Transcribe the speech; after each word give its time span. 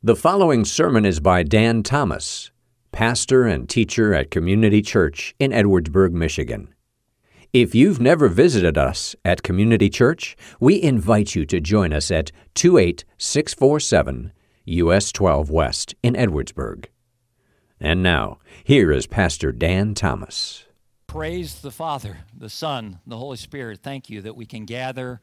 The 0.00 0.14
following 0.14 0.64
sermon 0.64 1.04
is 1.04 1.18
by 1.18 1.42
Dan 1.42 1.82
Thomas, 1.82 2.52
pastor 2.92 3.48
and 3.48 3.68
teacher 3.68 4.14
at 4.14 4.30
Community 4.30 4.80
Church 4.80 5.34
in 5.40 5.50
Edwardsburg, 5.50 6.12
Michigan. 6.12 6.72
If 7.52 7.74
you've 7.74 8.00
never 8.00 8.28
visited 8.28 8.78
us 8.78 9.16
at 9.24 9.42
Community 9.42 9.90
Church, 9.90 10.36
we 10.60 10.80
invite 10.80 11.34
you 11.34 11.44
to 11.46 11.58
join 11.58 11.92
us 11.92 12.12
at 12.12 12.30
28647 12.54 14.32
US 14.66 15.10
12 15.10 15.50
West 15.50 15.96
in 16.00 16.14
Edwardsburg. 16.14 16.84
And 17.80 18.00
now, 18.00 18.38
here 18.62 18.92
is 18.92 19.08
Pastor 19.08 19.50
Dan 19.50 19.94
Thomas. 19.94 20.64
Praise 21.08 21.60
the 21.60 21.72
Father, 21.72 22.18
the 22.32 22.48
Son, 22.48 23.00
the 23.04 23.16
Holy 23.16 23.36
Spirit. 23.36 23.80
Thank 23.82 24.08
you 24.08 24.22
that 24.22 24.36
we 24.36 24.46
can 24.46 24.64
gather 24.64 25.20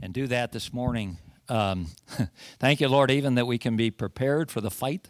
and 0.00 0.14
do 0.14 0.28
that 0.28 0.52
this 0.52 0.72
morning 0.72 1.18
um, 1.48 1.88
thank 2.58 2.80
you, 2.80 2.88
Lord, 2.88 3.10
even 3.10 3.34
that 3.36 3.46
we 3.46 3.58
can 3.58 3.76
be 3.76 3.90
prepared 3.90 4.50
for 4.50 4.60
the 4.60 4.70
fight 4.70 5.08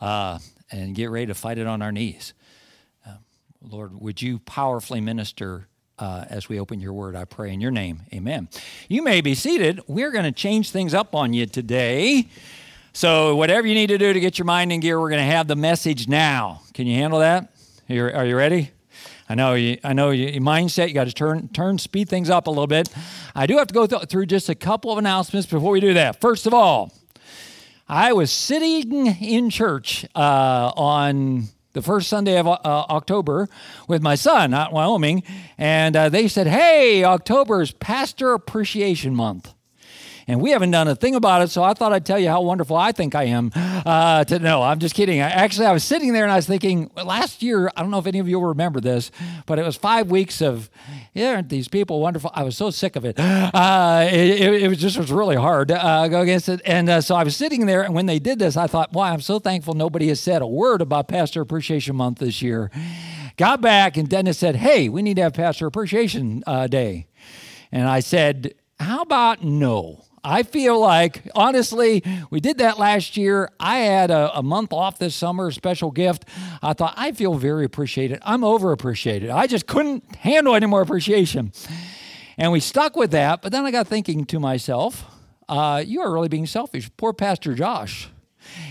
uh, 0.00 0.38
and 0.70 0.94
get 0.94 1.10
ready 1.10 1.26
to 1.26 1.34
fight 1.34 1.58
it 1.58 1.66
on 1.66 1.82
our 1.82 1.92
knees. 1.92 2.34
Uh, 3.06 3.14
Lord, 3.62 4.00
would 4.00 4.20
you 4.20 4.38
powerfully 4.40 5.00
minister 5.00 5.68
uh, 5.98 6.24
as 6.28 6.48
we 6.48 6.58
open 6.58 6.80
your 6.80 6.92
word? 6.92 7.16
I 7.16 7.24
pray 7.24 7.52
in 7.52 7.60
your 7.60 7.70
name. 7.70 8.02
Amen. 8.12 8.48
You 8.88 9.02
may 9.02 9.20
be 9.20 9.34
seated. 9.34 9.80
We're 9.86 10.10
going 10.10 10.24
to 10.24 10.32
change 10.32 10.70
things 10.70 10.94
up 10.94 11.14
on 11.14 11.32
you 11.32 11.46
today. 11.46 12.28
So, 12.94 13.36
whatever 13.36 13.66
you 13.66 13.74
need 13.74 13.86
to 13.86 13.96
do 13.96 14.12
to 14.12 14.20
get 14.20 14.38
your 14.38 14.44
mind 14.44 14.70
in 14.70 14.80
gear, 14.80 15.00
we're 15.00 15.08
going 15.08 15.26
to 15.26 15.32
have 15.32 15.48
the 15.48 15.56
message 15.56 16.08
now. 16.08 16.60
Can 16.74 16.86
you 16.86 16.96
handle 16.96 17.20
that? 17.20 17.50
Are 17.88 17.94
you, 17.94 18.04
are 18.04 18.26
you 18.26 18.36
ready? 18.36 18.70
I 19.28 19.34
know 19.34 19.54
you, 19.54 19.78
I 19.84 19.92
know 19.92 20.10
your 20.10 20.30
mindset. 20.40 20.88
You 20.88 20.94
got 20.94 21.06
to 21.06 21.12
turn 21.12 21.48
turn 21.48 21.78
speed 21.78 22.08
things 22.08 22.28
up 22.30 22.46
a 22.46 22.50
little 22.50 22.66
bit. 22.66 22.88
I 23.34 23.46
do 23.46 23.56
have 23.58 23.68
to 23.68 23.74
go 23.74 23.86
th- 23.86 24.04
through 24.04 24.26
just 24.26 24.48
a 24.48 24.54
couple 24.54 24.92
of 24.92 24.98
announcements 24.98 25.46
before 25.46 25.70
we 25.70 25.80
do 25.80 25.94
that. 25.94 26.20
First 26.20 26.46
of 26.46 26.54
all, 26.54 26.92
I 27.88 28.12
was 28.12 28.30
sitting 28.30 29.06
in 29.06 29.50
church 29.50 30.04
uh, 30.14 30.72
on 30.76 31.48
the 31.72 31.82
first 31.82 32.08
Sunday 32.08 32.38
of 32.38 32.46
uh, 32.46 32.58
October 32.62 33.48
with 33.88 34.02
my 34.02 34.14
son 34.14 34.52
out 34.52 34.70
in 34.70 34.74
Wyoming, 34.74 35.22
and 35.56 35.96
uh, 35.96 36.08
they 36.08 36.28
said, 36.28 36.46
"Hey, 36.46 37.04
October 37.04 37.62
is 37.62 37.72
Pastor 37.72 38.34
Appreciation 38.34 39.14
Month." 39.14 39.54
And 40.26 40.40
we 40.40 40.50
haven't 40.50 40.70
done 40.70 40.88
a 40.88 40.94
thing 40.94 41.14
about 41.14 41.42
it. 41.42 41.50
So 41.50 41.62
I 41.62 41.74
thought 41.74 41.92
I'd 41.92 42.06
tell 42.06 42.18
you 42.18 42.28
how 42.28 42.42
wonderful 42.42 42.76
I 42.76 42.92
think 42.92 43.14
I 43.14 43.24
am. 43.24 43.50
Uh, 43.54 44.24
to 44.24 44.38
know, 44.38 44.62
I'm 44.62 44.78
just 44.78 44.94
kidding. 44.94 45.20
I, 45.20 45.30
actually, 45.30 45.66
I 45.66 45.72
was 45.72 45.84
sitting 45.84 46.12
there 46.12 46.24
and 46.24 46.32
I 46.32 46.36
was 46.36 46.46
thinking 46.46 46.90
last 46.94 47.42
year. 47.42 47.70
I 47.76 47.82
don't 47.82 47.90
know 47.90 47.98
if 47.98 48.06
any 48.06 48.18
of 48.18 48.28
you 48.28 48.38
will 48.38 48.48
remember 48.48 48.80
this, 48.80 49.10
but 49.46 49.58
it 49.58 49.64
was 49.64 49.76
five 49.76 50.10
weeks 50.10 50.40
of, 50.40 50.70
yeah, 51.14 51.34
aren't 51.34 51.48
these 51.48 51.68
people 51.68 52.00
wonderful? 52.00 52.30
I 52.34 52.42
was 52.42 52.56
so 52.56 52.70
sick 52.70 52.96
of 52.96 53.04
it. 53.04 53.18
Uh, 53.18 54.08
it, 54.10 54.40
it, 54.40 54.62
it, 54.62 54.68
was 54.68 54.78
just 54.78 54.96
was 54.96 55.12
really 55.12 55.36
hard 55.36 55.68
to 55.68 55.84
uh, 55.84 56.08
go 56.08 56.20
against 56.20 56.48
it. 56.48 56.60
And 56.64 56.88
uh, 56.88 57.00
so 57.00 57.14
I 57.14 57.24
was 57.24 57.36
sitting 57.36 57.66
there, 57.66 57.82
and 57.82 57.94
when 57.94 58.06
they 58.06 58.18
did 58.18 58.38
this, 58.38 58.56
I 58.56 58.66
thought, 58.66 58.92
boy, 58.92 59.02
I'm 59.02 59.20
so 59.20 59.38
thankful 59.38 59.74
nobody 59.74 60.08
has 60.08 60.20
said 60.20 60.42
a 60.42 60.46
word 60.46 60.80
about 60.80 61.08
Pastor 61.08 61.40
Appreciation 61.40 61.96
Month 61.96 62.18
this 62.18 62.40
year. 62.42 62.70
Got 63.36 63.60
back, 63.60 63.96
and 63.96 64.08
Dennis 64.08 64.38
said, 64.38 64.56
hey, 64.56 64.88
we 64.88 65.02
need 65.02 65.16
to 65.16 65.22
have 65.22 65.34
Pastor 65.34 65.66
Appreciation 65.66 66.42
uh, 66.46 66.66
Day. 66.66 67.06
And 67.70 67.88
I 67.88 68.00
said, 68.00 68.54
how 68.78 69.02
about 69.02 69.42
no? 69.42 70.04
I 70.24 70.44
feel 70.44 70.78
like, 70.78 71.28
honestly, 71.34 72.02
we 72.30 72.38
did 72.38 72.58
that 72.58 72.78
last 72.78 73.16
year. 73.16 73.50
I 73.58 73.78
had 73.78 74.12
a, 74.12 74.38
a, 74.38 74.42
month 74.42 74.72
off 74.72 74.98
this 74.98 75.16
summer, 75.16 75.50
special 75.50 75.90
gift. 75.90 76.26
I 76.62 76.74
thought, 76.74 76.94
I 76.96 77.10
feel 77.10 77.34
very 77.34 77.64
appreciated. 77.64 78.20
I'm 78.22 78.44
over 78.44 78.70
appreciated. 78.70 79.30
I 79.30 79.48
just 79.48 79.66
couldn't 79.66 80.14
handle 80.16 80.54
any 80.54 80.66
more 80.66 80.80
appreciation. 80.80 81.52
And 82.38 82.52
we 82.52 82.60
stuck 82.60 82.94
with 82.94 83.10
that. 83.10 83.42
But 83.42 83.50
then 83.50 83.66
I 83.66 83.72
got 83.72 83.88
thinking 83.88 84.24
to 84.26 84.38
myself, 84.38 85.04
uh, 85.48 85.82
you 85.84 86.00
are 86.00 86.12
really 86.12 86.28
being 86.28 86.46
selfish. 86.46 86.88
Poor 86.96 87.12
Pastor 87.12 87.54
Josh. 87.54 88.08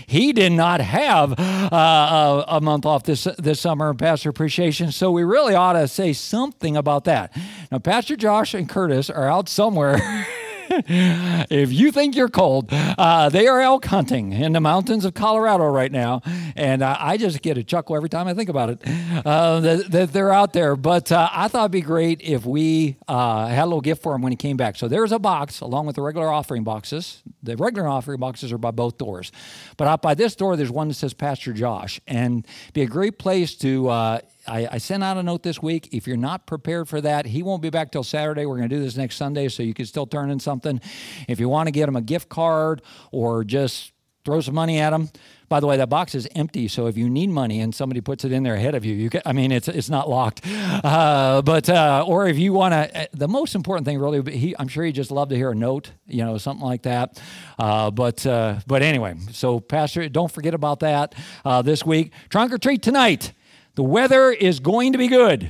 He 0.06 0.32
did 0.32 0.52
not 0.52 0.80
have 0.80 1.38
uh, 1.38 2.44
a, 2.48 2.56
a, 2.56 2.60
month 2.60 2.84
off 2.84 3.04
this 3.04 3.24
this 3.38 3.60
summer 3.60 3.94
Pastor 3.94 4.28
Appreciation, 4.28 4.92
so 4.92 5.10
we 5.10 5.22
really 5.22 5.54
ought 5.54 5.72
to 5.72 5.88
say 5.88 6.12
something 6.12 6.76
about 6.76 7.04
that. 7.04 7.34
Now, 7.70 7.78
Pastor 7.78 8.14
Josh 8.14 8.52
and 8.52 8.68
Curtis 8.68 9.08
are 9.08 9.30
out 9.30 9.48
somewhere. 9.48 10.26
if 10.70 11.72
you 11.72 11.92
think 11.92 12.16
you're 12.16 12.28
cold, 12.28 12.68
uh, 12.72 13.28
they 13.28 13.46
are 13.46 13.60
elk 13.60 13.84
hunting 13.86 14.32
in 14.32 14.52
the 14.52 14.60
mountains 14.60 15.04
of 15.04 15.14
Colorado 15.14 15.64
right 15.64 15.92
now. 15.92 16.22
And 16.56 16.82
uh, 16.82 16.96
I 16.98 17.16
just 17.16 17.42
get 17.42 17.58
a 17.58 17.64
chuckle 17.64 17.96
every 17.96 18.08
time 18.08 18.28
I 18.28 18.34
think 18.34 18.48
about 18.48 18.70
it 18.70 18.82
uh, 19.24 19.60
that, 19.60 19.90
that, 19.90 20.12
they're 20.12 20.32
out 20.32 20.52
there. 20.52 20.76
But 20.76 21.10
uh, 21.10 21.28
I 21.32 21.48
thought 21.48 21.62
it'd 21.62 21.72
be 21.72 21.80
great 21.80 22.20
if 22.22 22.44
we 22.44 22.96
uh, 23.08 23.48
had 23.48 23.64
a 23.64 23.66
little 23.66 23.80
gift 23.80 24.02
for 24.02 24.14
him 24.14 24.22
when 24.22 24.32
he 24.32 24.36
came 24.36 24.56
back. 24.56 24.76
So 24.76 24.88
there's 24.88 25.12
a 25.12 25.18
box 25.18 25.60
along 25.60 25.86
with 25.86 25.96
the 25.96 26.02
regular 26.02 26.30
offering 26.30 26.64
boxes. 26.64 27.22
The 27.42 27.56
regular 27.56 27.88
offering 27.88 28.20
boxes 28.20 28.52
are 28.52 28.58
by 28.58 28.70
both 28.70 28.98
doors. 28.98 29.32
But 29.76 29.88
out 29.88 30.02
by 30.02 30.14
this 30.14 30.36
door, 30.36 30.56
there's 30.56 30.70
one 30.70 30.88
that 30.88 30.94
says 30.94 31.14
Pastor 31.14 31.52
Josh. 31.52 32.00
And 32.06 32.46
be 32.72 32.82
a 32.82 32.86
great 32.86 33.18
place 33.18 33.54
to 33.56 33.88
uh, 33.88 34.20
I, 34.46 34.68
I, 34.72 34.78
sent 34.78 35.04
out 35.04 35.16
a 35.16 35.22
note 35.22 35.42
this 35.42 35.62
week. 35.62 35.88
If 35.92 36.06
you're 36.06 36.16
not 36.16 36.46
prepared 36.46 36.88
for 36.88 37.00
that, 37.00 37.26
he 37.26 37.42
won't 37.42 37.62
be 37.62 37.70
back 37.70 37.92
till 37.92 38.02
Saturday. 38.02 38.46
We're 38.46 38.56
going 38.56 38.68
to 38.68 38.74
do 38.74 38.82
this 38.82 38.96
next 38.96 39.16
Sunday, 39.16 39.48
so 39.48 39.62
you 39.62 39.74
can 39.74 39.86
still 39.86 40.06
turn 40.06 40.30
in 40.30 40.40
something. 40.40 40.80
If 41.28 41.38
you 41.38 41.48
want 41.48 41.68
to 41.68 41.70
get 41.70 41.88
him 41.88 41.96
a 41.96 42.00
gift 42.00 42.28
card 42.28 42.82
or 43.10 43.44
just 43.44 43.92
throw 44.24 44.40
some 44.40 44.54
money 44.54 44.78
at 44.78 44.92
him. 44.92 45.10
By 45.48 45.60
the 45.60 45.66
way, 45.66 45.76
that 45.76 45.90
box 45.90 46.14
is 46.14 46.26
empty, 46.34 46.66
so 46.68 46.86
if 46.86 46.96
you 46.96 47.10
need 47.10 47.28
money 47.28 47.60
and 47.60 47.74
somebody 47.74 48.00
puts 48.00 48.24
it 48.24 48.32
in 48.32 48.42
there 48.42 48.54
ahead 48.54 48.74
of 48.74 48.86
you, 48.86 48.94
you 48.94 49.10
can, 49.10 49.20
I 49.26 49.34
mean, 49.34 49.52
it's 49.52 49.68
it's 49.68 49.90
not 49.90 50.08
locked. 50.08 50.40
Uh, 50.82 51.42
but 51.42 51.68
uh, 51.68 52.04
or 52.06 52.26
if 52.26 52.38
you 52.38 52.54
want 52.54 52.72
to, 52.72 53.02
uh, 53.02 53.06
the 53.12 53.28
most 53.28 53.54
important 53.54 53.84
thing 53.84 53.98
really, 53.98 54.32
he, 54.32 54.54
I'm 54.58 54.68
sure 54.68 54.84
he 54.84 54.92
just 54.92 55.10
loved 55.10 55.30
to 55.30 55.36
hear 55.36 55.50
a 55.50 55.54
note, 55.54 55.92
you 56.06 56.24
know, 56.24 56.38
something 56.38 56.64
like 56.64 56.82
that. 56.82 57.20
Uh, 57.58 57.90
but 57.90 58.24
uh, 58.26 58.60
but 58.66 58.80
anyway, 58.80 59.16
so 59.30 59.60
Pastor, 59.60 60.08
don't 60.08 60.32
forget 60.32 60.54
about 60.54 60.80
that 60.80 61.14
uh, 61.44 61.60
this 61.60 61.84
week. 61.84 62.12
Trunk 62.30 62.52
or 62.52 62.58
treat 62.58 62.82
tonight. 62.82 63.32
The 63.74 63.82
weather 63.82 64.30
is 64.30 64.60
going 64.60 64.92
to 64.92 64.98
be 64.98 65.08
good. 65.08 65.48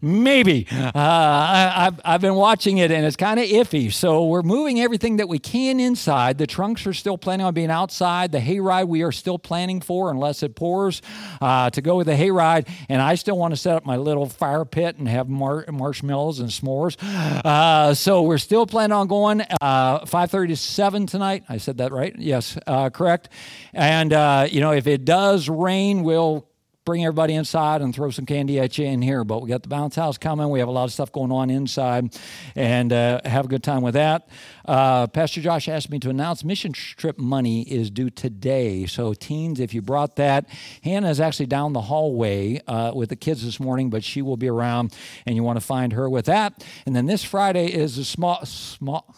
Maybe. 0.00 0.66
Uh, 0.70 0.92
I, 0.94 1.84
have 1.84 2.00
I've 2.04 2.20
been 2.20 2.36
watching 2.36 2.78
it 2.78 2.92
and 2.92 3.04
it's 3.04 3.16
kind 3.16 3.40
of 3.40 3.46
iffy. 3.46 3.92
So 3.92 4.26
we're 4.26 4.42
moving 4.42 4.80
everything 4.80 5.16
that 5.16 5.28
we 5.28 5.40
can 5.40 5.80
inside. 5.80 6.38
The 6.38 6.46
trunks 6.46 6.86
are 6.86 6.92
still 6.92 7.18
planning 7.18 7.44
on 7.44 7.52
being 7.52 7.70
outside. 7.70 8.30
The 8.30 8.38
hayride 8.38 8.86
we 8.86 9.02
are 9.02 9.10
still 9.10 9.38
planning 9.38 9.80
for, 9.80 10.10
unless 10.10 10.44
it 10.44 10.54
pours, 10.54 11.02
uh, 11.40 11.70
to 11.70 11.82
go 11.82 11.96
with 11.96 12.06
the 12.06 12.14
hayride. 12.14 12.68
And 12.88 13.02
I 13.02 13.16
still 13.16 13.36
want 13.36 13.52
to 13.52 13.56
set 13.56 13.74
up 13.74 13.84
my 13.84 13.96
little 13.96 14.26
fire 14.26 14.64
pit 14.64 14.98
and 14.98 15.08
have 15.08 15.28
mar- 15.28 15.64
marshmallows 15.70 16.38
and 16.38 16.48
s'mores. 16.48 16.96
Uh, 17.44 17.92
so 17.92 18.22
we're 18.22 18.38
still 18.38 18.66
planning 18.66 18.94
on 18.94 19.08
going 19.08 19.40
uh, 19.60 20.04
5.30 20.04 20.48
to 20.48 20.56
7 20.56 21.06
tonight. 21.06 21.42
I 21.48 21.56
said 21.56 21.78
that 21.78 21.90
right? 21.90 22.14
Yes, 22.16 22.56
uh, 22.68 22.90
correct. 22.90 23.30
And, 23.74 24.12
uh, 24.12 24.46
you 24.48 24.60
know, 24.60 24.72
if 24.72 24.86
it 24.86 25.04
does 25.04 25.48
rain, 25.48 26.04
we'll 26.04 26.47
bring 26.88 27.04
everybody 27.04 27.34
inside 27.34 27.82
and 27.82 27.94
throw 27.94 28.08
some 28.08 28.24
candy 28.24 28.58
at 28.58 28.78
you 28.78 28.86
in 28.86 29.02
here. 29.02 29.22
But 29.22 29.42
we 29.42 29.50
got 29.50 29.62
the 29.62 29.68
bounce 29.68 29.94
house 29.94 30.16
coming. 30.16 30.48
We 30.48 30.60
have 30.60 30.68
a 30.68 30.70
lot 30.72 30.84
of 30.84 30.92
stuff 30.92 31.12
going 31.12 31.30
on 31.30 31.50
inside 31.50 32.18
and 32.56 32.90
uh, 32.94 33.20
have 33.26 33.44
a 33.44 33.48
good 33.48 33.62
time 33.62 33.82
with 33.82 33.92
that. 33.92 34.30
Uh, 34.64 35.06
Pastor 35.06 35.42
Josh 35.42 35.68
asked 35.68 35.90
me 35.90 35.98
to 35.98 36.08
announce 36.08 36.44
mission 36.44 36.72
trip 36.72 37.18
money 37.18 37.60
is 37.70 37.90
due 37.90 38.08
today. 38.08 38.86
So, 38.86 39.12
teens, 39.12 39.60
if 39.60 39.74
you 39.74 39.82
brought 39.82 40.16
that, 40.16 40.48
Hannah 40.82 41.10
is 41.10 41.20
actually 41.20 41.44
down 41.44 41.74
the 41.74 41.82
hallway 41.82 42.62
uh, 42.66 42.92
with 42.94 43.10
the 43.10 43.16
kids 43.16 43.44
this 43.44 43.60
morning, 43.60 43.90
but 43.90 44.02
she 44.02 44.22
will 44.22 44.38
be 44.38 44.48
around 44.48 44.96
and 45.26 45.36
you 45.36 45.42
want 45.42 45.60
to 45.60 45.66
find 45.66 45.92
her 45.92 46.08
with 46.08 46.24
that. 46.24 46.64
And 46.86 46.96
then 46.96 47.04
this 47.04 47.22
Friday 47.22 47.66
is 47.66 47.98
a 47.98 48.04
small, 48.06 48.46
small, 48.46 49.14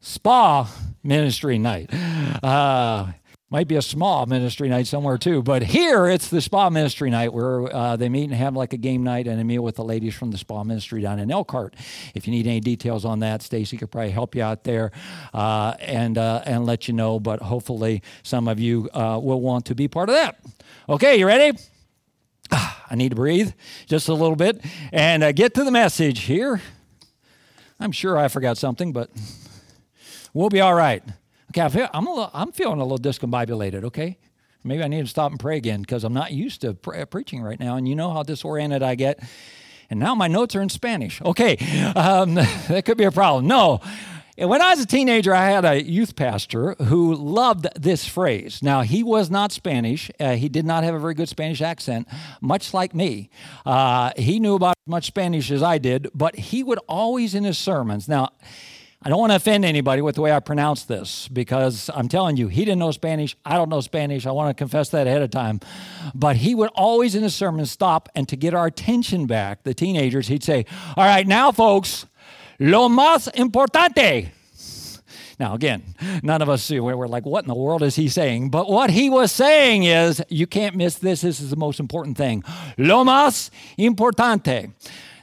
spa 0.00 0.70
ministry 1.02 1.58
night. 1.58 1.90
Uh, 2.42 3.12
might 3.52 3.68
be 3.68 3.76
a 3.76 3.82
small 3.82 4.24
ministry 4.24 4.66
night 4.66 4.86
somewhere 4.86 5.18
too, 5.18 5.42
but 5.42 5.62
here 5.62 6.06
it's 6.08 6.28
the 6.28 6.40
spa 6.40 6.70
ministry 6.70 7.10
night 7.10 7.34
where 7.34 7.70
uh, 7.76 7.96
they 7.96 8.08
meet 8.08 8.24
and 8.24 8.32
have 8.32 8.56
like 8.56 8.72
a 8.72 8.78
game 8.78 9.04
night 9.04 9.26
and 9.28 9.38
a 9.38 9.44
meal 9.44 9.62
with 9.62 9.76
the 9.76 9.84
ladies 9.84 10.14
from 10.14 10.30
the 10.30 10.38
spa 10.38 10.64
ministry 10.64 11.02
down 11.02 11.18
in 11.18 11.30
Elkhart. 11.30 11.76
If 12.14 12.26
you 12.26 12.30
need 12.32 12.46
any 12.46 12.60
details 12.60 13.04
on 13.04 13.18
that, 13.18 13.42
Stacy 13.42 13.76
could 13.76 13.90
probably 13.90 14.10
help 14.10 14.34
you 14.34 14.42
out 14.42 14.64
there 14.64 14.90
uh, 15.34 15.74
and 15.80 16.16
uh, 16.16 16.42
and 16.46 16.64
let 16.64 16.88
you 16.88 16.94
know. 16.94 17.20
But 17.20 17.42
hopefully, 17.42 18.02
some 18.22 18.48
of 18.48 18.58
you 18.58 18.88
uh, 18.94 19.20
will 19.22 19.42
want 19.42 19.66
to 19.66 19.74
be 19.74 19.86
part 19.86 20.08
of 20.08 20.14
that. 20.14 20.40
Okay, 20.88 21.18
you 21.18 21.26
ready? 21.26 21.58
I 22.50 22.94
need 22.94 23.10
to 23.10 23.16
breathe 23.16 23.52
just 23.84 24.08
a 24.08 24.14
little 24.14 24.34
bit 24.34 24.64
and 24.92 25.22
uh, 25.22 25.32
get 25.32 25.52
to 25.54 25.64
the 25.64 25.70
message 25.70 26.20
here. 26.20 26.62
I'm 27.78 27.92
sure 27.92 28.16
I 28.16 28.28
forgot 28.28 28.56
something, 28.56 28.94
but 28.94 29.10
we'll 30.32 30.48
be 30.48 30.62
all 30.62 30.74
right. 30.74 31.02
Okay, 31.52 31.60
I 31.60 31.68
feel, 31.68 31.86
I'm, 31.92 32.06
a 32.06 32.10
little, 32.10 32.30
I'm 32.32 32.50
feeling 32.50 32.80
a 32.80 32.82
little 32.82 32.96
discombobulated, 32.96 33.84
okay? 33.84 34.16
Maybe 34.64 34.82
I 34.82 34.88
need 34.88 35.02
to 35.02 35.06
stop 35.06 35.32
and 35.32 35.38
pray 35.38 35.58
again 35.58 35.82
because 35.82 36.02
I'm 36.02 36.14
not 36.14 36.32
used 36.32 36.62
to 36.62 36.72
pre- 36.72 37.04
preaching 37.04 37.42
right 37.42 37.60
now. 37.60 37.76
And 37.76 37.86
you 37.86 37.94
know 37.94 38.10
how 38.10 38.22
disoriented 38.22 38.82
I 38.82 38.94
get. 38.94 39.22
And 39.90 40.00
now 40.00 40.14
my 40.14 40.28
notes 40.28 40.56
are 40.56 40.62
in 40.62 40.70
Spanish. 40.70 41.20
Okay, 41.20 41.58
um, 41.94 42.34
that 42.68 42.86
could 42.86 42.96
be 42.96 43.04
a 43.04 43.10
problem. 43.10 43.46
No. 43.46 43.82
When 44.38 44.62
I 44.62 44.70
was 44.70 44.80
a 44.80 44.86
teenager, 44.86 45.34
I 45.34 45.50
had 45.50 45.66
a 45.66 45.82
youth 45.82 46.16
pastor 46.16 46.74
who 46.84 47.14
loved 47.14 47.66
this 47.78 48.06
phrase. 48.06 48.62
Now, 48.62 48.80
he 48.80 49.02
was 49.02 49.28
not 49.28 49.52
Spanish. 49.52 50.10
Uh, 50.18 50.36
he 50.36 50.48
did 50.48 50.64
not 50.64 50.84
have 50.84 50.94
a 50.94 50.98
very 50.98 51.12
good 51.12 51.28
Spanish 51.28 51.60
accent, 51.60 52.08
much 52.40 52.72
like 52.72 52.94
me. 52.94 53.28
Uh, 53.66 54.12
he 54.16 54.40
knew 54.40 54.54
about 54.54 54.76
as 54.86 54.90
much 54.90 55.04
Spanish 55.04 55.50
as 55.50 55.62
I 55.62 55.76
did, 55.76 56.08
but 56.14 56.34
he 56.34 56.62
would 56.62 56.78
always 56.88 57.34
in 57.34 57.44
his 57.44 57.58
sermons. 57.58 58.08
Now, 58.08 58.30
I 59.04 59.08
don't 59.08 59.18
want 59.18 59.32
to 59.32 59.36
offend 59.36 59.64
anybody 59.64 60.00
with 60.00 60.14
the 60.14 60.20
way 60.20 60.30
I 60.30 60.38
pronounce 60.38 60.84
this 60.84 61.26
because 61.26 61.90
I'm 61.92 62.06
telling 62.08 62.36
you, 62.36 62.46
he 62.46 62.64
didn't 62.64 62.78
know 62.78 62.92
Spanish. 62.92 63.36
I 63.44 63.56
don't 63.56 63.68
know 63.68 63.80
Spanish. 63.80 64.26
I 64.26 64.30
want 64.30 64.50
to 64.50 64.54
confess 64.54 64.90
that 64.90 65.08
ahead 65.08 65.22
of 65.22 65.30
time. 65.30 65.58
But 66.14 66.36
he 66.36 66.54
would 66.54 66.70
always 66.76 67.16
in 67.16 67.24
his 67.24 67.34
sermon 67.34 67.66
stop 67.66 68.08
and 68.14 68.28
to 68.28 68.36
get 68.36 68.54
our 68.54 68.66
attention 68.66 69.26
back, 69.26 69.64
the 69.64 69.74
teenagers, 69.74 70.28
he'd 70.28 70.44
say, 70.44 70.66
All 70.96 71.04
right, 71.04 71.26
now, 71.26 71.50
folks, 71.50 72.06
lo 72.60 72.88
más 72.88 73.28
importante. 73.34 74.30
Now, 75.40 75.54
again, 75.54 75.82
none 76.22 76.40
of 76.40 76.48
us, 76.48 76.62
see. 76.62 76.78
we're 76.78 77.08
like, 77.08 77.26
what 77.26 77.42
in 77.42 77.48
the 77.48 77.56
world 77.56 77.82
is 77.82 77.96
he 77.96 78.08
saying? 78.08 78.50
But 78.50 78.70
what 78.70 78.90
he 78.90 79.10
was 79.10 79.32
saying 79.32 79.82
is, 79.82 80.22
you 80.28 80.46
can't 80.46 80.76
miss 80.76 80.94
this. 80.96 81.22
This 81.22 81.40
is 81.40 81.50
the 81.50 81.56
most 81.56 81.80
important 81.80 82.16
thing. 82.16 82.44
Lo 82.78 83.02
más 83.02 83.50
importante. 83.76 84.70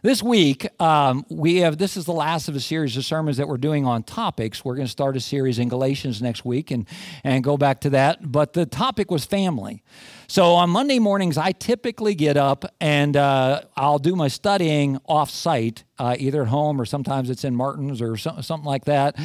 This 0.01 0.23
week, 0.23 0.65
um, 0.81 1.25
we 1.29 1.57
have 1.57 1.77
this 1.77 1.97
is 1.97 2.05
the 2.05 2.13
last 2.13 2.47
of 2.47 2.55
a 2.55 2.61
series 2.61 2.95
of 2.95 3.03
sermons 3.03 3.35
that 3.35 3.49
we're 3.49 3.57
doing 3.57 3.85
on 3.85 4.03
topics. 4.03 4.63
We're 4.63 4.75
going 4.75 4.85
to 4.85 4.91
start 4.91 5.17
a 5.17 5.19
series 5.19 5.59
in 5.59 5.67
Galatians 5.67 6.21
next 6.21 6.45
week 6.45 6.71
and, 6.71 6.87
and 7.25 7.43
go 7.43 7.57
back 7.57 7.81
to 7.81 7.89
that. 7.89 8.31
But 8.31 8.53
the 8.53 8.65
topic 8.65 9.11
was 9.11 9.25
family. 9.25 9.83
So 10.27 10.53
on 10.53 10.69
Monday 10.69 10.99
mornings, 10.99 11.37
I 11.37 11.51
typically 11.51 12.15
get 12.15 12.37
up 12.37 12.63
and 12.79 13.17
uh, 13.17 13.63
I'll 13.75 13.99
do 13.99 14.15
my 14.15 14.29
studying 14.29 14.99
off 15.05 15.29
site, 15.29 15.83
uh, 15.97 16.15
either 16.17 16.43
at 16.43 16.47
home 16.47 16.79
or 16.79 16.85
sometimes 16.85 17.29
it's 17.29 17.43
in 17.43 17.53
Martin's 17.53 18.01
or 18.01 18.15
so, 18.15 18.39
something 18.39 18.67
like 18.67 18.85
that. 18.85 19.19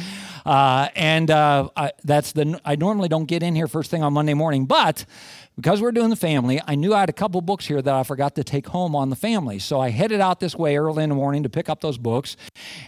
Uh, 0.45 0.89
and 0.95 1.31
uh, 1.31 1.69
I, 1.77 1.91
that's 2.03 2.33
the 2.33 2.59
I 2.65 2.75
normally 2.75 3.07
don't 3.07 3.27
get 3.27 3.43
in 3.43 3.55
here 3.55 3.67
first 3.67 3.91
thing 3.91 4.03
on 4.03 4.11
Monday 4.11 4.33
morning, 4.33 4.65
but 4.65 5.05
because 5.55 5.81
we're 5.81 5.91
doing 5.91 6.09
the 6.09 6.15
family, 6.15 6.61
I 6.65 6.75
knew 6.75 6.93
I 6.93 6.99
had 7.01 7.09
a 7.09 7.13
couple 7.13 7.39
books 7.41 7.65
here 7.65 7.81
that 7.81 7.93
I 7.93 8.03
forgot 8.03 8.35
to 8.35 8.43
take 8.43 8.67
home 8.67 8.95
on 8.95 9.09
the 9.09 9.15
family. 9.15 9.59
So 9.59 9.79
I 9.79 9.89
headed 9.89 10.19
out 10.19 10.39
this 10.39 10.55
way 10.55 10.77
early 10.77 11.03
in 11.03 11.09
the 11.09 11.15
morning 11.15 11.43
to 11.43 11.49
pick 11.49 11.69
up 11.69 11.81
those 11.81 11.97
books. 11.97 12.35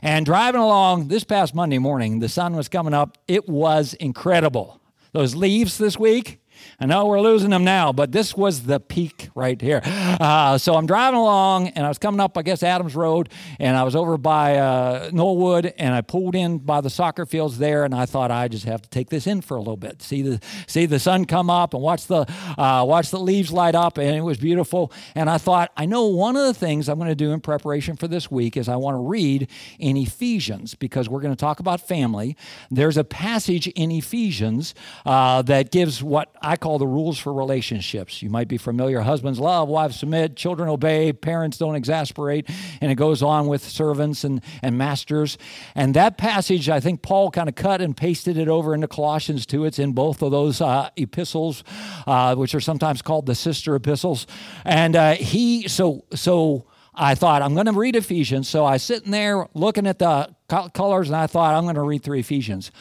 And 0.01 0.25
driving 0.25 0.61
along 0.61 1.07
this 1.07 1.23
past 1.23 1.55
Monday 1.55 1.77
morning, 1.77 2.19
the 2.19 2.29
sun 2.29 2.55
was 2.55 2.67
coming 2.67 2.93
up. 2.93 3.17
It 3.27 3.47
was 3.47 3.93
incredible. 3.95 4.81
Those 5.13 5.35
leaves 5.35 5.77
this 5.77 5.97
week, 5.97 6.39
I 6.79 6.85
know 6.85 7.05
we're 7.05 7.21
losing 7.21 7.49
them 7.49 7.63
now, 7.63 7.91
but 7.91 8.11
this 8.11 8.35
was 8.35 8.63
the 8.63 8.79
peak 8.79 9.29
right 9.35 9.59
here. 9.59 9.81
Uh, 9.83 10.57
so 10.57 10.75
I'm 10.75 10.85
driving 10.85 11.19
along, 11.19 11.69
and 11.69 11.85
I 11.85 11.89
was 11.89 11.97
coming 11.97 12.19
up, 12.19 12.37
I 12.37 12.41
guess, 12.41 12.63
Adams 12.63 12.95
Road, 12.95 13.29
and 13.59 13.77
I 13.77 13.83
was 13.83 13.95
over 13.95 14.17
by 14.17 14.57
uh, 14.57 15.09
Knollwood, 15.11 15.73
and 15.77 15.93
I 15.93 16.01
pulled 16.01 16.35
in 16.35 16.59
by 16.59 16.81
the 16.81 16.89
soccer 16.89 17.25
fields 17.25 17.57
there, 17.57 17.83
and 17.83 17.93
I 17.93 18.05
thought 18.05 18.31
I 18.31 18.47
just 18.47 18.65
have 18.65 18.81
to 18.81 18.89
take 18.89 19.09
this 19.09 19.27
in 19.27 19.41
for 19.41 19.57
a 19.57 19.59
little 19.59 19.77
bit, 19.77 20.01
see 20.01 20.21
the 20.21 20.39
see 20.67 20.85
the 20.85 20.99
sun 20.99 21.25
come 21.25 21.49
up, 21.49 21.73
and 21.73 21.83
watch 21.83 22.07
the 22.07 22.25
uh, 22.57 22.83
watch 22.87 23.11
the 23.11 23.19
leaves 23.19 23.51
light 23.51 23.75
up, 23.75 23.97
and 23.97 24.15
it 24.15 24.21
was 24.21 24.37
beautiful. 24.37 24.91
And 25.15 25.29
I 25.29 25.37
thought, 25.37 25.71
I 25.77 25.85
know 25.85 26.05
one 26.05 26.35
of 26.35 26.45
the 26.45 26.53
things 26.53 26.89
I'm 26.89 26.97
going 26.97 27.09
to 27.09 27.15
do 27.15 27.31
in 27.31 27.41
preparation 27.41 27.95
for 27.95 28.07
this 28.07 28.29
week 28.31 28.57
is 28.57 28.67
I 28.67 28.75
want 28.75 28.95
to 28.95 28.99
read 28.99 29.49
in 29.79 29.97
Ephesians 29.97 30.75
because 30.75 31.09
we're 31.09 31.21
going 31.21 31.35
to 31.35 31.39
talk 31.39 31.59
about 31.59 31.81
family. 31.87 32.35
There's 32.71 32.97
a 32.97 33.03
passage 33.03 33.67
in 33.67 33.91
Ephesians 33.91 34.73
uh, 35.05 35.41
that 35.43 35.71
gives 35.71 36.03
what 36.03 36.33
I 36.47 36.55
call 36.55 36.79
the 36.79 36.87
rules 36.87 37.19
for 37.19 37.33
relationships. 37.33 38.21
You 38.21 38.29
might 38.29 38.47
be 38.47 38.57
familiar 38.57 39.01
husbands 39.01 39.37
love, 39.37 39.67
wives 39.67 39.99
submit, 39.99 40.37
children 40.37 40.69
obey, 40.69 41.11
parents 41.11 41.57
don't 41.57 41.75
exasperate, 41.75 42.49
and 42.79 42.89
it 42.89 42.95
goes 42.95 43.21
on 43.21 43.47
with 43.47 43.61
servants 43.61 44.23
and, 44.23 44.41
and 44.63 44.77
masters. 44.77 45.37
And 45.75 45.93
that 45.95 46.17
passage, 46.17 46.69
I 46.69 46.79
think 46.79 47.01
Paul 47.01 47.31
kind 47.31 47.49
of 47.49 47.55
cut 47.55 47.81
and 47.81 47.97
pasted 47.97 48.37
it 48.37 48.47
over 48.47 48.73
into 48.73 48.87
Colossians 48.87 49.45
2. 49.45 49.65
It's 49.65 49.77
in 49.77 49.91
both 49.91 50.21
of 50.21 50.31
those 50.31 50.61
uh, 50.61 50.89
epistles, 50.95 51.65
uh, 52.07 52.33
which 52.35 52.55
are 52.55 52.61
sometimes 52.61 53.01
called 53.01 53.25
the 53.25 53.35
sister 53.35 53.75
epistles. 53.75 54.25
And 54.63 54.95
uh, 54.95 55.15
he, 55.15 55.67
so, 55.67 56.05
so, 56.13 56.65
I 56.99 57.13
thought 57.13 57.43
I'm 57.43 57.53
going 57.53 57.67
to 57.67 57.73
read 57.73 57.95
Ephesians. 57.95 58.49
So 58.49 58.65
I 58.65 58.77
sitting 58.77 59.11
there 59.11 59.47
looking 59.53 59.85
at 59.85 59.99
the 59.99 60.33
colors, 60.73 61.09
and 61.09 61.15
I 61.15 61.27
thought 61.27 61.53
I'm 61.53 61.65
going 61.65 61.75
to 61.75 61.83
read 61.83 62.01
through 62.01 62.17
Ephesians 62.17 62.71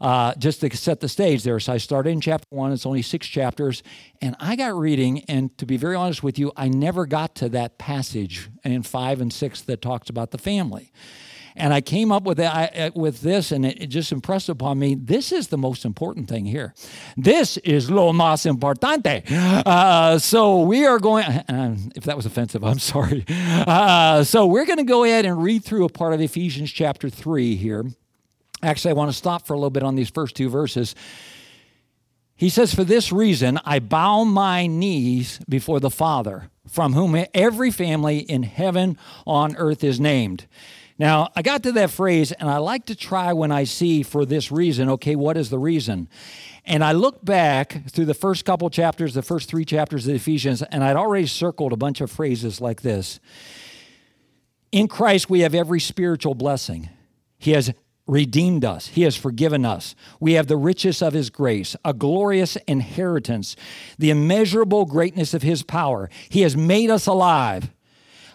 uh, 0.00 0.34
just 0.36 0.60
to 0.60 0.76
set 0.76 1.00
the 1.00 1.08
stage 1.08 1.42
there. 1.44 1.60
So 1.60 1.72
I 1.72 1.78
started 1.78 2.10
in 2.10 2.20
chapter 2.20 2.46
one, 2.50 2.72
it's 2.72 2.86
only 2.86 3.02
six 3.02 3.26
chapters, 3.26 3.82
and 4.20 4.36
I 4.38 4.56
got 4.56 4.74
reading, 4.76 5.24
and 5.28 5.56
to 5.58 5.66
be 5.66 5.76
very 5.76 5.94
honest 5.94 6.22
with 6.22 6.38
you, 6.38 6.52
I 6.56 6.68
never 6.68 7.06
got 7.06 7.34
to 7.36 7.48
that 7.50 7.78
passage 7.78 8.48
in 8.64 8.82
five 8.82 9.20
and 9.20 9.32
six 9.32 9.60
that 9.62 9.80
talks 9.82 10.10
about 10.10 10.30
the 10.30 10.38
family. 10.38 10.92
And 11.56 11.72
I 11.72 11.80
came 11.80 12.10
up 12.10 12.24
with, 12.24 12.38
that, 12.38 12.96
with 12.96 13.20
this, 13.20 13.52
and 13.52 13.64
it, 13.64 13.86
just 13.86 14.10
impressed 14.10 14.48
upon 14.48 14.78
me 14.78 14.96
this 14.96 15.30
is 15.30 15.48
the 15.48 15.58
most 15.58 15.84
important 15.84 16.28
thing 16.28 16.46
here. 16.46 16.74
This 17.16 17.58
is 17.58 17.90
lo 17.90 18.12
más 18.12 18.44
importante. 18.44 19.22
Uh, 19.64 20.18
so 20.18 20.62
we 20.62 20.84
are 20.84 20.98
going, 20.98 21.24
uh, 21.48 21.76
if 21.94 22.04
that 22.04 22.16
was 22.16 22.26
offensive, 22.26 22.64
I'm 22.64 22.80
sorry. 22.80 23.24
Uh, 23.28 24.24
so 24.24 24.46
we're 24.46 24.66
going 24.66 24.78
to 24.78 24.84
go 24.84 25.04
ahead 25.04 25.24
and 25.26 25.40
read 25.40 25.64
through 25.64 25.84
a 25.84 25.88
part 25.88 26.12
of 26.12 26.20
Ephesians 26.20 26.72
chapter 26.72 27.08
3 27.08 27.54
here. 27.54 27.84
Actually, 28.62 28.90
I 28.90 28.94
want 28.94 29.10
to 29.10 29.16
stop 29.16 29.46
for 29.46 29.54
a 29.54 29.56
little 29.56 29.70
bit 29.70 29.82
on 29.82 29.94
these 29.94 30.10
first 30.10 30.36
two 30.36 30.48
verses. 30.48 30.94
He 32.36 32.48
says, 32.48 32.74
For 32.74 32.84
this 32.84 33.12
reason, 33.12 33.60
I 33.64 33.78
bow 33.78 34.24
my 34.24 34.66
knees 34.66 35.40
before 35.48 35.80
the 35.80 35.90
Father, 35.90 36.50
from 36.68 36.94
whom 36.94 37.24
every 37.32 37.70
family 37.70 38.18
in 38.18 38.42
heaven 38.42 38.98
on 39.26 39.56
earth 39.56 39.84
is 39.84 40.00
named. 40.00 40.46
Now, 40.98 41.30
I 41.34 41.42
got 41.42 41.64
to 41.64 41.72
that 41.72 41.90
phrase, 41.90 42.30
and 42.32 42.48
I 42.48 42.58
like 42.58 42.86
to 42.86 42.94
try 42.94 43.32
when 43.32 43.50
I 43.50 43.64
see 43.64 44.02
for 44.04 44.24
this 44.24 44.52
reason, 44.52 44.88
okay, 44.90 45.16
what 45.16 45.36
is 45.36 45.50
the 45.50 45.58
reason? 45.58 46.08
And 46.64 46.84
I 46.84 46.92
look 46.92 47.24
back 47.24 47.90
through 47.90 48.04
the 48.04 48.14
first 48.14 48.44
couple 48.44 48.70
chapters, 48.70 49.12
the 49.12 49.22
first 49.22 49.48
three 49.48 49.64
chapters 49.64 50.06
of 50.06 50.14
Ephesians, 50.14 50.62
and 50.62 50.84
I'd 50.84 50.96
already 50.96 51.26
circled 51.26 51.72
a 51.72 51.76
bunch 51.76 52.00
of 52.00 52.10
phrases 52.10 52.60
like 52.60 52.82
this 52.82 53.18
In 54.70 54.86
Christ, 54.86 55.28
we 55.28 55.40
have 55.40 55.54
every 55.54 55.80
spiritual 55.80 56.34
blessing. 56.34 56.88
He 57.38 57.50
has 57.52 57.74
redeemed 58.06 58.64
us. 58.64 58.88
He 58.88 59.02
has 59.02 59.16
forgiven 59.16 59.64
us. 59.64 59.94
We 60.20 60.34
have 60.34 60.46
the 60.46 60.56
riches 60.56 61.00
of 61.00 61.12
His 61.12 61.30
grace, 61.30 61.76
a 61.84 61.94
glorious 61.94 62.56
inheritance, 62.68 63.56
the 63.98 64.10
immeasurable 64.10 64.84
greatness 64.84 65.34
of 65.34 65.42
His 65.42 65.62
power. 65.62 66.10
He 66.28 66.42
has 66.42 66.56
made 66.56 66.90
us 66.90 67.06
alive. 67.06 67.70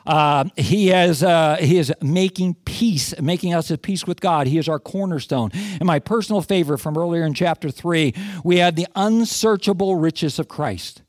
Uh, 0.05 0.45
he 0.55 0.87
has 0.87 1.21
uh, 1.21 1.57
he 1.59 1.77
is 1.77 1.93
making 2.01 2.55
peace, 2.65 3.13
making 3.21 3.53
us 3.53 3.69
at 3.69 3.83
peace 3.83 4.07
with 4.07 4.19
God. 4.21 4.47
He 4.47 4.57
is 4.57 4.67
our 4.67 4.79
cornerstone. 4.79 5.51
And 5.53 5.85
my 5.85 5.99
personal 5.99 6.41
favorite 6.41 6.79
from 6.79 6.97
earlier 6.97 7.23
in 7.23 7.35
chapter 7.35 7.69
three, 7.69 8.15
we 8.43 8.57
had 8.57 8.75
the 8.75 8.87
unsearchable 8.95 9.97
riches 9.97 10.39
of 10.39 10.47
Christ. 10.47 11.03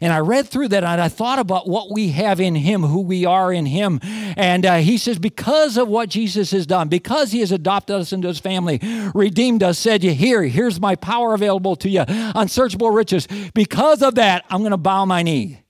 And 0.00 0.12
I 0.12 0.18
read 0.18 0.48
through 0.48 0.68
that 0.68 0.84
and 0.84 1.00
I 1.00 1.08
thought 1.08 1.38
about 1.38 1.68
what 1.68 1.90
we 1.90 2.08
have 2.10 2.40
in 2.40 2.54
Him, 2.54 2.82
who 2.82 3.00
we 3.00 3.24
are 3.24 3.52
in 3.52 3.66
Him. 3.66 4.00
And 4.02 4.66
uh, 4.66 4.76
He 4.78 4.98
says, 4.98 5.18
because 5.18 5.76
of 5.76 5.88
what 5.88 6.08
Jesus 6.08 6.50
has 6.50 6.66
done, 6.66 6.88
because 6.88 7.32
He 7.32 7.40
has 7.40 7.52
adopted 7.52 7.96
us 7.96 8.12
into 8.12 8.28
His 8.28 8.38
family, 8.38 8.80
redeemed 9.14 9.62
us, 9.62 9.78
said, 9.78 10.02
you 10.04 10.12
Here, 10.12 10.42
here's 10.44 10.80
my 10.80 10.96
power 10.96 11.34
available 11.34 11.76
to 11.76 11.88
you, 11.88 12.04
unsearchable 12.08 12.90
riches. 12.90 13.28
Because 13.54 14.02
of 14.02 14.16
that, 14.16 14.44
I'm 14.50 14.60
going 14.60 14.72
to 14.72 14.76
bow 14.76 15.04
my 15.04 15.22
knee. 15.22 15.62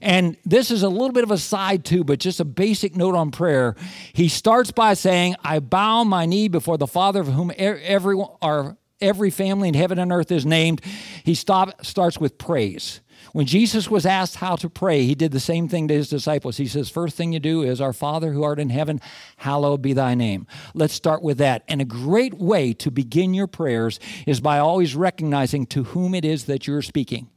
And 0.00 0.36
this 0.44 0.70
is 0.70 0.82
a 0.82 0.88
little 0.88 1.12
bit 1.12 1.24
of 1.24 1.30
a 1.30 1.38
side 1.38 1.84
too, 1.84 2.04
but 2.04 2.18
just 2.18 2.40
a 2.40 2.44
basic 2.44 2.96
note 2.96 3.14
on 3.14 3.30
prayer. 3.30 3.74
He 4.12 4.28
starts 4.28 4.70
by 4.70 4.94
saying, 4.94 5.36
I 5.42 5.60
bow 5.60 6.04
my 6.04 6.26
knee 6.26 6.48
before 6.48 6.78
the 6.78 6.86
Father 6.86 7.20
of 7.20 7.28
whom 7.28 7.52
every, 7.56 8.22
our, 8.42 8.76
every 9.00 9.30
family 9.30 9.68
in 9.68 9.74
heaven 9.74 9.98
and 9.98 10.12
earth 10.12 10.30
is 10.30 10.46
named. 10.46 10.82
He 11.24 11.34
stop, 11.34 11.84
starts 11.84 12.18
with 12.18 12.38
praise. 12.38 13.00
When 13.32 13.46
Jesus 13.46 13.90
was 13.90 14.06
asked 14.06 14.36
how 14.36 14.56
to 14.56 14.70
pray, 14.70 15.04
he 15.04 15.14
did 15.14 15.32
the 15.32 15.40
same 15.40 15.68
thing 15.68 15.88
to 15.88 15.94
his 15.94 16.08
disciples. 16.08 16.56
He 16.56 16.66
says, 16.66 16.88
First 16.88 17.16
thing 17.16 17.32
you 17.32 17.40
do 17.40 17.62
is, 17.62 17.80
Our 17.80 17.92
Father 17.92 18.32
who 18.32 18.42
art 18.42 18.58
in 18.58 18.70
heaven, 18.70 19.00
hallowed 19.36 19.82
be 19.82 19.92
thy 19.92 20.14
name. 20.14 20.46
Let's 20.74 20.94
start 20.94 21.22
with 21.22 21.38
that. 21.38 21.64
And 21.68 21.80
a 21.80 21.84
great 21.84 22.34
way 22.34 22.72
to 22.74 22.90
begin 22.90 23.34
your 23.34 23.46
prayers 23.46 24.00
is 24.26 24.40
by 24.40 24.58
always 24.58 24.94
recognizing 24.94 25.66
to 25.66 25.84
whom 25.84 26.14
it 26.14 26.24
is 26.24 26.44
that 26.44 26.66
you're 26.66 26.82
speaking. 26.82 27.28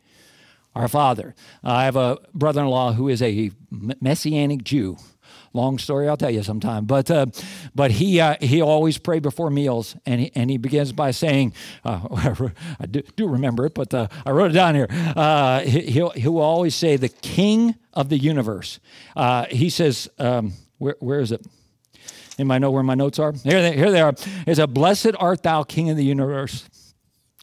Our 0.74 0.88
Father. 0.88 1.36
I 1.63 1.83
have 1.83 1.98
a 1.98 2.17
brother 2.33 2.62
in 2.62 2.67
law 2.67 2.93
who 2.93 3.10
is 3.10 3.21
a 3.21 3.51
Messianic 3.69 4.63
Jew. 4.63 4.98
Long 5.53 5.77
story, 5.77 6.08
I'll 6.08 6.15
tell 6.17 6.31
you 6.31 6.43
sometime. 6.43 6.86
But 6.86 7.12
uh, 7.12 7.25
but 7.75 7.91
he 7.91 8.22
uh, 8.22 8.38
he 8.39 8.62
always 8.62 8.98
prayed 8.98 9.22
before 9.22 9.50
meals, 9.50 9.98
and 10.05 10.22
he, 10.22 10.31
and 10.34 10.50
he 10.50 10.58
begins 10.58 10.93
by 10.93 11.12
saying, 11.12 11.53
uh, 11.84 12.08
I 12.79 12.86
do, 12.86 13.27
remember 13.27 13.65
it, 13.65 13.74
but 13.74 13.93
uh, 13.93 14.08
I 14.25 14.31
wrote 14.31 14.51
it 14.51 14.53
down 14.53 14.75
here. 14.75 14.88
Uh, 14.89 15.60
he, 15.62 15.81
he'll 15.81 16.12
he'll 16.12 16.39
always 16.39 16.74
say, 16.74 16.96
"The 16.96 17.10
King 17.10 17.75
of 17.93 18.08
the 18.08 18.17
universe." 18.17 18.79
Uh, 19.15 19.46
he 19.50 19.70
says, 19.70 20.10
um, 20.20 20.53
"Where 20.77 20.96
where 21.00 21.20
is 21.20 21.34
it?" 21.34 21.46
Anybody 22.39 22.60
know 22.60 22.72
where 22.72 22.81
my 22.81 22.96
notes 22.96 23.20
are? 23.20 23.34
Here 23.34 23.62
they, 23.62 23.75
here 23.75 23.91
they 23.91 24.01
are. 24.01 24.13
It's 24.48 24.60
a 24.60 24.67
blessed 24.67 25.12
art 25.20 25.43
thou, 25.43 25.63
King 25.63 25.89
of 25.89 25.98
the 25.98 26.05
universe. 26.05 26.67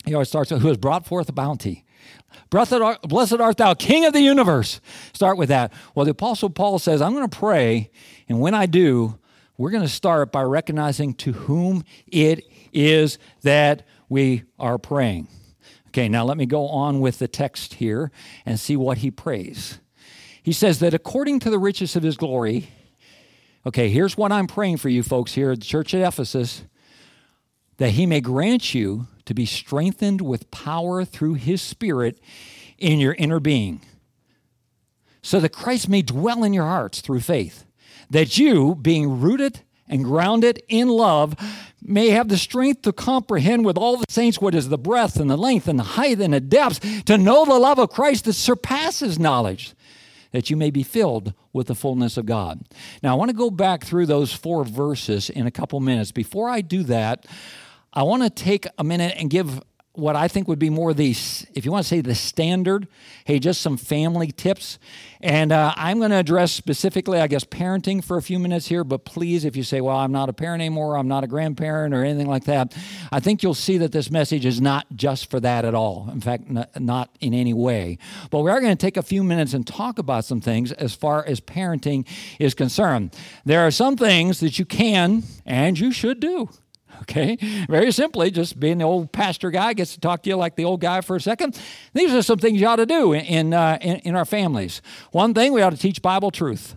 He 0.06 0.14
always 0.14 0.28
starts 0.28 0.50
with, 0.50 0.62
who 0.62 0.68
has 0.68 0.78
brought 0.78 1.06
forth 1.06 1.28
a 1.28 1.32
bounty. 1.32 1.84
Blessed 2.50 2.74
art, 2.74 3.02
blessed 3.02 3.40
art 3.40 3.56
thou, 3.56 3.74
King 3.74 4.04
of 4.04 4.12
the 4.12 4.20
universe. 4.20 4.80
Start 5.12 5.36
with 5.36 5.50
that. 5.50 5.72
Well, 5.94 6.04
the 6.04 6.12
Apostle 6.12 6.50
Paul 6.50 6.78
says, 6.78 7.02
I'm 7.02 7.12
going 7.14 7.28
to 7.28 7.36
pray, 7.36 7.90
and 8.28 8.40
when 8.40 8.54
I 8.54 8.66
do, 8.66 9.18
we're 9.56 9.70
going 9.70 9.82
to 9.82 9.88
start 9.88 10.32
by 10.32 10.42
recognizing 10.42 11.14
to 11.14 11.32
whom 11.32 11.84
it 12.06 12.44
is 12.72 13.18
that 13.42 13.86
we 14.08 14.44
are 14.58 14.78
praying. 14.78 15.28
Okay, 15.88 16.08
now 16.08 16.24
let 16.24 16.36
me 16.36 16.46
go 16.46 16.68
on 16.68 17.00
with 17.00 17.18
the 17.18 17.28
text 17.28 17.74
here 17.74 18.10
and 18.46 18.60
see 18.60 18.76
what 18.76 18.98
he 18.98 19.10
prays. 19.10 19.80
He 20.42 20.52
says 20.52 20.78
that 20.78 20.94
according 20.94 21.40
to 21.40 21.50
the 21.50 21.58
riches 21.58 21.96
of 21.96 22.02
his 22.02 22.16
glory, 22.16 22.70
okay, 23.66 23.88
here's 23.88 24.16
what 24.16 24.30
I'm 24.30 24.46
praying 24.46 24.76
for 24.78 24.88
you 24.88 25.02
folks 25.02 25.34
here 25.34 25.50
at 25.50 25.60
the 25.60 25.66
church 25.66 25.92
at 25.92 26.06
Ephesus 26.06 26.62
that 27.78 27.90
he 27.90 28.06
may 28.06 28.20
grant 28.20 28.74
you 28.74 29.06
to 29.24 29.34
be 29.34 29.46
strengthened 29.46 30.20
with 30.20 30.50
power 30.50 31.04
through 31.04 31.34
his 31.34 31.62
Spirit 31.62 32.20
in 32.76 33.00
your 33.00 33.14
inner 33.14 33.40
being, 33.40 33.80
so 35.22 35.40
that 35.40 35.52
Christ 35.52 35.88
may 35.88 36.02
dwell 36.02 36.44
in 36.44 36.52
your 36.52 36.64
hearts 36.64 37.00
through 37.00 37.20
faith, 37.20 37.64
that 38.10 38.38
you, 38.38 38.74
being 38.74 39.20
rooted 39.20 39.60
and 39.88 40.04
grounded 40.04 40.62
in 40.68 40.88
love, 40.88 41.34
may 41.80 42.10
have 42.10 42.28
the 42.28 42.36
strength 42.36 42.82
to 42.82 42.92
comprehend 42.92 43.64
with 43.64 43.78
all 43.78 43.96
the 43.96 44.04
saints 44.08 44.40
what 44.40 44.54
is 44.54 44.68
the 44.68 44.78
breadth 44.78 45.18
and 45.18 45.30
the 45.30 45.36
length 45.36 45.68
and 45.68 45.78
the 45.78 45.84
height 45.84 46.20
and 46.20 46.34
the 46.34 46.40
depth, 46.40 47.04
to 47.04 47.16
know 47.16 47.44
the 47.44 47.58
love 47.58 47.78
of 47.78 47.90
Christ 47.90 48.24
that 48.24 48.34
surpasses 48.34 49.18
knowledge, 49.18 49.74
that 50.32 50.50
you 50.50 50.56
may 50.56 50.70
be 50.70 50.82
filled 50.82 51.32
with 51.52 51.68
the 51.68 51.74
fullness 51.74 52.16
of 52.16 52.26
God. 52.26 52.60
Now, 53.02 53.12
I 53.12 53.18
want 53.18 53.30
to 53.30 53.36
go 53.36 53.50
back 53.50 53.84
through 53.84 54.06
those 54.06 54.32
four 54.32 54.64
verses 54.64 55.30
in 55.30 55.46
a 55.46 55.50
couple 55.50 55.80
minutes. 55.80 56.12
Before 56.12 56.48
I 56.50 56.60
do 56.60 56.82
that, 56.84 57.26
I 57.92 58.02
want 58.02 58.22
to 58.22 58.30
take 58.30 58.66
a 58.76 58.84
minute 58.84 59.14
and 59.16 59.30
give 59.30 59.60
what 59.98 60.14
I 60.14 60.28
think 60.28 60.46
would 60.46 60.60
be 60.60 60.70
more 60.70 60.94
the, 60.94 61.10
if 61.10 61.64
you 61.64 61.72
want 61.72 61.82
to 61.82 61.88
say 61.88 62.00
the 62.00 62.14
standard, 62.14 62.86
hey, 63.24 63.40
just 63.40 63.60
some 63.60 63.76
family 63.76 64.30
tips. 64.30 64.78
And 65.20 65.50
uh, 65.50 65.74
I'm 65.74 65.98
going 65.98 66.12
to 66.12 66.16
address 66.16 66.52
specifically, 66.52 67.18
I 67.18 67.26
guess, 67.26 67.42
parenting 67.42 68.02
for 68.02 68.16
a 68.16 68.22
few 68.22 68.38
minutes 68.38 68.68
here. 68.68 68.84
But 68.84 69.04
please, 69.04 69.44
if 69.44 69.56
you 69.56 69.64
say, 69.64 69.80
well, 69.80 69.96
I'm 69.96 70.12
not 70.12 70.28
a 70.28 70.32
parent 70.32 70.62
anymore, 70.62 70.96
I'm 70.96 71.08
not 71.08 71.24
a 71.24 71.26
grandparent 71.26 71.94
or 71.94 72.04
anything 72.04 72.28
like 72.28 72.44
that, 72.44 72.76
I 73.10 73.18
think 73.18 73.42
you'll 73.42 73.54
see 73.54 73.76
that 73.78 73.90
this 73.90 74.08
message 74.08 74.46
is 74.46 74.60
not 74.60 74.86
just 74.94 75.28
for 75.30 75.40
that 75.40 75.64
at 75.64 75.74
all. 75.74 76.08
In 76.12 76.20
fact, 76.20 76.44
not 76.78 77.10
in 77.20 77.34
any 77.34 77.52
way. 77.52 77.98
But 78.30 78.40
we 78.40 78.52
are 78.52 78.60
going 78.60 78.76
to 78.76 78.80
take 78.80 78.96
a 78.96 79.02
few 79.02 79.24
minutes 79.24 79.52
and 79.52 79.66
talk 79.66 79.98
about 79.98 80.24
some 80.24 80.40
things 80.40 80.70
as 80.70 80.94
far 80.94 81.26
as 81.26 81.40
parenting 81.40 82.06
is 82.38 82.54
concerned. 82.54 83.16
There 83.44 83.66
are 83.66 83.72
some 83.72 83.96
things 83.96 84.38
that 84.40 84.60
you 84.60 84.64
can 84.64 85.24
and 85.44 85.76
you 85.76 85.90
should 85.90 86.20
do. 86.20 86.50
Okay? 87.02 87.36
Very 87.68 87.92
simply, 87.92 88.30
just 88.30 88.58
being 88.58 88.78
the 88.78 88.84
old 88.84 89.12
pastor 89.12 89.50
guy 89.50 89.72
gets 89.72 89.94
to 89.94 90.00
talk 90.00 90.22
to 90.22 90.30
you 90.30 90.36
like 90.36 90.56
the 90.56 90.64
old 90.64 90.80
guy 90.80 91.00
for 91.00 91.16
a 91.16 91.20
second. 91.20 91.60
These 91.94 92.12
are 92.12 92.22
some 92.22 92.38
things 92.38 92.60
you 92.60 92.66
ought 92.66 92.76
to 92.76 92.86
do 92.86 93.12
in, 93.12 93.24
in, 93.24 93.54
uh, 93.54 93.78
in, 93.80 93.96
in 93.96 94.16
our 94.16 94.24
families. 94.24 94.82
One 95.12 95.34
thing, 95.34 95.52
we 95.52 95.62
ought 95.62 95.70
to 95.70 95.76
teach 95.76 96.02
Bible 96.02 96.30
truth. 96.30 96.76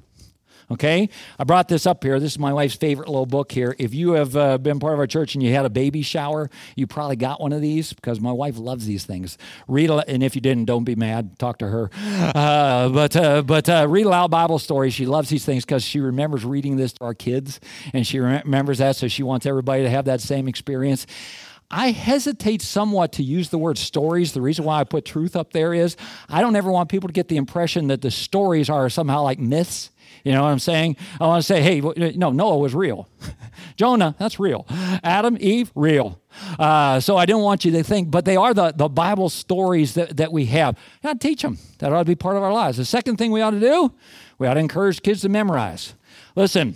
Okay? 0.72 1.10
I 1.38 1.44
brought 1.44 1.68
this 1.68 1.86
up 1.86 2.04
here. 2.04 2.20
This 2.20 2.32
is 2.34 2.40
my 2.40 2.54
wife's 2.54 2.76
favorite 2.76 3.10
little 3.10 3.26
book 3.26 3.52
here. 3.52 3.76
If 3.78 3.94
you 3.94 4.12
have 4.12 4.36
uh, 4.36 4.58
been 4.58 4.80
part 4.80 4.94
of 4.94 5.00
our 5.00 5.08
church 5.08 5.36
and 5.36 5.44
you 5.44 5.54
had 5.54 5.66
a 5.66 5.70
baby 5.70 6.02
shower, 6.02 6.50
you 6.76 6.88
probably 6.88 7.18
got 7.18 7.42
one 7.42 7.52
of 7.52 7.62
these 7.62 7.92
because 7.92 8.22
my 8.22 8.32
wife 8.32 8.58
loves 8.58 8.86
these 8.86 9.06
things. 9.06 9.38
Read, 9.68 9.90
and 9.90 10.24
if 10.24 10.34
you 10.34 10.42
didn't, 10.42 10.66
don't 10.66 10.86
be 10.86 10.96
mad. 10.96 11.38
Talk 11.38 11.58
to 11.60 11.68
her. 11.68 11.90
Uh, 12.34 12.90
but 12.90 13.16
uh, 13.16 13.42
but 13.42 13.68
uh, 13.68 13.86
read 13.90 14.06
aloud 14.06 14.32
Bible 14.32 14.60
stories. 14.60 14.94
She 14.94 15.06
loves 15.06 15.30
these 15.30 15.44
things 15.44 15.66
because 15.66 15.84
she 15.84 16.00
remembers 16.00 16.46
reading 16.46 16.78
this 16.78 16.94
to 16.94 17.04
our 17.04 17.14
kids, 17.14 17.60
and 17.94 18.08
she 18.08 18.20
remembers 18.20 18.78
that, 18.78 18.96
so 18.96 19.08
she 19.08 19.24
wants 19.24 19.46
everybody 19.46 19.84
to 19.84 19.90
have 19.90 20.06
that 20.06 20.22
same 20.22 20.48
experience. 20.48 21.06
I 21.70 21.92
hesitate 21.92 22.62
somewhat 22.62 23.14
to 23.14 23.24
use 23.24 23.50
the 23.50 23.58
word 23.58 23.78
stories. 23.78 24.34
The 24.34 24.42
reason 24.42 24.66
why 24.66 24.80
I 24.80 24.84
put 24.84 25.06
truth 25.06 25.36
up 25.36 25.54
there 25.54 25.74
is 25.74 25.96
I 26.30 26.42
don't 26.42 26.56
ever 26.56 26.72
want 26.72 26.90
people 26.90 27.08
to 27.08 27.14
get 27.14 27.30
the 27.30 27.38
impression 27.38 27.88
that 27.88 28.02
the 28.02 28.12
stories 28.12 28.70
are 28.70 28.90
somehow 28.90 29.24
like 29.24 29.40
myths 29.40 29.90
you 30.24 30.32
know 30.32 30.44
what 30.44 30.50
I'm 30.50 30.60
saying? 30.60 30.98
I 31.20 31.28
want 31.28 31.42
to 31.42 31.48
say, 31.48 31.62
hey, 31.62 31.82
no, 32.16 32.32
Noah 32.32 32.58
was 32.58 32.76
real. 32.76 33.08
Jonah, 33.76 34.16
that's 34.20 34.40
real. 34.40 34.66
Adam, 35.04 35.38
Eve, 35.40 35.72
real. 35.76 36.22
Uh, 36.60 37.00
so 37.00 37.18
I 37.18 37.26
didn't 37.26 37.42
want 37.42 37.66
you 37.66 37.72
to 37.72 37.84
think, 37.84 38.12
but 38.12 38.26
they 38.26 38.36
are 38.36 38.54
the, 38.54 38.72
the 38.72 38.88
Bible 38.88 39.30
stories 39.30 39.96
that, 39.96 40.18
that 40.18 40.32
we 40.32 40.46
have. 40.46 40.78
Ought 41.04 41.20
teach 41.20 41.42
them. 41.42 41.58
That 41.80 41.92
ought 41.92 42.00
to 42.00 42.06
be 42.06 42.16
part 42.16 42.38
of 42.38 42.44
our 42.44 42.54
lives. 42.54 42.78
The 42.78 42.86
second 42.86 43.18
thing 43.18 43.32
we 43.32 43.42
ought 43.42 43.52
to 43.52 43.60
do, 43.60 43.94
we 44.38 44.48
ought 44.48 44.56
to 44.56 44.60
encourage 44.60 45.02
kids 45.02 45.22
to 45.22 45.30
memorize. 45.30 45.94
Listen, 46.36 46.76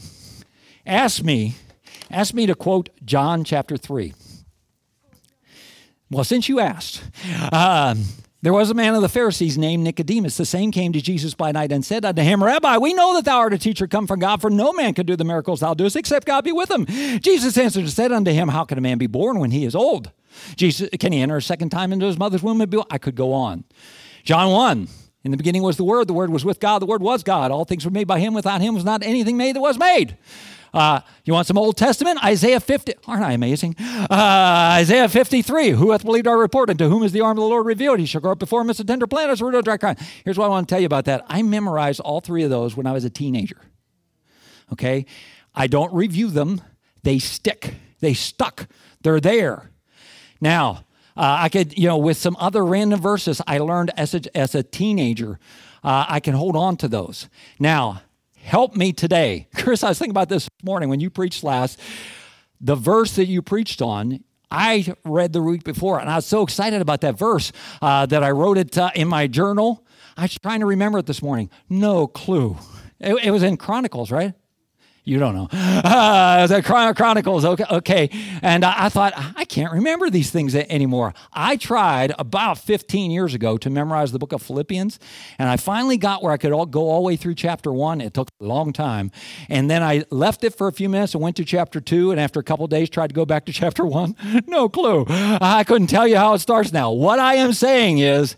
ask 0.86 1.24
me, 1.24 1.56
ask 2.10 2.34
me 2.34 2.46
to 2.46 2.56
quote 2.56 2.90
John 3.06 3.44
chapter 3.44 3.78
3. 3.78 4.14
Well, 6.12 6.24
since 6.24 6.48
you 6.48 6.60
asked, 6.60 7.04
um, 7.52 8.04
there 8.46 8.54
was 8.54 8.70
a 8.70 8.76
man 8.76 8.94
of 8.94 9.02
the 9.02 9.10
Pharisees 9.10 9.58
named 9.58 9.84
Nicodemus. 9.84 10.38
The 10.38 10.46
same 10.46 10.72
came 10.72 10.94
to 10.94 11.02
Jesus 11.02 11.34
by 11.34 11.52
night 11.52 11.72
and 11.72 11.84
said 11.84 12.06
unto 12.06 12.22
him, 12.22 12.44
Rabbi, 12.44 12.78
we 12.78 12.94
know 12.94 13.16
that 13.16 13.26
thou 13.26 13.40
art 13.40 13.56
a 13.56 13.58
teacher 13.58 13.88
come 13.88 14.06
from 14.06 14.20
God, 14.20 14.40
for 14.40 14.52
no 14.52 14.72
man 14.72 14.94
can 14.94 15.08
do 15.08 15.16
the 15.16 15.24
miracles 15.24 15.62
thou 15.62 15.74
doest 15.74 15.96
except 15.96 16.28
God 16.28 16.44
be 16.44 16.52
with 16.52 16.70
him. 16.70 16.86
Jesus 17.22 17.58
answered 17.58 17.86
and 17.86 17.90
said 17.90 18.12
unto 18.12 18.30
him, 18.30 18.50
How 18.50 18.64
can 18.64 18.78
a 18.78 18.82
man 18.82 19.00
be 19.00 19.08
born 19.08 19.40
when 19.40 19.50
he 19.50 19.66
is 19.66 19.74
old? 19.74 20.12
Jesus, 20.58 20.90
can 21.00 21.12
he 21.12 21.24
enter 21.24 21.38
a 21.38 21.42
second 21.42 21.72
time 21.72 21.92
into 21.92 22.06
his 22.06 22.20
mother's 22.20 22.44
womb? 22.44 22.62
I 22.92 23.00
could 23.00 23.16
go 23.16 23.34
on. 23.34 23.64
John 24.24 24.52
1. 24.52 24.90
In 25.24 25.32
the 25.32 25.38
beginning 25.38 25.64
was 25.64 25.78
the 25.78 25.84
Word, 25.84 26.08
the 26.08 26.14
Word 26.14 26.30
was 26.30 26.46
with 26.46 26.60
God, 26.60 26.84
the 26.84 26.86
Word 26.86 27.02
was 27.02 27.24
God. 27.24 27.50
All 27.50 27.66
things 27.66 27.84
were 27.84 27.90
made 27.90 28.08
by 28.08 28.20
him, 28.20 28.36
without 28.36 28.62
him 28.62 28.76
was 28.76 28.86
not 28.86 29.02
anything 29.02 29.38
made 29.38 29.56
that 29.56 29.62
was 29.62 29.80
made. 29.80 30.18
Uh, 30.76 31.00
you 31.24 31.32
want 31.32 31.48
some 31.48 31.58
Old 31.58 31.78
Testament? 31.78 32.22
Isaiah 32.24 32.60
50. 32.60 32.96
Aren't 33.08 33.24
I 33.24 33.32
amazing? 33.32 33.76
Uh, 33.80 34.76
Isaiah 34.78 35.08
53. 35.08 35.70
Who 35.70 35.92
hath 35.92 36.04
believed 36.04 36.28
our 36.28 36.38
report? 36.38 36.70
And 36.70 36.78
to 36.80 36.90
whom 36.90 37.02
is 37.02 37.14
the 37.14 37.22
arm 37.22 37.38
of 37.38 37.42
the 37.42 37.48
Lord 37.48 37.66
revealed? 37.66 38.00
He 38.00 38.06
shall 38.06 38.20
grow 38.20 38.34
up 38.34 38.40
before 38.40 38.60
him 38.60 38.70
as 38.70 38.82
a 38.82 38.84
tender 38.84 39.08
plant, 39.08 39.32
as 39.32 39.40
a 39.40 39.46
root 39.46 39.56
of 39.56 39.64
dry 39.64 39.78
ground. 39.78 40.00
Here's 40.26 40.38
what 40.38 40.46
I 40.46 40.50
want 40.50 40.68
to 40.68 40.74
tell 40.74 40.82
you 40.82 40.86
about 40.86 41.06
that. 41.06 41.26
I 41.30 41.44
memorized 41.44 42.02
all 42.02 42.20
three 42.20 42.44
of 42.44 42.50
those 42.50 42.76
when 42.76 42.86
I 42.86 42.92
was 42.92 43.06
a 43.06 43.10
teenager. 43.10 43.62
Okay? 44.74 45.06
I 45.56 45.68
don't 45.68 45.94
review 45.94 46.30
them, 46.30 46.62
they 47.04 47.20
stick. 47.20 47.76
They 48.02 48.14
stuck. 48.14 48.68
They're 49.02 49.22
there. 49.22 49.72
Now, 50.42 50.84
uh, 51.16 51.38
I 51.40 51.50
could, 51.50 51.78
you 51.78 51.88
know, 51.88 51.98
with 51.98 52.18
some 52.18 52.36
other 52.38 52.66
random 52.66 53.00
verses 53.00 53.42
I 53.48 53.60
learned 53.60 53.92
as 53.96 54.14
a, 54.14 54.38
as 54.38 54.54
a 54.54 54.64
teenager, 54.64 55.40
uh, 55.84 56.06
I 56.10 56.20
can 56.20 56.34
hold 56.34 56.58
on 56.58 56.76
to 56.78 56.90
those. 56.90 57.30
Now, 57.58 58.02
help 58.46 58.76
me 58.76 58.94
today. 58.94 59.48
Chris, 59.56 59.84
I 59.84 59.90
was 59.90 60.00
thinking 60.00 60.12
about 60.12 60.30
this 60.30 60.48
morning 60.64 60.88
when 60.88 61.00
you 61.00 61.10
preached 61.10 61.44
last. 61.44 61.80
The 62.62 62.76
verse 62.76 63.16
that 63.16 63.26
you 63.26 63.42
preached 63.42 63.82
on, 63.82 64.24
I 64.50 64.94
read 65.04 65.34
the 65.34 65.42
week 65.42 65.64
before, 65.64 66.00
and 66.00 66.10
I 66.10 66.16
was 66.16 66.26
so 66.26 66.44
excited 66.44 66.82
about 66.82 67.02
that 67.02 67.18
verse 67.18 67.52
uh, 67.82 68.06
that 68.06 68.24
I 68.24 68.32
wrote 68.32 68.58
it 68.58 68.78
uh, 68.78 68.92
in 68.96 69.08
my 69.08 69.28
journal. 69.28 69.84
I 70.16 70.24
was 70.24 70.38
trying 70.38 70.62
to 70.62 70.66
remember 70.66 71.00
it 71.00 71.08
this 71.08 71.22
morning. 71.22 71.50
No 71.70 72.08
clue. 72.08 72.56
It, 73.00 73.16
it 73.26 73.32
was 73.32 73.44
in 73.44 73.58
Chronicles, 73.58 74.12
right? 74.12 74.34
You 75.06 75.20
don't 75.20 75.36
know. 75.36 75.48
Uh, 75.52 76.48
the 76.48 76.64
Chronicles, 76.64 77.46
okay. 77.46 77.64
okay. 77.70 78.10
And 78.42 78.66
I, 78.66 78.86
I, 78.86 78.90
thought, 78.90 79.14
I 79.16 79.46
can't 79.46 79.72
remember 79.72 80.10
these 80.10 80.32
things 80.32 80.56
anymore. 80.56 81.14
I 81.32 81.58
tried 81.58 82.14
about 82.18 82.58
15 82.58 83.12
years 83.12 83.36
ago 83.36 83.58
to 83.60 83.70
memorize 83.70 84.12
the 84.12 84.18
book 84.18 84.32
of 84.32 84.42
Philippians, 84.42 85.00
and 85.38 85.48
I 85.48 85.58
finally 85.58 85.98
got 85.98 86.24
where 86.24 86.34
I 86.34 86.38
could 86.38 86.52
all, 86.52 86.66
go 86.66 86.90
all 86.90 87.02
the 87.02 87.06
way 87.06 87.16
through 87.18 87.36
chapter 87.36 87.72
one. 87.72 88.02
It 88.02 88.16
took 88.16 88.30
a 88.42 88.46
long 88.46 88.74
time. 88.74 89.12
And 89.48 89.70
then 89.70 89.84
I 89.84 90.06
left 90.10 90.44
it 90.44 90.56
for 90.56 90.68
a 90.68 90.72
few 90.72 90.90
minutes 90.90 91.14
and 91.14 91.22
went 91.22 91.36
to 91.36 91.46
chapter 91.46 91.80
two, 91.80 92.10
and 92.10 92.20
after 92.20 92.40
a 92.40 92.44
couple 92.44 92.66
days, 92.66 92.90
tried 92.90 93.08
to 93.08 93.14
go 93.16 93.26
back 93.26 93.46
to 93.46 93.54
chapter 93.54 93.86
one. 93.86 94.16
no 94.48 94.68
clue. 94.68 95.06
I 95.08 95.64
couldn't 95.66 95.88
tell 95.88 96.08
you 96.08 96.18
how 96.18 96.34
it 96.34 96.40
starts 96.40 96.74
now. 96.74 96.92
What 96.92 97.20
I 97.20 97.36
am 97.36 97.54
saying 97.54 98.00
is, 98.00 98.38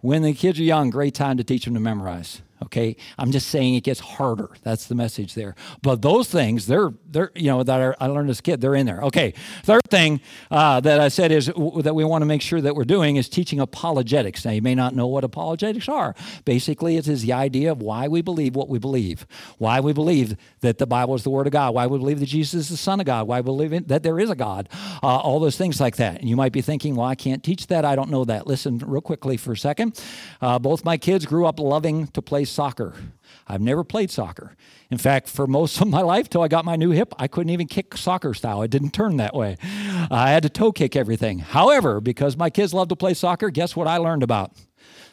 when 0.00 0.22
the 0.22 0.32
kids 0.32 0.58
are 0.58 0.64
young, 0.64 0.90
great 0.90 1.14
time 1.14 1.36
to 1.36 1.44
teach 1.44 1.66
them 1.66 1.74
to 1.74 1.80
memorize. 1.80 2.42
Okay, 2.62 2.96
I'm 3.18 3.32
just 3.32 3.48
saying 3.48 3.74
it 3.74 3.84
gets 3.84 4.00
harder. 4.00 4.50
That's 4.62 4.86
the 4.86 4.94
message 4.94 5.34
there. 5.34 5.54
But 5.82 6.02
those 6.02 6.28
things, 6.28 6.66
they're 6.66 6.92
they're 7.10 7.30
you 7.34 7.46
know 7.46 7.62
that 7.62 7.96
I 8.00 8.06
learned 8.06 8.28
as 8.30 8.40
a 8.40 8.42
kid, 8.42 8.60
they're 8.60 8.74
in 8.74 8.86
there. 8.86 9.00
Okay, 9.02 9.32
third 9.64 9.82
thing 9.88 10.20
uh, 10.50 10.80
that 10.80 11.00
I 11.00 11.08
said 11.08 11.32
is 11.32 11.46
w- 11.46 11.82
that 11.82 11.94
we 11.94 12.04
want 12.04 12.22
to 12.22 12.26
make 12.26 12.42
sure 12.42 12.60
that 12.60 12.74
we're 12.74 12.84
doing 12.84 13.16
is 13.16 13.28
teaching 13.28 13.60
apologetics. 13.60 14.44
Now 14.44 14.50
you 14.50 14.62
may 14.62 14.74
not 14.74 14.94
know 14.94 15.06
what 15.06 15.24
apologetics 15.24 15.88
are. 15.88 16.14
Basically, 16.44 16.96
it 16.96 17.08
is 17.08 17.22
the 17.22 17.32
idea 17.32 17.72
of 17.72 17.80
why 17.80 18.08
we 18.08 18.20
believe 18.20 18.54
what 18.54 18.68
we 18.68 18.78
believe, 18.78 19.26
why 19.58 19.80
we 19.80 19.92
believe 19.92 20.36
that 20.60 20.78
the 20.78 20.86
Bible 20.86 21.14
is 21.14 21.22
the 21.22 21.30
Word 21.30 21.46
of 21.46 21.52
God, 21.52 21.74
why 21.74 21.86
we 21.86 21.98
believe 21.98 22.20
that 22.20 22.26
Jesus 22.26 22.54
is 22.54 22.68
the 22.68 22.76
Son 22.76 23.00
of 23.00 23.06
God, 23.06 23.26
why 23.26 23.40
we 23.40 23.44
believe 23.44 23.88
that 23.88 24.02
there 24.02 24.20
is 24.20 24.28
a 24.28 24.34
God, 24.34 24.68
uh, 25.02 25.06
all 25.06 25.40
those 25.40 25.56
things 25.56 25.80
like 25.80 25.96
that. 25.96 26.20
And 26.20 26.28
you 26.28 26.36
might 26.36 26.52
be 26.52 26.60
thinking, 26.60 26.94
well, 26.94 27.06
I 27.06 27.14
can't 27.14 27.42
teach 27.42 27.68
that. 27.68 27.84
I 27.84 27.96
don't 27.96 28.10
know 28.10 28.24
that. 28.26 28.46
Listen 28.46 28.78
real 28.78 29.00
quickly 29.00 29.36
for 29.36 29.52
a 29.52 29.56
second. 29.56 30.02
Uh, 30.40 30.58
both 30.58 30.84
my 30.84 30.96
kids 30.96 31.24
grew 31.24 31.46
up 31.46 31.58
loving 31.58 32.06
to 32.08 32.20
play 32.20 32.44
soccer. 32.50 32.94
I've 33.46 33.60
never 33.60 33.84
played 33.84 34.10
soccer. 34.10 34.54
In 34.90 34.98
fact, 34.98 35.28
for 35.28 35.46
most 35.46 35.80
of 35.80 35.88
my 35.88 36.02
life, 36.02 36.28
till 36.28 36.42
I 36.42 36.48
got 36.48 36.64
my 36.64 36.76
new 36.76 36.90
hip, 36.90 37.14
I 37.18 37.28
couldn't 37.28 37.50
even 37.50 37.66
kick 37.66 37.96
soccer 37.96 38.34
style. 38.34 38.62
It 38.62 38.70
didn't 38.70 38.90
turn 38.90 39.16
that 39.16 39.34
way. 39.34 39.56
I 40.10 40.30
had 40.30 40.42
to 40.42 40.48
toe 40.48 40.72
kick 40.72 40.96
everything. 40.96 41.38
However, 41.38 42.00
because 42.00 42.36
my 42.36 42.50
kids 42.50 42.74
love 42.74 42.88
to 42.88 42.96
play 42.96 43.14
soccer, 43.14 43.50
guess 43.50 43.74
what 43.74 43.86
I 43.86 43.96
learned 43.98 44.22
about? 44.22 44.52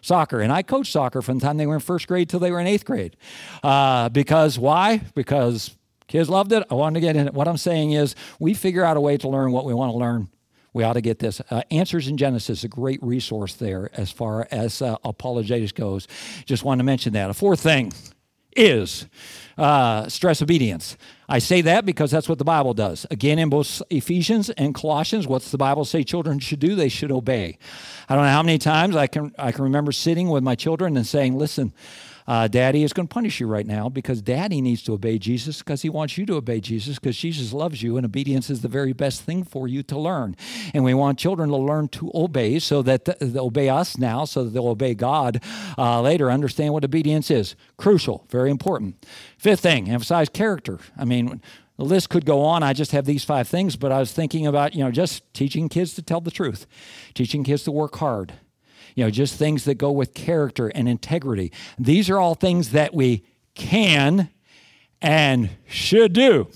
Soccer. 0.02 0.42
And 0.42 0.52
I 0.52 0.62
coached 0.64 0.92
soccer 0.92 1.22
from 1.22 1.40
the 1.40 1.46
time 1.46 1.58
they 1.58 1.66
were 1.66 1.76
in 1.76 1.80
first 1.80 2.08
grade 2.08 2.30
till 2.30 2.40
they 2.40 2.52
were 2.52 2.60
in 2.60 2.68
eighth 2.68 2.86
grade. 2.86 3.18
Uh, 3.64 4.10
because 4.10 4.60
why? 4.60 5.02
Because 5.16 5.76
kids 6.08 6.30
loved 6.30 6.52
it. 6.52 6.64
I 6.70 6.76
wanted 6.76 7.00
to 7.00 7.06
get 7.06 7.16
in 7.16 7.28
it. 7.28 7.34
What 7.34 7.48
I'm 7.48 7.58
saying 7.58 7.92
is, 7.92 8.16
we 8.40 8.54
figure 8.54 8.84
out 8.84 8.98
a 8.98 9.02
way 9.02 9.18
to 9.18 9.28
learn 9.28 9.52
what 9.52 9.66
we 9.66 9.74
want 9.74 9.92
to 9.92 9.98
learn 9.98 10.30
we 10.78 10.84
ought 10.84 10.94
to 10.94 11.02
get 11.02 11.18
this. 11.18 11.42
Uh, 11.50 11.64
Answers 11.72 12.08
in 12.08 12.18
Genesis, 12.18 12.64
a 12.64 12.68
great 12.68 13.02
resource 13.02 13.56
there 13.56 13.90
as 13.94 14.12
far 14.12 14.48
as 14.52 14.80
uh, 14.80 14.96
apologetics 15.04 15.72
goes. 15.72 16.08
Just 16.46 16.64
want 16.64 16.80
to 16.80 16.84
mention 16.84 17.14
that. 17.14 17.32
A 17.32 17.34
fourth 17.34 17.60
thing 17.62 17.92
is 18.56 19.08
uh, 19.58 20.08
stress 20.08 20.40
obedience. 20.40 20.96
I 21.28 21.40
say 21.40 21.62
that 21.62 21.84
because 21.84 22.12
that's 22.12 22.30
what 22.30 22.38
the 22.38 22.46
Bible 22.46 22.76
does. 22.76 23.08
Again, 23.10 23.40
in 23.40 23.50
both 23.50 23.82
Ephesians 23.90 24.52
and 24.52 24.76
Colossians, 24.76 25.28
what's 25.28 25.50
the 25.50 25.58
Bible 25.58 25.84
say 25.84 26.04
children 26.04 26.38
should 26.38 26.60
do? 26.60 26.76
They 26.76 26.90
should 26.90 27.12
obey. 27.12 27.58
I 28.08 28.16
don't 28.16 28.26
know 28.26 28.32
how 28.32 28.44
many 28.44 28.60
times 28.60 28.96
I 28.96 29.08
can 29.08 29.34
I 29.40 29.52
can 29.52 29.64
remember 29.64 29.92
sitting 29.92 30.30
with 30.30 30.44
my 30.44 30.54
children 30.54 30.96
and 30.96 31.08
saying, 31.08 31.38
"Listen, 31.38 31.74
uh, 32.28 32.48
Daddy 32.48 32.84
is 32.84 32.94
going 32.94 33.08
to 33.08 33.14
punish 33.14 33.40
you 33.40 33.48
right 33.48 33.66
now 33.66 33.88
because 33.90 34.22
Daddy 34.22 34.62
needs 34.62 34.82
to 34.84 34.94
obey 34.94 35.18
Jesus 35.18 35.60
because 35.60 35.82
he 35.82 35.90
wants 35.90 36.18
you 36.18 36.26
to 36.26 36.36
obey 36.36 36.60
Jesus 36.60 36.96
because 37.00 37.18
Jesus 37.18 37.54
loves 37.54 37.82
you 37.82 37.96
and 37.98 38.06
obedience 38.06 38.50
is 38.50 38.62
the 38.62 38.68
very 38.68 38.94
best 38.94 39.22
thing 39.22 39.44
for 39.44 39.68
you 39.68 39.82
to 39.84 39.98
learn. 39.98 40.36
And 40.74 40.84
we 40.84 40.94
want 40.94 41.20
children 41.20 41.50
to 41.50 41.58
learn 41.58 41.88
to 41.90 42.12
obey 42.14 42.60
so 42.60 42.82
that 42.82 43.06
they'll 43.20 43.46
obey 43.46 43.70
us 43.70 43.98
now 43.98 44.26
so 44.26 44.44
that 44.44 44.50
they'll 44.50 44.68
obey 44.68 44.94
God 44.94 45.42
uh, 45.78 46.02
later. 46.02 46.30
Understand 46.30 46.74
what 46.74 46.84
obedience 46.84 47.32
is. 47.32 47.56
Crucial, 47.78 48.26
very 48.30 48.52
important. 48.52 49.06
Fifth 49.38 49.62
thing, 49.62 49.90
emphasize 49.90 50.30
character. 50.30 50.80
I 50.98 51.06
mean, 51.06 51.42
the 51.78 51.86
list 51.86 52.10
could 52.10 52.26
go 52.26 52.42
on. 52.42 52.64
I 52.64 52.74
just 52.74 52.92
have 52.92 53.06
these 53.06 53.24
five 53.24 53.48
things, 53.48 53.76
but 53.76 53.92
I 53.92 54.00
was 54.00 54.12
thinking 54.12 54.48
about, 54.48 54.74
you 54.76 54.84
know, 54.84 54.92
just 54.92 55.32
teaching 55.34 55.70
kids 55.70 55.94
to 55.94 56.02
tell 56.02 56.22
the 56.22 56.32
truth, 56.32 56.66
teaching 57.14 57.44
kids 57.44 57.64
to 57.64 57.72
work 57.72 57.96
hard, 57.98 58.34
you 58.98 59.04
know, 59.04 59.12
just 59.12 59.36
things 59.36 59.66
that 59.66 59.76
go 59.76 59.92
with 59.92 60.16
character 60.16 60.70
and 60.70 60.90
integrity. 60.90 61.52
These 61.78 62.10
are 62.10 62.18
all 62.18 62.34
things 62.34 62.72
that 62.72 62.96
we 62.96 63.24
can 63.54 64.30
and 65.04 65.52
should 65.68 66.14
do. 66.14 66.48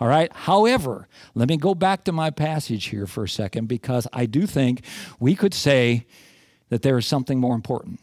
All 0.00 0.08
right. 0.08 0.32
However, 0.32 1.06
let 1.36 1.48
me 1.48 1.56
go 1.56 1.72
back 1.76 2.02
to 2.04 2.12
my 2.12 2.30
passage 2.30 2.86
here 2.86 3.06
for 3.06 3.22
a 3.22 3.28
second 3.28 3.68
because 3.68 4.08
I 4.12 4.26
do 4.26 4.48
think 4.48 4.84
we 5.20 5.36
could 5.36 5.54
say 5.54 6.06
that 6.70 6.82
there 6.82 6.98
is 6.98 7.06
something 7.06 7.38
more 7.38 7.54
important. 7.54 8.00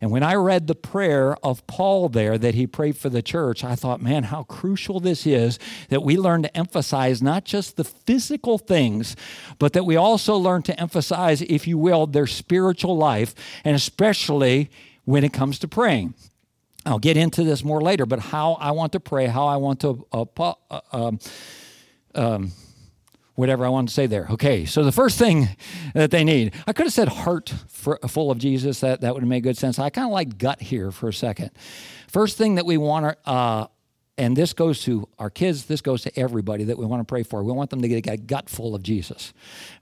And 0.00 0.10
when 0.10 0.22
I 0.22 0.34
read 0.34 0.66
the 0.66 0.74
prayer 0.74 1.36
of 1.44 1.66
Paul 1.66 2.08
there 2.08 2.38
that 2.38 2.54
he 2.54 2.66
prayed 2.66 2.96
for 2.96 3.08
the 3.08 3.22
church, 3.22 3.64
I 3.64 3.74
thought, 3.74 4.02
man, 4.02 4.24
how 4.24 4.44
crucial 4.44 5.00
this 5.00 5.26
is 5.26 5.58
that 5.88 6.02
we 6.02 6.16
learn 6.16 6.42
to 6.42 6.56
emphasize 6.56 7.22
not 7.22 7.44
just 7.44 7.76
the 7.76 7.84
physical 7.84 8.58
things, 8.58 9.16
but 9.58 9.72
that 9.72 9.84
we 9.84 9.96
also 9.96 10.36
learn 10.36 10.62
to 10.62 10.80
emphasize, 10.80 11.42
if 11.42 11.66
you 11.66 11.78
will, 11.78 12.06
their 12.06 12.26
spiritual 12.26 12.96
life, 12.96 13.34
and 13.64 13.76
especially 13.76 14.70
when 15.04 15.24
it 15.24 15.32
comes 15.32 15.58
to 15.60 15.68
praying. 15.68 16.14
I'll 16.84 16.98
get 16.98 17.16
into 17.16 17.44
this 17.44 17.62
more 17.62 17.80
later, 17.80 18.06
but 18.06 18.18
how 18.18 18.54
I 18.54 18.72
want 18.72 18.92
to 18.92 19.00
pray, 19.00 19.26
how 19.26 19.46
I 19.46 19.56
want 19.56 19.80
to 19.80 20.06
uh, 20.12 20.24
uh, 20.38 20.80
um, 20.92 21.18
um, 22.14 22.52
whatever 23.34 23.64
I 23.64 23.68
want 23.68 23.88
to 23.88 23.94
say 23.94 24.06
there. 24.06 24.26
Okay, 24.30 24.64
so 24.64 24.84
the 24.84 24.92
first 24.92 25.18
thing 25.18 25.48
that 25.94 26.10
they 26.10 26.24
need, 26.24 26.54
I 26.66 26.72
could 26.72 26.86
have 26.86 26.92
said 26.92 27.08
heart 27.08 27.48
full 27.68 28.30
of 28.30 28.38
Jesus. 28.38 28.80
That, 28.80 29.00
that 29.00 29.14
would 29.14 29.22
have 29.22 29.28
made 29.28 29.42
good 29.42 29.56
sense. 29.56 29.78
I 29.78 29.90
kind 29.90 30.06
of 30.06 30.12
like 30.12 30.38
gut 30.38 30.60
here 30.60 30.90
for 30.90 31.08
a 31.08 31.12
second. 31.12 31.50
First 32.08 32.36
thing 32.36 32.56
that 32.56 32.66
we 32.66 32.76
want 32.76 33.06
to, 33.06 33.30
uh, 33.30 33.66
and 34.18 34.36
this 34.36 34.52
goes 34.52 34.82
to 34.82 35.08
our 35.18 35.30
kids, 35.30 35.64
this 35.64 35.80
goes 35.80 36.02
to 36.02 36.18
everybody 36.18 36.64
that 36.64 36.76
we 36.76 36.84
want 36.84 37.00
to 37.00 37.04
pray 37.04 37.22
for. 37.22 37.42
We 37.42 37.52
want 37.52 37.70
them 37.70 37.80
to 37.80 37.88
get 37.88 38.06
a 38.06 38.16
gut 38.16 38.50
full 38.50 38.74
of 38.74 38.82
Jesus. 38.82 39.32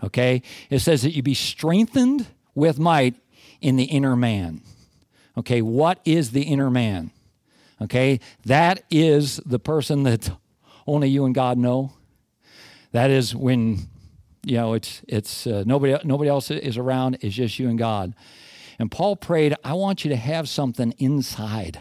Okay, 0.05 0.43
it 0.71 0.79
says 0.79 1.03
that 1.03 1.11
you 1.11 1.23
be 1.23 1.35
strengthened 1.35 2.29
with 2.55 2.79
might 2.79 3.17
in 3.61 3.77
the 3.77 3.85
inner 3.85 4.15
man. 4.15 4.63
Okay, 5.37 5.63
what 5.63 6.01
is 6.05 6.31
the 6.31 6.43
inner 6.43 6.71
man? 6.71 7.11
Okay, 7.83 8.21
that 8.45 8.85
is 8.91 9.39
the 9.39 9.59
person 9.59 10.05
that 10.05 10.31
only 10.87 11.09
you 11.09 11.25
and 11.25 11.35
God 11.35 11.59
know 11.59 11.93
that 12.93 13.11
is 13.11 13.35
when 13.35 13.89
you 14.45 14.57
know 14.57 14.75
it's 14.75 15.03
it's 15.09 15.47
uh, 15.47 15.65
nobody 15.67 15.97
nobody 16.05 16.31
else 16.31 16.51
is 16.51 16.77
around. 16.77 17.19
It's 17.21 17.35
just 17.35 17.59
you 17.59 17.69
and 17.69 17.79
God. 17.79 18.15
And 18.79 18.91
Paul 18.91 19.15
prayed, 19.17 19.55
I 19.63 19.75
want 19.75 20.05
you 20.05 20.09
to 20.09 20.17
have 20.17 20.49
something 20.49 20.95
inside. 20.99 21.81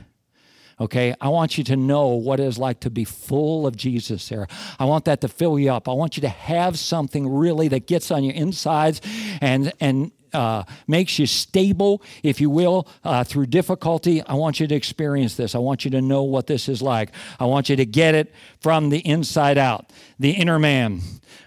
Okay, 0.82 1.14
I 1.20 1.30
want 1.30 1.58
you 1.58 1.64
to 1.66 1.76
know 1.76 2.08
what 2.08 2.40
it 2.40 2.46
is 2.46 2.58
like 2.58 2.82
to 2.82 2.90
be 2.90 3.04
full 3.04 3.68
of 3.68 3.76
Jesus 3.76 4.28
there. 4.30 4.48
I 4.80 4.86
want 4.86 5.06
that 5.06 5.22
to 5.22 5.28
fill 5.28 5.60
you 5.60 5.72
up. 5.72 5.90
I 5.90 5.94
want 5.94 6.16
you 6.16 6.22
to 6.22 6.30
have 6.30 6.80
something 6.80 7.28
really 7.28 7.68
that 7.70 7.88
gets 7.88 8.12
on 8.12 8.24
your 8.24 8.34
insides 8.34 9.02
and 9.42 9.74
and 9.80 10.12
uh, 10.34 10.64
makes 10.88 11.20
you 11.20 11.26
stable, 11.26 12.02
if 12.24 12.42
you 12.42 12.50
will, 12.50 12.88
uh, 13.04 13.24
through 13.24 13.48
difficulty. 13.48 14.22
I 14.24 14.34
want 14.34 14.60
you 14.60 14.68
to 14.68 14.76
experience 14.76 15.36
this. 15.36 15.56
I 15.56 15.60
want 15.60 15.86
you 15.86 15.92
to 15.92 16.02
know 16.02 16.24
what 16.24 16.48
this 16.48 16.70
is 16.70 16.82
like. 16.82 17.12
I 17.40 17.46
want 17.46 17.70
you 17.70 17.76
to 17.76 17.86
get 17.86 18.16
it 18.16 18.34
from 18.62 18.90
the 18.90 19.00
inside 19.00 19.58
out, 19.58 19.92
the 20.20 20.32
inner 20.32 20.60
man. 20.60 21.02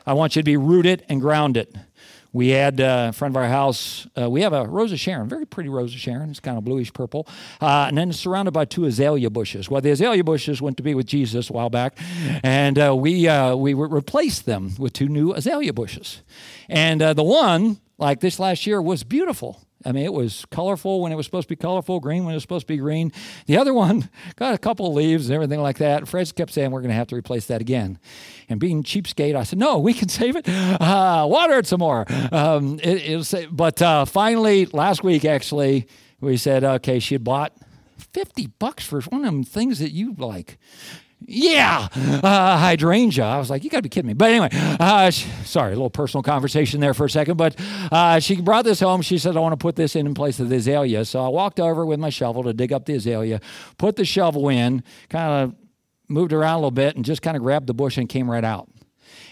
I 0.06 0.14
want 0.14 0.36
you 0.36 0.42
to 0.42 0.44
be 0.44 0.56
rooted 0.56 1.04
and 1.08 1.20
grounded. 1.20 1.80
We 2.34 2.48
had 2.48 2.80
uh, 2.80 3.04
in 3.08 3.12
front 3.12 3.32
of 3.32 3.36
our 3.36 3.48
house, 3.48 4.06
uh, 4.18 4.30
we 4.30 4.40
have 4.40 4.54
a 4.54 4.66
Rose 4.66 4.90
of 4.90 4.98
Sharon, 4.98 5.28
very 5.28 5.46
pretty 5.46 5.68
Rose 5.68 5.92
of 5.92 6.00
Sharon. 6.00 6.30
It's 6.30 6.40
kind 6.40 6.56
of 6.56 6.64
bluish 6.64 6.90
purple. 6.92 7.28
Uh, 7.60 7.84
and 7.88 7.98
then 7.98 8.08
it's 8.08 8.18
surrounded 8.18 8.52
by 8.52 8.64
two 8.64 8.86
azalea 8.86 9.28
bushes. 9.28 9.68
Well, 9.68 9.82
the 9.82 9.90
azalea 9.90 10.24
bushes 10.24 10.62
went 10.62 10.78
to 10.78 10.82
be 10.82 10.94
with 10.94 11.06
Jesus 11.06 11.50
a 11.50 11.52
while 11.52 11.68
back, 11.68 11.98
and 12.42 12.78
uh, 12.78 12.96
we, 12.96 13.28
uh, 13.28 13.54
we 13.54 13.74
replaced 13.74 14.46
them 14.46 14.74
with 14.78 14.94
two 14.94 15.08
new 15.08 15.34
azalea 15.34 15.74
bushes. 15.74 16.22
And 16.70 17.02
uh, 17.02 17.12
the 17.12 17.22
one 17.22 17.80
like 18.02 18.20
this 18.20 18.38
last 18.38 18.66
year 18.66 18.82
was 18.82 19.04
beautiful. 19.04 19.62
I 19.84 19.92
mean, 19.92 20.04
it 20.04 20.12
was 20.12 20.44
colorful 20.50 21.00
when 21.00 21.12
it 21.12 21.16
was 21.16 21.24
supposed 21.26 21.48
to 21.48 21.54
be 21.54 21.56
colorful, 21.56 22.00
green 22.00 22.24
when 22.24 22.32
it 22.32 22.36
was 22.36 22.42
supposed 22.42 22.66
to 22.66 22.72
be 22.72 22.76
green. 22.76 23.12
The 23.46 23.56
other 23.56 23.72
one 23.72 24.10
got 24.36 24.54
a 24.54 24.58
couple 24.58 24.86
of 24.86 24.94
leaves 24.94 25.28
and 25.28 25.34
everything 25.34 25.60
like 25.60 25.78
that. 25.78 26.06
Fred 26.06 26.34
kept 26.34 26.52
saying, 26.52 26.70
We're 26.70 26.80
going 26.80 26.90
to 26.90 26.96
have 26.96 27.08
to 27.08 27.16
replace 27.16 27.46
that 27.46 27.60
again. 27.60 27.98
And 28.48 28.60
being 28.60 28.82
cheapskate, 28.82 29.36
I 29.36 29.44
said, 29.44 29.58
No, 29.58 29.78
we 29.78 29.94
can 29.94 30.08
save 30.20 30.36
it. 30.36 30.48
Uh, 30.48 31.26
water 31.28 31.58
it 31.58 31.66
some 31.66 31.80
more. 31.80 32.04
Um, 32.32 32.78
it, 32.82 33.32
it 33.32 33.56
but 33.56 33.80
uh, 33.80 34.04
finally, 34.04 34.66
last 34.66 35.02
week, 35.04 35.24
actually, 35.24 35.86
we 36.20 36.36
said, 36.36 36.64
Okay, 36.64 36.98
she 36.98 37.14
had 37.14 37.24
bought 37.24 37.52
50 37.98 38.48
bucks 38.58 38.84
for 38.84 39.00
one 39.02 39.24
of 39.24 39.26
them 39.26 39.44
things 39.44 39.78
that 39.78 39.92
you 39.92 40.14
like 40.18 40.58
yeah, 41.26 41.88
uh, 41.94 42.58
hydrangea. 42.58 43.24
I 43.24 43.38
was 43.38 43.50
like, 43.50 43.64
you 43.64 43.70
got 43.70 43.78
to 43.78 43.82
be 43.82 43.88
kidding 43.88 44.08
me. 44.08 44.14
But 44.14 44.30
anyway, 44.30 44.48
uh, 44.52 45.10
she, 45.10 45.28
sorry, 45.44 45.72
a 45.72 45.76
little 45.76 45.90
personal 45.90 46.22
conversation 46.22 46.80
there 46.80 46.94
for 46.94 47.06
a 47.06 47.10
second. 47.10 47.36
But 47.36 47.58
uh, 47.90 48.20
she 48.20 48.40
brought 48.40 48.64
this 48.64 48.80
home. 48.80 49.02
She 49.02 49.18
said, 49.18 49.36
I 49.36 49.40
want 49.40 49.52
to 49.52 49.62
put 49.62 49.76
this 49.76 49.96
in 49.96 50.06
in 50.06 50.14
place 50.14 50.40
of 50.40 50.48
the 50.48 50.56
azalea. 50.56 51.04
So 51.04 51.24
I 51.24 51.28
walked 51.28 51.60
over 51.60 51.84
with 51.86 51.98
my 51.98 52.10
shovel 52.10 52.42
to 52.44 52.52
dig 52.52 52.72
up 52.72 52.86
the 52.86 52.94
azalea, 52.94 53.40
put 53.78 53.96
the 53.96 54.04
shovel 54.04 54.48
in, 54.48 54.82
kind 55.08 55.44
of 55.44 55.54
moved 56.08 56.32
around 56.32 56.54
a 56.54 56.58
little 56.58 56.70
bit, 56.70 56.96
and 56.96 57.04
just 57.04 57.22
kind 57.22 57.36
of 57.36 57.42
grabbed 57.42 57.66
the 57.66 57.74
bush 57.74 57.96
and 57.98 58.08
came 58.08 58.30
right 58.30 58.44
out. 58.44 58.68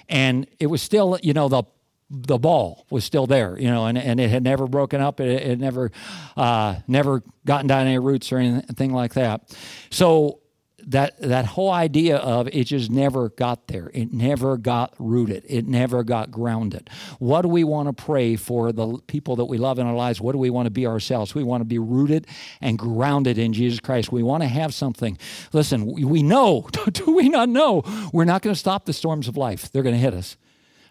And 0.08 0.46
it 0.58 0.66
was 0.66 0.82
still, 0.82 1.18
you 1.22 1.32
know, 1.32 1.48
the 1.48 1.64
the 2.10 2.38
ball 2.38 2.86
was 2.90 3.04
still 3.04 3.26
there, 3.28 3.56
you 3.56 3.68
know, 3.68 3.86
and, 3.86 3.96
and 3.96 4.18
it 4.18 4.30
had 4.30 4.42
never 4.42 4.66
broken 4.66 5.00
up. 5.00 5.20
It, 5.20 5.28
it 5.28 5.60
never, 5.60 5.92
uh, 6.36 6.74
never 6.88 7.22
gotten 7.46 7.68
down 7.68 7.86
any 7.86 8.00
roots 8.00 8.32
or 8.32 8.38
anything 8.38 8.92
like 8.92 9.14
that. 9.14 9.56
So 9.90 10.40
that 10.86 11.20
that 11.20 11.44
whole 11.44 11.70
idea 11.70 12.16
of 12.16 12.48
it 12.48 12.64
just 12.64 12.90
never 12.90 13.28
got 13.30 13.68
there. 13.68 13.90
It 13.94 14.12
never 14.12 14.56
got 14.56 14.94
rooted. 14.98 15.44
It 15.48 15.66
never 15.66 16.02
got 16.02 16.30
grounded. 16.30 16.90
What 17.18 17.42
do 17.42 17.48
we 17.48 17.64
want 17.64 17.88
to 17.88 18.02
pray 18.02 18.36
for 18.36 18.72
the 18.72 18.98
people 19.06 19.36
that 19.36 19.46
we 19.46 19.58
love 19.58 19.78
in 19.78 19.86
our 19.86 19.94
lives? 19.94 20.20
What 20.20 20.32
do 20.32 20.38
we 20.38 20.50
want 20.50 20.66
to 20.66 20.70
be 20.70 20.86
ourselves? 20.86 21.34
We 21.34 21.42
want 21.42 21.60
to 21.60 21.66
be 21.66 21.78
rooted 21.78 22.26
and 22.60 22.78
grounded 22.78 23.38
in 23.38 23.52
Jesus 23.52 23.80
Christ. 23.80 24.12
We 24.12 24.22
want 24.22 24.42
to 24.42 24.48
have 24.48 24.74
something. 24.74 25.18
Listen, 25.52 25.86
we 26.08 26.22
know, 26.22 26.68
do 26.92 27.14
we 27.14 27.28
not 27.28 27.48
know? 27.48 27.82
We're 28.12 28.24
not 28.24 28.42
going 28.42 28.54
to 28.54 28.58
stop 28.58 28.84
the 28.84 28.92
storms 28.92 29.28
of 29.28 29.36
life. 29.36 29.70
They're 29.72 29.82
going 29.82 29.94
to 29.94 30.00
hit 30.00 30.14
us. 30.14 30.36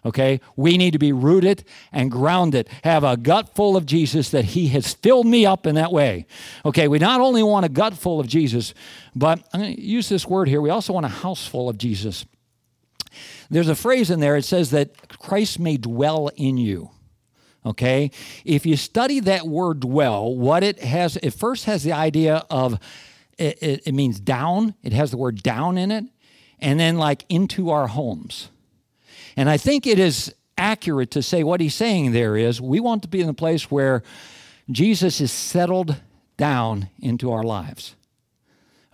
Okay? 0.04 0.40
We 0.56 0.78
need 0.78 0.92
to 0.92 0.98
be 0.98 1.12
rooted 1.12 1.64
and 1.92 2.10
grounded, 2.10 2.68
have 2.84 3.04
a 3.04 3.16
gut 3.16 3.54
full 3.54 3.76
of 3.76 3.86
Jesus 3.86 4.30
that 4.30 4.46
He 4.46 4.68
has 4.68 4.94
filled 4.94 5.26
me 5.26 5.44
up 5.44 5.66
in 5.66 5.74
that 5.74 5.92
way. 5.92 6.26
Okay? 6.64 6.88
We 6.88 6.98
not 6.98 7.20
only 7.20 7.42
want 7.42 7.66
a 7.66 7.68
gut 7.68 7.94
full 7.94 8.20
of 8.20 8.26
Jesus, 8.26 8.74
but 9.14 9.40
I'm 9.52 9.60
going 9.60 9.76
to 9.76 9.80
use 9.80 10.08
this 10.08 10.26
word 10.26 10.48
here. 10.48 10.60
We 10.60 10.70
also 10.70 10.92
want 10.92 11.06
a 11.06 11.10
house 11.10 11.46
full 11.46 11.68
of 11.68 11.78
Jesus. 11.78 12.24
There's 13.50 13.68
a 13.68 13.74
phrase 13.74 14.10
in 14.10 14.20
there, 14.20 14.36
it 14.36 14.44
says 14.44 14.70
that 14.70 15.18
Christ 15.18 15.58
may 15.58 15.76
dwell 15.76 16.30
in 16.36 16.56
you. 16.56 16.90
Okay? 17.66 18.10
If 18.44 18.64
you 18.64 18.76
study 18.76 19.20
that 19.20 19.46
word 19.46 19.80
dwell, 19.80 20.34
what 20.34 20.62
it 20.62 20.78
has, 20.78 21.16
it 21.18 21.32
first 21.32 21.66
has 21.66 21.82
the 21.82 21.92
idea 21.92 22.44
of, 22.48 22.78
it, 23.36 23.62
it, 23.62 23.82
it 23.86 23.92
means 23.92 24.18
down, 24.18 24.74
it 24.82 24.92
has 24.92 25.10
the 25.10 25.16
word 25.18 25.42
down 25.42 25.76
in 25.76 25.90
it, 25.90 26.04
and 26.58 26.78
then 26.78 26.96
like 26.96 27.24
into 27.28 27.70
our 27.70 27.88
homes. 27.88 28.48
And 29.40 29.48
I 29.48 29.56
think 29.56 29.86
it 29.86 29.98
is 29.98 30.34
accurate 30.58 31.12
to 31.12 31.22
say 31.22 31.44
what 31.44 31.62
he's 31.62 31.74
saying 31.74 32.12
there 32.12 32.36
is 32.36 32.60
we 32.60 32.78
want 32.78 33.00
to 33.04 33.08
be 33.08 33.22
in 33.22 33.28
a 33.30 33.32
place 33.32 33.70
where 33.70 34.02
Jesus 34.70 35.18
is 35.22 35.32
settled 35.32 35.96
down 36.36 36.90
into 36.98 37.32
our 37.32 37.42
lives. 37.42 37.96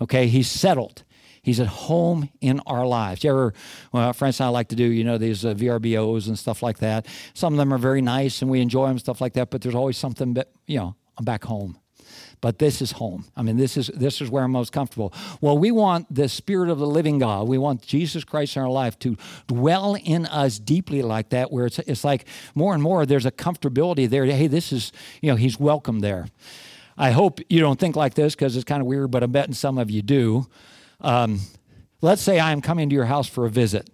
Okay, 0.01 0.29
he's 0.29 0.49
settled. 0.49 1.03
He's 1.43 1.59
at 1.59 1.67
home 1.67 2.29
in 2.41 2.61
our 2.65 2.87
lives. 2.87 3.25
You 3.25 3.31
ever, 3.31 3.55
well, 3.91 4.13
friends 4.13 4.39
and 4.39 4.47
I 4.47 4.51
like 4.51 4.69
to 4.69 4.77
do, 4.77 4.85
you 4.85 5.03
know, 5.03 5.19
these 5.19 5.45
uh, 5.45 5.53
VRBOs 5.53 6.29
and 6.29 6.39
stuff 6.39 6.63
like 6.63 6.79
that. 6.79 7.09
Some 7.35 7.55
of 7.55 7.59
them 7.59 7.75
are 7.75 7.79
very 7.79 8.01
nice 8.01 8.41
and 8.41 8.49
we 8.49 8.61
enjoy 8.61 8.87
them, 8.87 9.01
stuff 9.01 9.21
like 9.21 9.33
that, 9.33 9.51
but 9.51 9.63
there's 9.63 9.75
always 9.75 9.99
something, 9.99 10.35
that, 10.35 10.51
you 10.69 10.79
know, 10.79 10.95
I'm 11.19 11.25
back 11.25 11.43
home 11.43 11.77
but 12.41 12.59
this 12.59 12.83
is 12.83 12.93
home. 12.93 13.25
I 13.37 13.43
mean, 13.43 13.57
this 13.57 13.77
is 13.77 13.89
this 13.89 14.21
is 14.21 14.31
where 14.31 14.45
I'm 14.45 14.53
most 14.53 14.73
comfortable. 14.73 15.13
Well, 15.41 15.57
we 15.57 15.71
want 15.71 16.13
the 16.15 16.29
Spirit 16.29 16.69
of 16.69 16.79
the 16.79 16.87
living 16.87 17.19
God. 17.19 17.49
We 17.49 17.59
want 17.59 17.83
Jesus 17.83 18.25
Christ 18.25 18.57
in 18.57 18.63
our 18.63 18.69
life 18.69 18.99
to 19.01 19.17
dwell 19.47 19.97
in 19.97 20.27
us 20.27 20.59
deeply 20.59 21.03
like 21.03 21.31
that, 21.31 21.51
where 21.51 21.67
it's 21.67 21.79
it's 21.81 22.05
like 22.05 22.27
more 22.55 22.75
and 22.75 22.83
more 22.83 23.07
there's 23.07 23.27
a 23.27 23.31
comfortability 23.31 24.09
there. 24.09 24.25
Hey, 24.27 24.47
this 24.47 24.73
is 24.73 24.93
you 25.21 25.31
know 25.31 25.37
He's 25.37 25.59
welcome 25.59 26.01
there. 26.01 26.27
I 26.99 27.11
hope 27.11 27.41
you 27.49 27.61
don't 27.61 27.79
think 27.79 27.97
like 27.97 28.15
this 28.15 28.35
because 28.35 28.57
it's 28.57 28.65
kind 28.65 28.81
of 28.81 28.87
weird, 28.87 29.11
but 29.11 29.23
I'm 29.23 29.33
betting 29.33 29.55
some 29.55 29.77
of 29.77 29.91
you 29.91 30.03
do. 30.03 30.47
Um, 31.01 31.41
let's 32.01 32.23
say 32.23 32.41
I'm 32.41 32.63
coming 32.63 32.89
to 32.89 32.95
your 32.95 33.05
house 33.05 33.29
for 33.29 33.45
a 33.45 33.51
visit. 33.51 33.91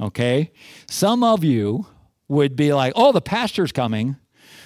Okay, 0.00 0.52
some 0.88 1.22
of 1.24 1.44
you 1.44 1.86
would 2.28 2.56
be 2.56 2.72
like, 2.72 2.92
"Oh, 2.96 3.12
the 3.12 3.20
pastor's 3.20 3.72
coming." 3.72 4.16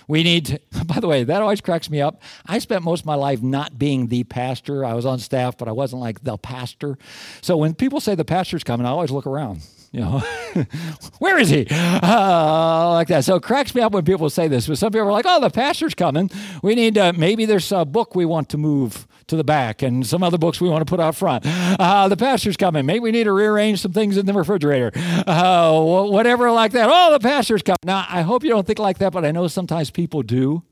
We 0.09 0.23
need, 0.23 0.47
to, 0.47 0.61
by 0.85 1.01
the 1.01 1.09
way, 1.09 1.25
that 1.25 1.43
always 1.43 1.61
cracks 1.61 1.91
me 1.91 2.01
up. 2.01 2.23
I 2.47 2.59
spent 2.59 2.83
most 2.83 3.01
of 3.01 3.07
my 3.07 3.15
life 3.15 3.43
not 3.43 3.79
being 3.79 4.09
the 4.09 4.25
pastor. 4.25 4.85
I 4.85 4.95
was 4.95 5.07
on 5.07 5.19
staff, 5.19 5.57
but 5.57 5.69
I 5.69 5.73
wasn't 5.73 6.03
like 6.03 6.23
the 6.23 6.37
pastor. 6.37 6.99
So 7.41 7.57
when 7.57 7.75
people 7.75 8.01
say 8.01 8.15
the 8.15 8.25
pastor's 8.25 8.65
coming, 8.65 8.87
I 8.87 8.91
always 8.91 9.11
look 9.11 9.27
around. 9.27 9.63
You 9.93 10.01
know, 10.01 10.19
where 11.19 11.39
is 11.39 11.51
he? 11.51 11.67
Uh, 11.71 12.91
like 12.93 13.09
that. 13.09 13.25
So 13.25 13.35
it 13.35 13.43
cracks 13.43 13.75
me 13.75 13.83
up 13.83 13.93
when 13.93 14.07
people 14.07 14.31
say 14.31 14.49
this. 14.49 14.67
But 14.67 14.79
some 14.79 14.91
people 14.91 15.07
are 15.07 15.13
like, 15.13 15.27
"Oh, 15.29 15.39
the 15.39 15.51
pastor's 15.51 15.95
coming. 15.95 16.31
We 16.63 16.75
need 16.75 16.95
to, 16.95 17.13
maybe 17.13 17.45
there's 17.45 17.71
a 17.73 17.85
book 17.85 18.15
we 18.15 18.25
want 18.25 18.49
to 18.51 18.59
move 18.59 19.07
to 19.29 19.37
the 19.37 19.45
back, 19.45 19.83
and 19.83 20.07
some 20.07 20.23
other 20.23 20.39
books 20.39 20.61
we 20.61 20.69
want 20.69 20.87
to 20.87 20.91
put 20.91 21.01
out 21.01 21.15
front. 21.15 21.45
Uh, 21.47 22.09
the 22.09 22.17
pastor's 22.17 22.57
coming. 22.57 22.87
Maybe 22.87 23.01
we 23.01 23.11
need 23.11 23.25
to 23.25 23.33
rearrange 23.33 23.81
some 23.81 23.93
things 23.93 24.17
in 24.17 24.27
the 24.27 24.33
refrigerator. 24.33 24.93
Uh, 25.27 25.81
whatever 25.81 26.51
like 26.51 26.73
that. 26.73 26.89
Oh, 26.91 27.13
the 27.13 27.21
pastor's 27.21 27.63
coming. 27.63 27.79
Now, 27.85 28.07
I 28.09 28.23
hope 28.23 28.43
you 28.45 28.51
don't 28.51 28.67
think 28.67 28.79
like 28.79 28.99
that, 28.99 29.13
but 29.13 29.25
I 29.25 29.31
know 29.31 29.47
sometimes 29.49 29.91
people 29.91 30.23
do. 30.23 30.63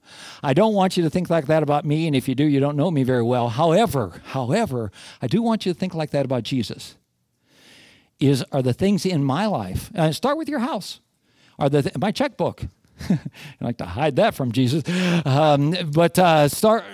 I 0.42 0.54
don't 0.54 0.74
want 0.74 0.96
you 0.96 1.02
to 1.04 1.10
think 1.10 1.30
like 1.30 1.46
that 1.46 1.62
about 1.62 1.84
me, 1.84 2.06
and 2.06 2.16
if 2.16 2.28
you 2.28 2.34
do, 2.34 2.44
you 2.44 2.60
don't 2.60 2.76
know 2.76 2.90
me 2.90 3.02
very 3.02 3.22
well. 3.22 3.48
However, 3.48 4.22
however, 4.26 4.90
I 5.22 5.26
do 5.26 5.42
want 5.42 5.66
you 5.66 5.72
to 5.72 5.78
think 5.78 5.94
like 5.94 6.10
that 6.10 6.24
about 6.24 6.42
Jesus 6.42 6.96
is 8.18 8.44
are 8.52 8.62
the 8.62 8.74
things 8.74 9.06
in 9.06 9.24
my 9.24 9.46
life. 9.46 9.90
Uh, 9.96 10.12
start 10.12 10.36
with 10.36 10.48
your 10.48 10.60
house. 10.60 11.00
Are 11.58 11.68
the 11.68 11.82
th- 11.82 11.98
my 11.98 12.10
checkbook. 12.12 12.64
I 13.10 13.18
like 13.64 13.78
to 13.78 13.84
hide 13.86 14.16
that 14.16 14.34
from 14.34 14.52
Jesus, 14.52 14.82
um, 15.24 15.74
but 15.92 16.18
uh, 16.18 16.48
start. 16.48 16.84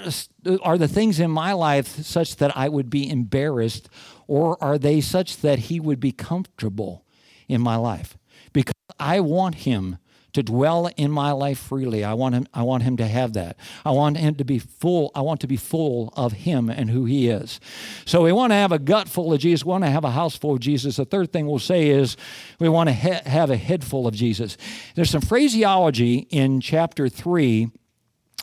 Are 0.63 0.79
the 0.79 0.89
things 0.89 1.19
in 1.19 1.31
my 1.31 1.53
life 1.53 1.89
such 1.89 2.37
that 2.37 2.57
I 2.57 2.69
would 2.69 2.89
be 2.89 3.11
embarrassed, 3.11 3.89
or 4.27 4.63
are 4.63 4.79
they 4.79 5.01
such 5.01 5.39
that 5.39 5.59
He 5.59 5.81
would 5.81 5.99
be 6.01 6.13
comfortable 6.13 7.05
in 7.49 7.61
my 7.61 7.77
life? 7.77 8.17
Because 8.53 8.75
I 9.01 9.21
want 9.21 9.57
Him 9.57 9.99
to 10.37 10.43
dwell 10.43 10.91
in 10.99 11.11
my 11.11 11.33
life 11.33 11.59
freely. 11.59 12.05
I 12.05 12.13
want 12.13 12.35
him, 12.35 12.47
I 12.53 12.63
want 12.63 12.83
him 12.83 12.99
to 12.99 13.07
have 13.07 13.33
that. 13.33 13.57
I 13.87 13.91
want 13.91 14.19
him 14.19 14.35
to 14.35 14.45
be 14.45 14.59
full. 14.59 15.11
I 15.15 15.23
want 15.23 15.41
to 15.41 15.47
be 15.47 15.57
full 15.57 16.13
of 16.15 16.33
him 16.33 16.69
and 16.69 16.91
who 16.91 17.07
he 17.07 17.31
is. 17.31 17.59
So 18.05 18.23
we 18.23 18.33
want 18.33 18.51
to 18.51 18.57
have 18.57 18.71
a 18.71 18.79
gut 18.79 19.09
full 19.09 19.33
of 19.33 19.41
Jesus. 19.41 19.65
We 19.65 19.71
want 19.71 19.85
to 19.85 19.91
have 19.91 20.05
a 20.05 20.11
house 20.11 20.37
full 20.37 20.53
of 20.53 20.61
Jesus. 20.61 20.97
The 20.97 21.07
third 21.07 21.33
thing 21.33 21.47
we'll 21.47 21.59
say 21.59 21.89
is 21.89 22.19
we 22.59 22.69
want 22.69 22.91
to 22.91 22.95
ha- 22.95 23.23
have 23.25 23.49
a 23.51 23.57
head 23.57 23.83
full 23.83 24.07
of 24.07 24.15
Jesus. 24.15 24.59
There's 24.95 25.09
some 25.09 25.23
phraseology 25.23 26.27
in 26.29 26.61
chapter 26.61 27.09
3 27.09 27.71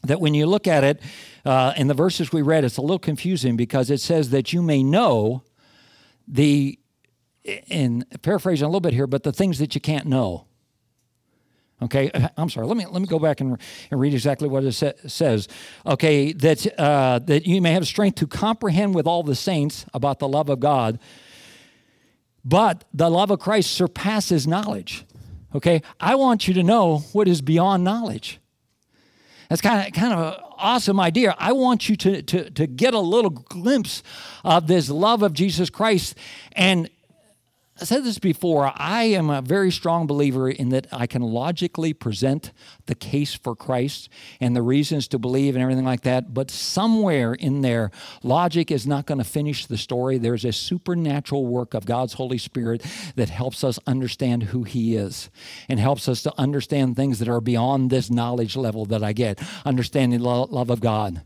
that 0.06 0.20
when 0.20 0.34
you 0.34 0.48
look 0.48 0.66
at 0.66 0.84
it 0.84 1.00
uh, 1.46 1.74
in 1.78 1.86
the 1.86 1.94
verses 1.94 2.34
we 2.34 2.42
read, 2.42 2.64
it's 2.64 2.78
a 2.78 2.82
little 2.82 2.98
confusing 2.98 3.56
because 3.56 3.92
it 3.92 4.00
says 4.00 4.32
that 4.32 4.52
you 4.52 4.64
may 4.64 4.82
know 4.82 5.44
the, 6.28 6.80
in 7.44 8.04
paraphrasing 8.24 8.66
a 8.66 8.68
little 8.68 8.82
bit 8.82 8.94
here, 8.94 9.06
but 9.06 9.22
the 9.22 9.32
things 9.32 9.60
that 9.60 9.76
you 9.76 9.82
can't 9.82 10.08
know. 10.08 10.48
Okay, 11.82 12.12
I'm 12.38 12.50
sorry. 12.50 12.66
Let 12.66 12.78
me 12.78 12.86
let 12.86 13.02
me 13.02 13.08
go 13.08 13.20
back 13.20 13.42
and, 13.42 13.58
and 13.92 14.00
read 14.00 14.14
exactly 14.14 14.48
what 14.48 14.64
it 14.64 14.72
sa- 14.72 14.92
says. 15.06 15.48
Okay, 15.86 16.32
that 16.32 16.80
uh, 16.80 17.20
that 17.20 17.46
you 17.46 17.62
may 17.62 17.72
have 17.72 17.86
strength 17.86 18.16
to 18.16 18.28
comprehend 18.28 18.96
with 18.96 19.06
all 19.08 19.24
the 19.24 19.36
saints 19.36 19.86
about 19.94 20.20
the 20.20 20.28
love 20.28 20.50
of 20.50 20.60
God, 20.60 21.00
but 22.46 22.86
the 22.94 23.10
love 23.10 23.32
of 23.32 23.40
Christ 23.40 23.72
surpasses 23.72 24.48
knowledge. 24.48 25.06
Okay, 25.56 25.82
I 26.00 26.16
want 26.16 26.48
you 26.48 26.54
to 26.54 26.64
know 26.64 27.00
what 27.12 27.28
is 27.28 27.42
beyond 27.42 27.84
knowledge. 27.84 28.40
That's 29.50 29.62
kind 29.62 29.86
of 29.86 29.94
kind 29.94 30.14
of 30.14 30.34
an 30.34 30.40
awesome 30.58 31.00
idea. 31.00 31.36
I 31.38 31.52
want 31.52 31.90
you 31.90 31.96
to, 31.98 32.22
to, 32.24 32.50
to 32.52 32.66
get 32.66 32.94
a 32.94 33.00
little 33.00 33.30
glimpse 33.30 34.02
of 34.44 34.68
this 34.68 34.90
love 34.90 35.22
of 35.22 35.34
Jesus 35.34 35.70
Christ 35.70 36.16
and 36.54 36.90
I 37.84 37.86
said 37.86 38.06
this 38.06 38.18
before. 38.18 38.72
I 38.78 39.04
am 39.04 39.30
a 39.30 39.42
very 39.42 39.70
strong 39.70 40.08
believer 40.08 40.50
in 40.50 40.70
that 40.70 40.88
I 40.94 41.06
can 41.06 41.22
logically 41.22 41.92
present 41.92 42.54
the 42.86 42.96
case 42.96 43.34
for 43.34 43.58
Christ 43.58 44.08
and 44.40 44.56
the 44.56 44.62
reasons 44.62 45.06
to 45.10 45.20
believe 45.20 45.54
and 45.54 45.62
everything 45.62 45.84
like 45.84 46.04
that. 46.04 46.34
But 46.34 46.50
somewhere 46.50 47.34
in 47.34 47.60
there, 47.60 47.92
logic 48.24 48.72
is 48.72 48.88
not 48.88 49.06
going 49.06 49.18
to 49.18 49.26
finish 49.26 49.66
the 49.66 49.76
story. 49.76 50.18
There's 50.18 50.46
a 50.46 50.54
supernatural 50.54 51.46
work 51.46 51.74
of 51.74 51.86
God's 51.86 52.14
Holy 52.14 52.38
Spirit 52.38 52.86
that 53.18 53.28
helps 53.28 53.66
us 53.66 53.80
understand 53.86 54.44
who 54.44 54.64
He 54.64 54.96
is 54.96 55.30
and 55.68 55.78
helps 55.78 56.08
us 56.08 56.24
to 56.24 56.34
understand 56.40 56.96
things 56.96 57.20
that 57.20 57.28
are 57.28 57.42
beyond 57.42 57.90
this 57.90 58.10
knowledge 58.10 58.56
level 58.56 58.86
that 58.86 59.04
I 59.04 59.12
get. 59.12 59.42
Understanding 59.66 60.22
the 60.22 60.26
love 60.26 60.70
of 60.70 60.80
God, 60.80 61.26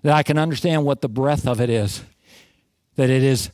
that 0.00 0.14
I 0.14 0.22
can 0.22 0.38
understand 0.38 0.86
what 0.86 1.02
the 1.02 1.08
breadth 1.10 1.46
of 1.46 1.60
it 1.60 1.68
is, 1.68 2.02
that 2.96 3.10
it 3.10 3.22
is 3.22 3.50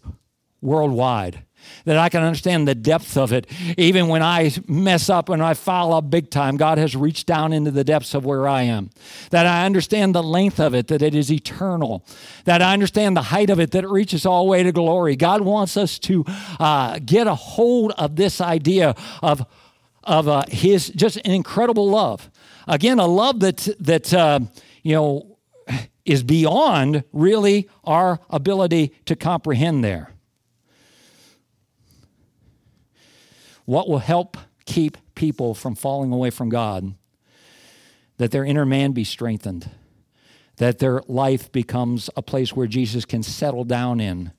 worldwide 0.60 1.43
that 1.84 1.98
I 1.98 2.08
can 2.08 2.22
understand 2.22 2.66
the 2.66 2.74
depth 2.74 3.16
of 3.16 3.32
it. 3.32 3.46
Even 3.76 4.08
when 4.08 4.22
I 4.22 4.52
mess 4.66 5.08
up 5.08 5.28
and 5.28 5.42
I 5.42 5.54
foul 5.54 5.92
up 5.92 6.10
big 6.10 6.30
time, 6.30 6.56
God 6.56 6.78
has 6.78 6.96
reached 6.96 7.26
down 7.26 7.52
into 7.52 7.70
the 7.70 7.84
depths 7.84 8.14
of 8.14 8.24
where 8.24 8.48
I 8.48 8.62
am. 8.62 8.90
That 9.30 9.46
I 9.46 9.66
understand 9.66 10.14
the 10.14 10.22
length 10.22 10.60
of 10.60 10.74
it, 10.74 10.88
that 10.88 11.02
it 11.02 11.14
is 11.14 11.30
eternal. 11.30 12.04
That 12.44 12.62
I 12.62 12.72
understand 12.72 13.16
the 13.16 13.22
height 13.22 13.50
of 13.50 13.60
it, 13.60 13.70
that 13.72 13.84
it 13.84 13.90
reaches 13.90 14.26
all 14.26 14.44
the 14.44 14.50
way 14.50 14.62
to 14.62 14.72
glory. 14.72 15.16
God 15.16 15.42
wants 15.42 15.76
us 15.76 15.98
to 16.00 16.24
uh, 16.58 16.98
get 17.04 17.26
a 17.26 17.34
hold 17.34 17.92
of 17.92 18.16
this 18.16 18.40
idea 18.40 18.94
of, 19.22 19.46
of 20.02 20.28
uh, 20.28 20.44
His 20.48 20.88
just 20.90 21.16
an 21.18 21.32
incredible 21.32 21.88
love. 21.88 22.30
Again, 22.66 22.98
a 22.98 23.06
love 23.06 23.40
that, 23.40 23.68
that 23.80 24.14
uh, 24.14 24.40
you 24.82 24.94
know, 24.94 25.34
is 26.04 26.22
beyond 26.22 27.04
really 27.12 27.68
our 27.84 28.20
ability 28.30 28.94
to 29.06 29.16
comprehend 29.16 29.82
there. 29.82 30.13
What 33.64 33.88
will 33.88 33.98
help 33.98 34.36
keep 34.66 34.98
people 35.14 35.54
from 35.54 35.74
falling 35.74 36.12
away 36.12 36.30
from 36.30 36.48
God? 36.48 36.94
That 38.18 38.30
their 38.30 38.44
inner 38.44 38.66
man 38.66 38.92
be 38.92 39.04
strengthened, 39.04 39.70
that 40.56 40.78
their 40.78 41.02
life 41.08 41.50
becomes 41.50 42.10
a 42.16 42.22
place 42.22 42.54
where 42.54 42.66
Jesus 42.66 43.04
can 43.04 43.22
settle 43.22 43.64
down 43.64 44.00
in, 44.00 44.32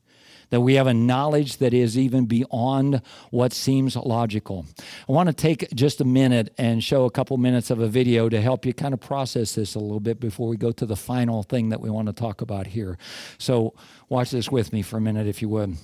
that 0.49 0.61
we 0.61 0.75
have 0.75 0.87
a 0.87 0.93
knowledge 0.93 1.57
that 1.57 1.73
is 1.73 1.97
even 1.97 2.25
beyond 2.25 3.01
what 3.31 3.51
seems 3.51 3.95
logical. 3.95 4.65
I 5.09 5.11
want 5.11 5.27
to 5.27 5.33
take 5.33 5.73
just 5.73 5.99
a 5.99 6.05
minute 6.05 6.53
and 6.57 6.83
show 6.83 7.05
a 7.05 7.11
couple 7.11 7.35
minutes 7.37 7.69
of 7.69 7.79
a 7.79 7.87
video 7.87 8.29
to 8.29 8.39
help 8.39 8.65
you 8.65 8.73
kind 8.73 8.93
of 8.93 9.01
process 9.01 9.55
this 9.55 9.75
a 9.75 9.79
little 9.79 9.99
bit 9.99 10.19
before 10.19 10.47
we 10.47 10.55
go 10.55 10.71
to 10.71 10.85
the 10.85 10.95
final 10.95 11.43
thing 11.43 11.69
that 11.69 11.81
we 11.81 11.89
want 11.89 12.07
to 12.07 12.13
talk 12.13 12.41
about 12.41 12.67
here. 12.67 12.97
So, 13.37 13.73
watch 14.07 14.31
this 14.31 14.49
with 14.49 14.71
me 14.71 14.83
for 14.83 14.97
a 14.97 15.01
minute, 15.01 15.27
if 15.27 15.41
you 15.41 15.49
would. 15.49 15.75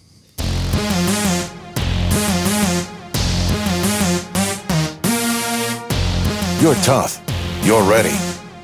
You're 6.61 6.75
tough. 6.75 7.19
You're 7.63 7.81
ready. 7.81 8.15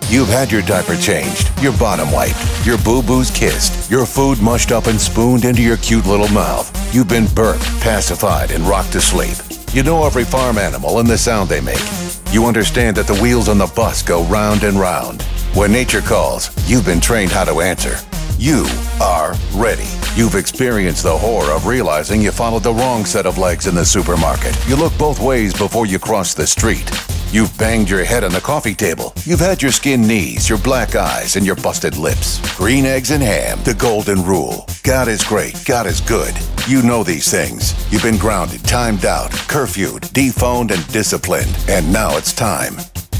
You've 0.08 0.28
had 0.28 0.52
your 0.52 0.62
diaper 0.62 0.96
changed, 0.96 1.52
your 1.64 1.76
bottom 1.80 2.12
wiped, 2.12 2.38
your 2.64 2.78
boo 2.78 3.02
boos 3.02 3.32
kissed, 3.32 3.90
your 3.90 4.06
food 4.06 4.40
mushed 4.40 4.72
up 4.72 4.86
and 4.86 5.02
spooned 5.02 5.46
into 5.46 5.64
your 5.64 5.78
cute 5.78 6.06
little 6.06 6.28
mouth. 6.28 6.70
You've 6.94 7.10
been 7.10 7.26
burped, 7.34 7.66
pacified, 7.82 8.52
and 8.52 8.64
rocked 8.66 8.92
to 8.92 9.02
sleep. 9.02 9.36
You 9.74 9.82
know 9.82 10.06
every 10.06 10.26
farm 10.26 10.60
animal 10.60 11.00
and 11.00 11.10
the 11.10 11.18
sound 11.18 11.50
they 11.50 11.60
make. 11.60 11.82
You 12.32 12.46
understand 12.46 12.96
that 12.98 13.08
the 13.08 13.20
wheels 13.20 13.50
on 13.50 13.58
the 13.58 13.74
bus 13.76 14.04
go 14.04 14.24
round 14.26 14.62
and 14.64 14.80
round. 14.80 15.24
When 15.56 15.72
nature 15.72 16.02
calls, 16.02 16.52
you've 16.70 16.86
been 16.86 17.02
trained 17.02 17.32
how 17.32 17.46
to 17.46 17.62
answer. 17.62 17.98
You 18.38 18.68
are 19.02 19.34
ready. 19.56 19.90
You've 20.16 20.36
experienced 20.36 21.02
the 21.02 21.18
horror 21.18 21.52
of 21.52 21.66
realizing 21.66 22.22
you 22.22 22.32
followed 22.32 22.62
the 22.62 22.76
wrong 22.76 23.06
set 23.06 23.26
of 23.26 23.40
legs 23.40 23.66
in 23.66 23.74
the 23.74 23.86
supermarket. 23.86 24.56
You 24.68 24.76
look 24.76 24.96
both 25.00 25.20
ways 25.20 25.52
before 25.52 25.88
you 25.88 25.98
cross 25.98 26.36
the 26.36 26.46
street. 26.46 26.92
You've 27.30 27.58
banged 27.58 27.90
your 27.90 28.06
head 28.06 28.24
on 28.24 28.32
the 28.32 28.40
coffee 28.40 28.74
table. 28.74 29.12
You've 29.26 29.42
had 29.42 29.62
your 29.62 29.74
skin 29.74 30.08
knees, 30.08 30.48
your 30.48 30.58
black 30.60 30.96
eyes, 30.96 31.36
and 31.36 31.46
your 31.46 31.58
busted 31.58 31.98
lips. 31.98 32.40
Green 32.56 32.86
eggs 32.86 33.12
and 33.12 33.22
ham, 33.22 33.60
the 33.64 33.74
golden 33.74 34.24
rule. 34.24 34.66
God 34.84 35.10
is 35.10 35.26
great. 35.26 35.62
God 35.66 35.88
is 35.88 36.00
good. 36.00 36.34
You 36.68 36.82
know 36.84 37.04
these 37.04 37.30
things. 37.30 37.74
You've 37.92 38.04
been 38.04 38.18
grounded, 38.18 38.64
timed 38.64 39.06
out, 39.06 39.32
curfewed, 39.32 40.14
dephoned, 40.14 40.72
and 40.72 40.88
disciplined. 40.88 41.54
And 41.68 41.92
now 41.92 42.16
it's 42.16 42.32
time. 42.32 42.78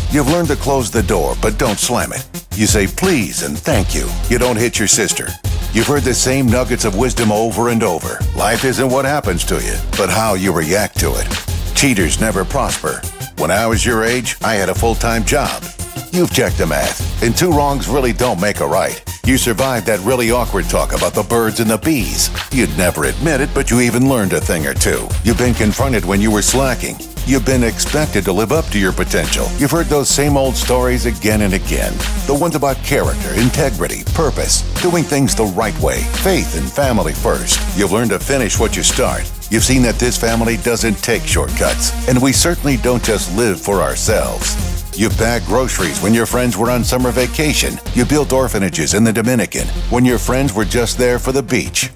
You've 0.10 0.30
learned 0.30 0.48
to 0.48 0.56
close 0.56 0.90
the 0.90 1.04
door, 1.04 1.36
but 1.42 1.58
don't 1.58 1.78
slam 1.78 2.14
it. 2.14 2.26
You 2.56 2.66
say 2.66 2.88
please 2.88 3.44
and 3.44 3.60
thank 3.60 3.94
you. 3.94 4.08
You 4.30 4.40
don't 4.40 4.56
hit 4.56 4.80
your 4.80 4.88
sister. 4.88 5.28
You've 5.74 5.88
heard 5.88 6.04
the 6.04 6.14
same 6.14 6.46
nuggets 6.46 6.86
of 6.86 6.96
wisdom 6.96 7.30
over 7.30 7.70
and 7.70 7.84
over. 7.84 8.20
Life 8.38 8.64
isn't 8.64 8.90
what 8.90 9.04
happens 9.04 9.44
to 9.46 9.56
you, 9.56 9.76
but 9.98 10.10
how 10.10 10.36
you 10.36 10.54
react 10.54 10.98
to 11.02 11.12
it. 11.14 11.76
Cheaters 11.76 12.22
never 12.22 12.46
prosper. 12.46 13.02
When 13.38 13.52
I 13.52 13.68
was 13.68 13.86
your 13.86 14.04
age, 14.04 14.36
I 14.44 14.56
had 14.56 14.70
a 14.70 14.74
full 14.74 14.96
time 14.96 15.24
job. 15.24 15.64
You've 16.12 16.34
checked 16.34 16.58
the 16.58 16.66
math, 16.66 17.22
and 17.22 17.38
two 17.38 17.52
wrongs 17.52 17.88
really 17.88 18.12
don't 18.12 18.42
make 18.42 18.62
a 18.62 18.68
right. 18.68 19.04
You 19.26 19.38
survived 19.38 19.86
that 19.86 20.00
really 20.00 20.32
awkward 20.32 20.66
talk 20.66 20.92
about 20.92 21.14
the 21.14 21.22
birds 21.22 21.60
and 21.60 21.70
the 21.70 21.78
bees. 21.78 22.32
You'd 22.52 22.76
never 22.78 23.04
admit 23.06 23.42
it, 23.42 23.54
but 23.54 23.70
you 23.70 23.82
even 23.82 24.10
learned 24.10 24.34
a 24.34 24.42
thing 24.42 24.66
or 24.66 24.74
two. 24.74 25.08
You've 25.24 25.38
been 25.38 25.54
confronted 25.54 26.04
when 26.04 26.20
you 26.20 26.32
were 26.32 26.42
slacking. 26.42 26.96
You've 27.28 27.46
been 27.46 27.64
expected 27.64 28.24
to 28.26 28.34
live 28.34 28.52
up 28.52 28.66
to 28.68 28.80
your 28.80 28.94
potential. 28.94 29.46
You've 29.58 29.70
heard 29.70 29.86
those 29.86 30.10
same 30.10 30.36
old 30.36 30.56
stories 30.56 31.06
again 31.06 31.42
and 31.42 31.54
again. 31.54 31.94
The 32.26 32.38
ones 32.40 32.56
about 32.56 32.78
character, 32.78 33.40
integrity, 33.40 34.04
purpose, 34.16 34.64
doing 34.82 35.04
things 35.04 35.36
the 35.36 35.46
right 35.46 35.78
way, 35.80 36.02
faith 36.24 36.58
and 36.58 36.72
family 36.72 37.14
first. 37.14 37.60
You've 37.78 37.92
learned 37.92 38.12
to 38.12 38.20
finish 38.20 38.58
what 38.58 38.76
you 38.76 38.82
start. 38.82 39.30
You've 39.50 39.64
seen 39.64 39.82
that 39.84 39.96
this 39.96 40.18
family 40.18 40.58
doesn't 40.58 40.96
take 40.96 41.24
shortcuts, 41.24 42.08
and 42.10 42.22
we 42.22 42.34
certainly 42.34 42.76
don't 42.76 43.04
just 43.04 43.34
live 43.38 43.62
for 43.62 43.82
ourselves. 43.82 44.76
You 45.00 45.10
packed 45.10 45.46
groceries 45.46 46.02
when 46.02 46.14
your 46.14 46.26
friends 46.26 46.58
were 46.58 46.70
on 46.70 46.84
summer 46.84 47.12
vacation. 47.12 47.76
You 47.94 48.04
built 48.04 48.34
orphanages 48.34 48.94
in 48.94 49.06
the 49.06 49.14
Dominican 49.14 49.68
when 49.90 50.04
your 50.04 50.18
friends 50.18 50.54
were 50.54 50.66
just 50.66 50.98
there 50.98 51.18
for 51.18 51.32
the 51.32 51.44
beach. 51.44 51.92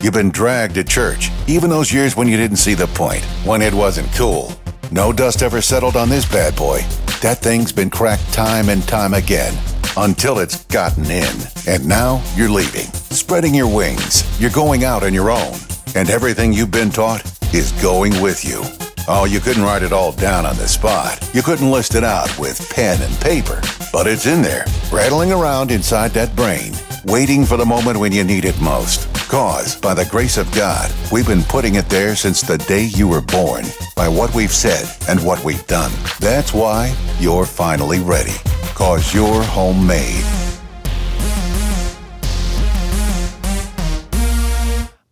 You've 0.00 0.14
been 0.14 0.30
dragged 0.30 0.76
to 0.76 0.84
church, 0.84 1.30
even 1.46 1.68
those 1.68 1.92
years 1.92 2.16
when 2.16 2.28
you 2.28 2.38
didn't 2.38 2.58
see 2.58 2.74
the 2.74 2.86
point, 2.86 3.24
when 3.44 3.60
it 3.60 3.74
wasn't 3.74 4.10
cool. 4.14 4.52
No 4.90 5.12
dust 5.12 5.42
ever 5.42 5.60
settled 5.60 5.96
on 5.96 6.08
this 6.08 6.26
bad 6.26 6.56
boy. 6.56 6.78
That 7.20 7.40
thing's 7.42 7.72
been 7.72 7.90
cracked 7.90 8.32
time 8.32 8.70
and 8.70 8.82
time 8.88 9.12
again 9.12 9.54
until 9.98 10.38
it's 10.38 10.64
gotten 10.66 11.04
in. 11.06 11.36
And 11.66 11.86
now 11.86 12.22
you're 12.36 12.48
leaving, 12.48 12.86
spreading 13.10 13.54
your 13.54 13.74
wings. 13.74 14.24
You're 14.40 14.50
going 14.50 14.84
out 14.84 15.02
on 15.02 15.12
your 15.12 15.30
own. 15.30 15.58
And 15.96 16.10
everything 16.10 16.52
you've 16.52 16.70
been 16.70 16.90
taught 16.90 17.24
is 17.54 17.72
going 17.80 18.20
with 18.20 18.44
you. 18.44 18.60
Oh, 19.08 19.24
you 19.24 19.40
couldn't 19.40 19.62
write 19.62 19.82
it 19.82 19.94
all 19.94 20.12
down 20.12 20.44
on 20.44 20.54
the 20.56 20.68
spot. 20.68 21.26
You 21.32 21.40
couldn't 21.40 21.70
list 21.70 21.94
it 21.94 22.04
out 22.04 22.38
with 22.38 22.68
pen 22.68 23.00
and 23.00 23.18
paper. 23.18 23.62
But 23.94 24.06
it's 24.06 24.26
in 24.26 24.42
there, 24.42 24.66
rattling 24.92 25.32
around 25.32 25.70
inside 25.70 26.10
that 26.10 26.36
brain, 26.36 26.74
waiting 27.06 27.46
for 27.46 27.56
the 27.56 27.64
moment 27.64 27.98
when 27.98 28.12
you 28.12 28.24
need 28.24 28.44
it 28.44 28.60
most. 28.60 29.08
Cause, 29.30 29.80
by 29.80 29.94
the 29.94 30.04
grace 30.04 30.36
of 30.36 30.52
God, 30.52 30.92
we've 31.10 31.26
been 31.26 31.42
putting 31.44 31.76
it 31.76 31.88
there 31.88 32.14
since 32.14 32.42
the 32.42 32.58
day 32.58 32.84
you 32.84 33.08
were 33.08 33.22
born, 33.22 33.64
by 33.96 34.06
what 34.06 34.34
we've 34.34 34.52
said 34.52 34.86
and 35.08 35.24
what 35.24 35.42
we've 35.44 35.66
done. 35.66 35.92
That's 36.20 36.52
why 36.52 36.94
you're 37.18 37.46
finally 37.46 38.00
ready. 38.00 38.36
Cause 38.74 39.14
you're 39.14 39.42
homemade. 39.42 40.45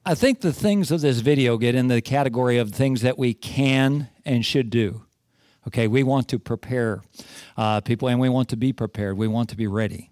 I 0.07 0.15
think 0.15 0.43
the 0.43 0.53
things 0.53 0.91
of 0.91 1.01
this 1.01 1.21
video 1.21 1.57
get 1.57 1.75
in 1.75 1.89
the 1.89 2.03
category 2.03 2.59
of 2.59 2.73
things 2.73 3.01
that 3.01 3.17
we 3.17 3.33
can 3.33 4.11
and 4.27 4.45
should 4.45 4.69
do. 4.69 5.07
Okay, 5.67 5.89
we 5.89 6.03
want 6.03 6.29
to 6.29 6.39
prepare 6.39 7.01
uh, 7.57 7.81
people 7.81 8.09
and 8.09 8.21
we 8.21 8.29
want 8.29 8.51
to 8.51 8.57
be 8.57 8.71
prepared. 8.71 9.17
We 9.17 9.29
want 9.29 9.49
to 9.49 9.57
be 9.57 9.67
ready. 9.67 10.11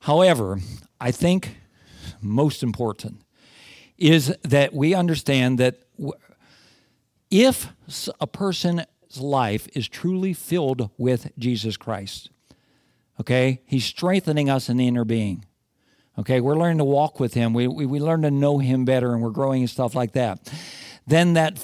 However, 0.00 0.58
I 1.00 1.12
think 1.12 1.58
most 2.20 2.64
important 2.64 3.20
is 3.96 4.34
that 4.42 4.74
we 4.74 4.94
understand 4.94 5.60
that 5.60 5.78
if 7.30 7.68
a 8.20 8.26
person's 8.26 8.82
life 9.20 9.68
is 9.74 9.86
truly 9.86 10.32
filled 10.32 10.90
with 10.98 11.30
Jesus 11.38 11.76
Christ, 11.76 12.30
okay, 13.20 13.62
he's 13.64 13.84
strengthening 13.84 14.50
us 14.50 14.68
in 14.68 14.76
the 14.76 14.88
inner 14.88 15.04
being. 15.04 15.44
Okay, 16.18 16.40
we're 16.40 16.56
learning 16.56 16.78
to 16.78 16.84
walk 16.84 17.18
with 17.18 17.34
Him. 17.34 17.54
We, 17.54 17.66
we, 17.66 17.86
we 17.86 17.98
learn 17.98 18.22
to 18.22 18.30
know 18.30 18.58
Him 18.58 18.84
better 18.84 19.12
and 19.12 19.22
we're 19.22 19.30
growing 19.30 19.62
and 19.62 19.70
stuff 19.70 19.94
like 19.94 20.12
that. 20.12 20.52
Then 21.06 21.34
that 21.34 21.58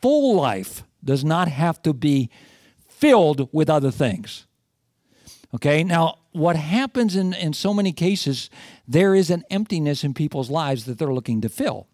full 0.00 0.34
life 0.34 0.82
does 1.04 1.24
not 1.24 1.48
have 1.48 1.82
to 1.82 1.92
be 1.92 2.30
filled 2.88 3.48
with 3.52 3.68
other 3.68 3.90
things. 3.90 4.46
Okay, 5.54 5.84
now 5.84 6.18
what 6.32 6.56
happens 6.56 7.16
in, 7.16 7.32
in 7.32 7.52
so 7.52 7.72
many 7.72 7.92
cases, 7.92 8.50
there 8.88 9.14
is 9.14 9.30
an 9.30 9.44
emptiness 9.50 10.04
in 10.04 10.14
people's 10.14 10.50
lives 10.50 10.84
that 10.86 10.98
they're 10.98 11.12
looking 11.12 11.40
to 11.42 11.48
fill. 11.48 11.86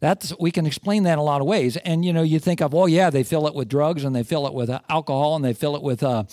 That's 0.00 0.32
we 0.40 0.50
can 0.50 0.64
explain 0.64 1.02
that 1.04 1.14
in 1.14 1.18
a 1.18 1.22
lot 1.22 1.40
of 1.40 1.46
ways. 1.46 1.76
And 1.78 2.04
you 2.04 2.12
know, 2.12 2.22
you 2.22 2.38
think 2.38 2.60
of, 2.60 2.74
oh 2.74 2.86
yeah, 2.86 3.10
they 3.10 3.22
fill 3.22 3.46
it 3.46 3.54
with 3.54 3.68
drugs 3.68 4.02
and 4.02 4.16
they 4.16 4.22
fill 4.22 4.46
it 4.46 4.54
with 4.54 4.70
uh, 4.70 4.80
alcohol 4.88 5.36
and 5.36 5.44
they 5.44 5.52
fill 5.52 5.76
it 5.76 5.82
with 5.82 6.02
uh, 6.02 6.24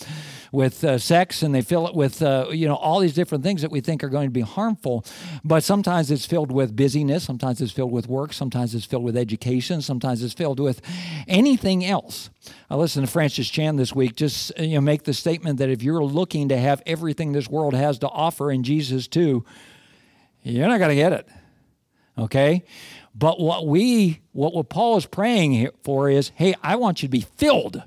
with 0.52 0.82
uh, 0.84 0.98
sex 0.98 1.42
and 1.42 1.54
they 1.54 1.62
fill 1.62 1.86
it 1.86 1.94
with 1.94 2.22
uh, 2.22 2.46
you 2.50 2.66
know 2.66 2.76
all 2.76 3.00
these 3.00 3.14
different 3.14 3.44
things 3.44 3.62
that 3.62 3.70
we 3.70 3.80
think 3.80 4.02
are 4.02 4.08
going 4.08 4.26
to 4.26 4.32
be 4.32 4.40
harmful. 4.40 5.04
But 5.44 5.64
sometimes 5.64 6.10
it's 6.10 6.26
filled 6.26 6.52
with 6.52 6.74
busyness. 6.74 7.24
Sometimes 7.24 7.60
it's 7.60 7.72
filled 7.72 7.92
with 7.92 8.08
work. 8.08 8.32
Sometimes 8.32 8.74
it's 8.74 8.86
filled 8.86 9.04
with 9.04 9.16
education. 9.16 9.82
Sometimes 9.82 10.22
it's 10.22 10.34
filled 10.34 10.60
with 10.60 10.80
anything 11.26 11.84
else. 11.84 12.30
I 12.70 12.76
listened 12.76 13.06
to 13.06 13.12
Francis 13.12 13.48
Chan 13.48 13.76
this 13.76 13.94
week. 13.94 14.16
Just 14.16 14.58
you 14.58 14.74
know, 14.76 14.80
make 14.80 15.04
the 15.04 15.14
statement 15.14 15.58
that 15.58 15.68
if 15.68 15.82
you're 15.82 16.04
looking 16.04 16.48
to 16.48 16.56
have 16.56 16.82
everything 16.86 17.32
this 17.32 17.48
world 17.48 17.74
has 17.74 17.98
to 18.00 18.08
offer 18.08 18.50
in 18.50 18.62
Jesus 18.62 19.06
too, 19.06 19.44
you're 20.42 20.68
not 20.68 20.78
going 20.78 20.90
to 20.90 20.96
get 20.96 21.12
it. 21.12 21.28
Okay? 22.16 22.64
But 23.14 23.40
what 23.40 23.66
we, 23.66 24.20
what, 24.32 24.54
what 24.54 24.68
Paul 24.68 24.96
is 24.96 25.06
praying 25.06 25.68
for 25.82 26.08
is, 26.08 26.30
hey, 26.36 26.54
I 26.62 26.76
want 26.76 27.02
you 27.02 27.08
to 27.08 27.12
be 27.12 27.26
filled. 27.36 27.82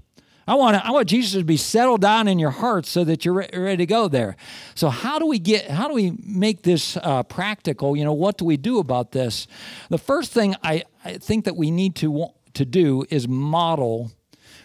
I 0.51 0.55
want, 0.55 0.85
I 0.85 0.91
want 0.91 1.07
Jesus 1.07 1.39
to 1.39 1.45
be 1.45 1.55
settled 1.55 2.01
down 2.01 2.27
in 2.27 2.37
your 2.37 2.49
heart 2.49 2.85
so 2.85 3.05
that 3.05 3.23
you're 3.23 3.35
ready 3.35 3.77
to 3.77 3.85
go 3.85 4.09
there. 4.09 4.35
So 4.75 4.89
how 4.89 5.17
do 5.17 5.25
we 5.25 5.39
get, 5.39 5.71
how 5.71 5.87
do 5.87 5.93
we 5.93 6.11
make 6.25 6.63
this 6.63 6.97
uh, 6.97 7.23
practical? 7.23 7.95
You 7.95 8.03
know, 8.03 8.11
what 8.11 8.37
do 8.37 8.43
we 8.43 8.57
do 8.57 8.79
about 8.79 9.13
this? 9.13 9.47
The 9.89 9.97
first 9.97 10.33
thing 10.33 10.57
I, 10.61 10.83
I 11.05 11.19
think 11.19 11.45
that 11.45 11.55
we 11.55 11.71
need 11.71 11.95
to, 11.95 12.27
to 12.55 12.65
do 12.65 13.05
is 13.09 13.29
model 13.29 14.11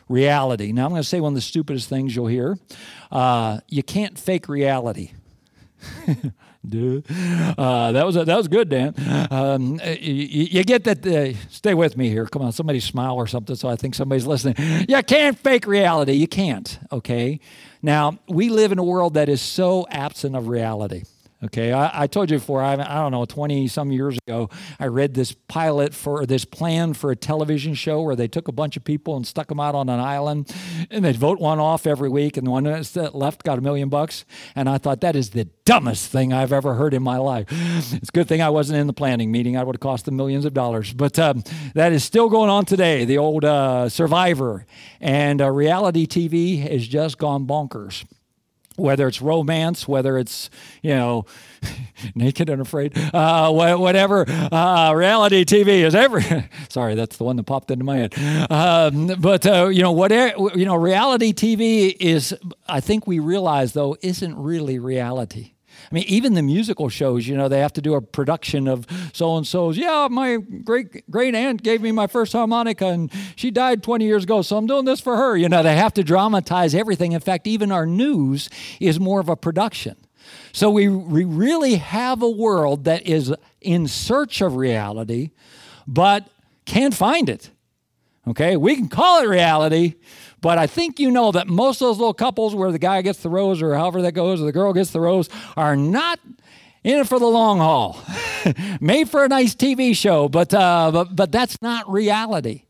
reality. 0.08 0.72
Now 0.72 0.86
I'm 0.86 0.90
going 0.90 1.02
to 1.02 1.08
say 1.08 1.20
one 1.20 1.34
of 1.34 1.36
the 1.36 1.40
stupidest 1.40 1.88
things 1.88 2.16
you'll 2.16 2.26
hear. 2.26 2.58
Uh, 3.12 3.60
you 3.68 3.84
can't 3.84 4.18
fake 4.18 4.48
reality. 4.48 5.12
Uh, 7.56 7.92
that 7.92 8.04
was 8.04 8.16
a, 8.16 8.24
that 8.24 8.36
was 8.36 8.48
good, 8.48 8.68
Dan. 8.68 8.94
Um, 9.30 9.80
you, 9.84 10.12
you, 10.50 10.64
get 10.64 10.84
that? 10.84 11.06
Uh, 11.06 11.36
stay 11.48 11.74
with 11.74 11.96
me 11.96 12.08
here. 12.08 12.26
Come 12.26 12.42
on, 12.42 12.52
somebody 12.52 12.80
smile 12.80 13.16
or 13.16 13.26
something. 13.26 13.56
So 13.56 13.68
I 13.68 13.76
think 13.76 13.94
somebody's 13.94 14.26
listening. 14.26 14.56
You 14.88 15.02
can't 15.02 15.38
fake 15.38 15.66
reality. 15.66 16.12
You 16.12 16.28
can't. 16.28 16.78
Okay. 16.92 17.40
Now 17.82 18.18
we 18.28 18.48
live 18.48 18.72
in 18.72 18.78
a 18.78 18.84
world 18.84 19.14
that 19.14 19.28
is 19.28 19.40
so 19.40 19.86
absent 19.90 20.36
of 20.36 20.48
reality. 20.48 21.04
Okay, 21.44 21.70
I, 21.70 22.04
I, 22.04 22.06
told 22.06 22.30
you 22.30 22.38
before, 22.38 22.62
I, 22.62 22.72
I 22.72 22.94
don't 22.94 23.12
know, 23.12 23.26
20 23.26 23.68
some 23.68 23.92
years 23.92 24.16
ago, 24.26 24.48
I 24.80 24.86
read 24.86 25.12
this 25.12 25.32
pilot 25.32 25.92
for 25.92 26.24
this 26.24 26.46
plan 26.46 26.94
for 26.94 27.10
a 27.10 27.16
television 27.16 27.74
show 27.74 28.00
where 28.00 28.16
they 28.16 28.26
took 28.26 28.48
a 28.48 28.52
bunch 28.52 28.78
of 28.78 28.84
people 28.84 29.16
and 29.16 29.26
stuck 29.26 29.48
them 29.48 29.60
out 29.60 29.74
on 29.74 29.90
an 29.90 30.00
island 30.00 30.50
and 30.90 31.04
they'd 31.04 31.18
vote 31.18 31.38
one 31.38 31.58
off 31.58 31.86
every 31.86 32.08
week 32.08 32.38
and 32.38 32.46
the 32.46 32.50
one 32.50 32.64
that 32.64 33.14
left 33.14 33.42
got 33.42 33.58
a 33.58 33.60
million 33.60 33.90
bucks. 33.90 34.24
And 34.54 34.66
I 34.66 34.78
thought, 34.78 35.02
that 35.02 35.14
is 35.14 35.30
the 35.30 35.44
dumbest 35.66 36.10
thing 36.10 36.32
I've 36.32 36.54
ever 36.54 36.72
heard 36.72 36.94
in 36.94 37.02
my 37.02 37.18
life. 37.18 37.48
It's 37.50 38.08
a 38.08 38.12
good 38.12 38.28
thing 38.28 38.40
I 38.40 38.48
wasn't 38.48 38.78
in 38.78 38.86
the 38.86 38.94
planning 38.94 39.30
meeting. 39.30 39.58
I 39.58 39.62
would 39.62 39.76
have 39.76 39.80
cost 39.80 40.06
them 40.06 40.16
millions 40.16 40.46
of 40.46 40.54
dollars. 40.54 40.94
But 40.94 41.18
um, 41.18 41.44
that 41.74 41.92
is 41.92 42.02
still 42.02 42.30
going 42.30 42.48
on 42.48 42.64
today, 42.64 43.04
the 43.04 43.18
old 43.18 43.44
uh, 43.44 43.90
Survivor. 43.90 44.64
And 45.02 45.42
uh, 45.42 45.50
reality 45.50 46.06
TV 46.06 46.62
has 46.62 46.88
just 46.88 47.18
gone 47.18 47.46
bonkers 47.46 48.06
whether 48.76 49.08
it's 49.08 49.20
romance, 49.20 49.88
whether 49.88 50.18
it's, 50.18 50.50
you 50.82 50.90
know, 50.90 51.24
naked 52.14 52.48
and 52.48 52.60
afraid, 52.62 52.96
uh, 53.14 53.50
whatever, 53.50 54.24
uh, 54.28 54.92
reality 54.94 55.44
TV 55.44 55.84
is 55.84 55.94
every, 55.94 56.24
sorry, 56.68 56.94
that's 56.94 57.16
the 57.16 57.24
one 57.24 57.36
that 57.36 57.44
popped 57.44 57.70
into 57.70 57.84
my 57.84 57.96
head. 57.96 58.50
Um, 58.50 59.08
but, 59.18 59.46
uh, 59.46 59.68
you 59.68 59.82
know, 59.82 59.92
whatever, 59.92 60.50
you 60.54 60.64
know, 60.64 60.76
reality 60.76 61.32
TV 61.32 61.96
is, 61.98 62.34
I 62.68 62.80
think 62.80 63.06
we 63.06 63.18
realize 63.18 63.72
though, 63.72 63.96
isn't 64.02 64.36
really 64.36 64.78
reality. 64.78 65.55
I 65.90 65.94
mean, 65.94 66.04
even 66.08 66.34
the 66.34 66.42
musical 66.42 66.88
shows, 66.88 67.26
you 67.26 67.36
know, 67.36 67.48
they 67.48 67.60
have 67.60 67.72
to 67.74 67.80
do 67.80 67.94
a 67.94 68.00
production 68.00 68.66
of 68.68 68.86
so 69.12 69.36
and 69.36 69.46
so's. 69.46 69.78
Yeah, 69.78 70.08
my 70.10 70.36
great 70.36 71.08
great 71.10 71.34
aunt 71.34 71.62
gave 71.62 71.80
me 71.80 71.92
my 71.92 72.06
first 72.06 72.32
harmonica 72.32 72.86
and 72.86 73.10
she 73.36 73.50
died 73.50 73.82
20 73.82 74.04
years 74.04 74.24
ago, 74.24 74.42
so 74.42 74.56
I'm 74.56 74.66
doing 74.66 74.84
this 74.84 75.00
for 75.00 75.16
her. 75.16 75.36
You 75.36 75.48
know, 75.48 75.62
they 75.62 75.76
have 75.76 75.94
to 75.94 76.04
dramatize 76.04 76.74
everything. 76.74 77.12
In 77.12 77.20
fact, 77.20 77.46
even 77.46 77.70
our 77.70 77.86
news 77.86 78.50
is 78.80 78.98
more 78.98 79.20
of 79.20 79.28
a 79.28 79.36
production. 79.36 79.96
So 80.52 80.70
we, 80.70 80.88
we 80.88 81.24
really 81.24 81.76
have 81.76 82.22
a 82.22 82.30
world 82.30 82.84
that 82.84 83.06
is 83.06 83.34
in 83.60 83.86
search 83.86 84.40
of 84.40 84.56
reality, 84.56 85.30
but 85.86 86.28
can't 86.64 86.94
find 86.94 87.28
it. 87.28 87.50
Okay, 88.28 88.56
we 88.56 88.74
can 88.74 88.88
call 88.88 89.22
it 89.22 89.28
reality, 89.28 89.94
but 90.40 90.58
I 90.58 90.66
think 90.66 91.00
you 91.00 91.10
know 91.10 91.32
that 91.32 91.48
most 91.48 91.80
of 91.80 91.88
those 91.88 91.98
little 91.98 92.14
couples 92.14 92.54
where 92.54 92.70
the 92.70 92.78
guy 92.78 93.02
gets 93.02 93.20
the 93.20 93.30
rose 93.30 93.62
or 93.62 93.74
however 93.74 94.02
that 94.02 94.12
goes, 94.12 94.40
or 94.40 94.44
the 94.44 94.52
girl 94.52 94.72
gets 94.72 94.90
the 94.90 95.00
rose, 95.00 95.28
are 95.56 95.76
not 95.76 96.20
in 96.84 97.00
it 97.00 97.08
for 97.08 97.18
the 97.18 97.26
long 97.26 97.58
haul. 97.58 98.00
Made 98.80 99.08
for 99.08 99.24
a 99.24 99.28
nice 99.28 99.54
TV 99.54 99.96
show, 99.96 100.28
but, 100.28 100.54
uh, 100.54 100.90
but, 100.92 101.16
but 101.16 101.32
that's 101.32 101.60
not 101.60 101.90
reality. 101.90 102.64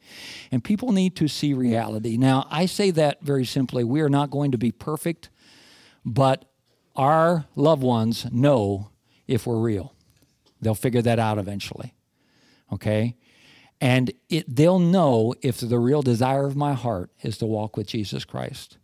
And 0.50 0.62
people 0.62 0.92
need 0.92 1.16
to 1.16 1.28
see 1.28 1.52
reality. 1.52 2.16
Now, 2.16 2.46
I 2.50 2.66
say 2.66 2.90
that 2.92 3.20
very 3.20 3.44
simply. 3.44 3.84
We 3.84 4.00
are 4.00 4.08
not 4.08 4.30
going 4.30 4.52
to 4.52 4.58
be 4.58 4.72
perfect, 4.72 5.28
but 6.04 6.44
our 6.94 7.46
loved 7.56 7.82
ones 7.82 8.26
know 8.32 8.90
if 9.26 9.46
we're 9.46 9.58
real. 9.58 9.92
They'll 10.62 10.74
figure 10.74 11.02
that 11.02 11.18
out 11.18 11.38
eventually. 11.38 11.94
Okay? 12.72 13.16
And 13.80 14.12
it, 14.28 14.44
they'll 14.54 14.78
know 14.78 15.34
if 15.42 15.60
the 15.60 15.78
real 15.78 16.02
desire 16.02 16.46
of 16.46 16.56
my 16.56 16.72
heart 16.72 17.10
is 17.22 17.36
to 17.38 17.46
walk 17.46 17.76
with 17.76 17.86
Jesus 17.86 18.24
Christ. 18.24 18.78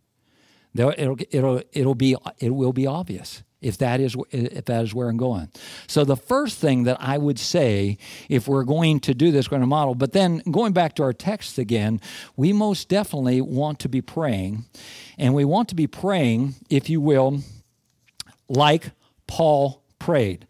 It'll, 0.75 1.19
it'll, 1.29 1.61
it'll 1.71 1.95
be, 1.95 2.15
it 2.39 2.51
will 2.51 2.73
be 2.73 2.87
obvious 2.87 3.43
if 3.61 3.77
that, 3.77 3.99
is, 3.99 4.15
if 4.31 4.65
that 4.65 4.83
is 4.83 4.93
where 4.93 5.07
I'm 5.07 5.17
going. 5.17 5.49
So, 5.87 6.03
the 6.03 6.17
first 6.17 6.59
thing 6.59 6.83
that 6.83 6.97
I 6.99 7.17
would 7.17 7.39
say, 7.39 7.97
if 8.27 8.47
we're 8.47 8.65
going 8.65 8.99
to 9.01 9.13
do 9.13 9.31
this, 9.31 9.47
we're 9.47 9.51
going 9.51 9.61
to 9.61 9.67
model, 9.67 9.95
but 9.95 10.11
then 10.11 10.41
going 10.51 10.73
back 10.73 10.95
to 10.95 11.03
our 11.03 11.13
text 11.13 11.57
again, 11.57 12.01
we 12.35 12.51
most 12.53 12.89
definitely 12.89 13.39
want 13.39 13.79
to 13.79 13.89
be 13.89 14.01
praying. 14.01 14.65
And 15.17 15.33
we 15.33 15.45
want 15.45 15.69
to 15.69 15.75
be 15.75 15.87
praying, 15.87 16.55
if 16.69 16.89
you 16.89 16.99
will, 16.99 17.39
like 18.49 18.91
Paul 19.27 19.83
prayed. 19.99 20.45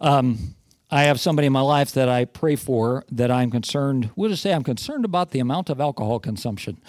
Um, 0.00 0.56
I 0.92 1.04
have 1.04 1.18
somebody 1.18 1.46
in 1.46 1.54
my 1.54 1.62
life 1.62 1.92
that 1.92 2.10
I 2.10 2.26
pray 2.26 2.54
for 2.54 3.02
that 3.12 3.30
I'm 3.30 3.50
concerned, 3.50 4.10
we'll 4.14 4.28
just 4.28 4.42
say 4.42 4.52
I'm 4.52 4.62
concerned 4.62 5.06
about 5.06 5.30
the 5.30 5.38
amount 5.38 5.70
of 5.70 5.80
alcohol 5.80 6.20
consumption. 6.20 6.82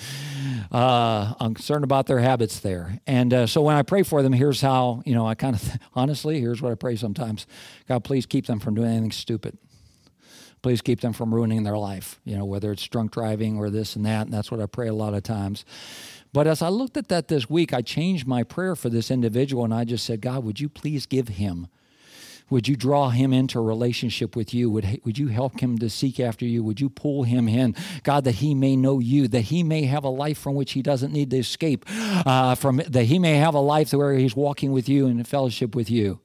Uh, 0.69 1.33
I'm 1.39 1.53
concerned 1.53 1.85
about 1.85 2.07
their 2.07 2.19
habits 2.19 2.59
there. 2.59 2.99
And 3.07 3.33
uh, 3.33 3.47
so 3.47 3.61
when 3.61 3.77
I 3.77 3.81
pray 3.81 4.03
for 4.03 4.21
them, 4.21 4.33
here's 4.33 4.59
how, 4.59 5.03
you 5.05 5.15
know, 5.15 5.25
I 5.25 5.35
kind 5.35 5.55
of, 5.55 5.77
honestly, 5.95 6.41
here's 6.41 6.61
what 6.61 6.73
I 6.73 6.75
pray 6.75 6.97
sometimes 6.97 7.47
God, 7.87 8.03
please 8.03 8.25
keep 8.25 8.45
them 8.45 8.59
from 8.59 8.75
doing 8.75 8.89
anything 8.89 9.13
stupid. 9.13 9.57
Please 10.61 10.81
keep 10.81 10.99
them 10.99 11.13
from 11.13 11.33
ruining 11.33 11.63
their 11.63 11.77
life, 11.77 12.19
you 12.25 12.37
know, 12.37 12.43
whether 12.43 12.73
it's 12.73 12.85
drunk 12.85 13.13
driving 13.13 13.57
or 13.57 13.69
this 13.69 13.95
and 13.95 14.05
that. 14.05 14.25
And 14.25 14.33
that's 14.33 14.51
what 14.51 14.59
I 14.59 14.65
pray 14.65 14.89
a 14.89 14.93
lot 14.93 15.13
of 15.13 15.23
times. 15.23 15.63
But 16.33 16.45
as 16.45 16.61
I 16.61 16.67
looked 16.67 16.97
at 16.97 17.07
that 17.07 17.29
this 17.29 17.49
week, 17.49 17.73
I 17.73 17.81
changed 17.81 18.27
my 18.27 18.43
prayer 18.43 18.75
for 18.75 18.89
this 18.89 19.09
individual 19.09 19.63
and 19.63 19.73
I 19.73 19.85
just 19.85 20.05
said, 20.05 20.19
God, 20.19 20.43
would 20.43 20.59
you 20.59 20.67
please 20.67 21.05
give 21.05 21.29
him 21.29 21.67
would 22.49 22.67
you 22.67 22.75
draw 22.75 23.09
him 23.09 23.33
into 23.33 23.59
a 23.59 23.61
relationship 23.61 24.35
with 24.35 24.53
you? 24.53 24.69
Would, 24.69 25.01
would 25.05 25.17
you 25.17 25.27
help 25.27 25.59
him 25.59 25.77
to 25.79 25.89
seek 25.89 26.19
after 26.19 26.45
you? 26.45 26.63
Would 26.63 26.79
you 26.79 26.89
pull 26.89 27.23
him 27.23 27.47
in, 27.47 27.75
God, 28.03 28.23
that 28.25 28.35
he 28.35 28.53
may 28.53 28.75
know 28.75 28.99
you, 28.99 29.27
that 29.29 29.41
he 29.41 29.63
may 29.63 29.83
have 29.85 30.03
a 30.03 30.09
life 30.09 30.37
from 30.37 30.55
which 30.55 30.73
he 30.73 30.81
doesn't 30.81 31.11
need 31.11 31.31
to 31.31 31.37
escape, 31.37 31.85
uh, 31.89 32.55
from 32.55 32.81
that 32.87 33.05
he 33.05 33.19
may 33.19 33.35
have 33.35 33.55
a 33.55 33.59
life 33.59 33.93
where 33.93 34.13
he's 34.13 34.35
walking 34.35 34.71
with 34.71 34.87
you 34.87 35.07
and 35.07 35.19
in 35.19 35.25
fellowship 35.25 35.75
with 35.75 35.89
you? 35.89 36.19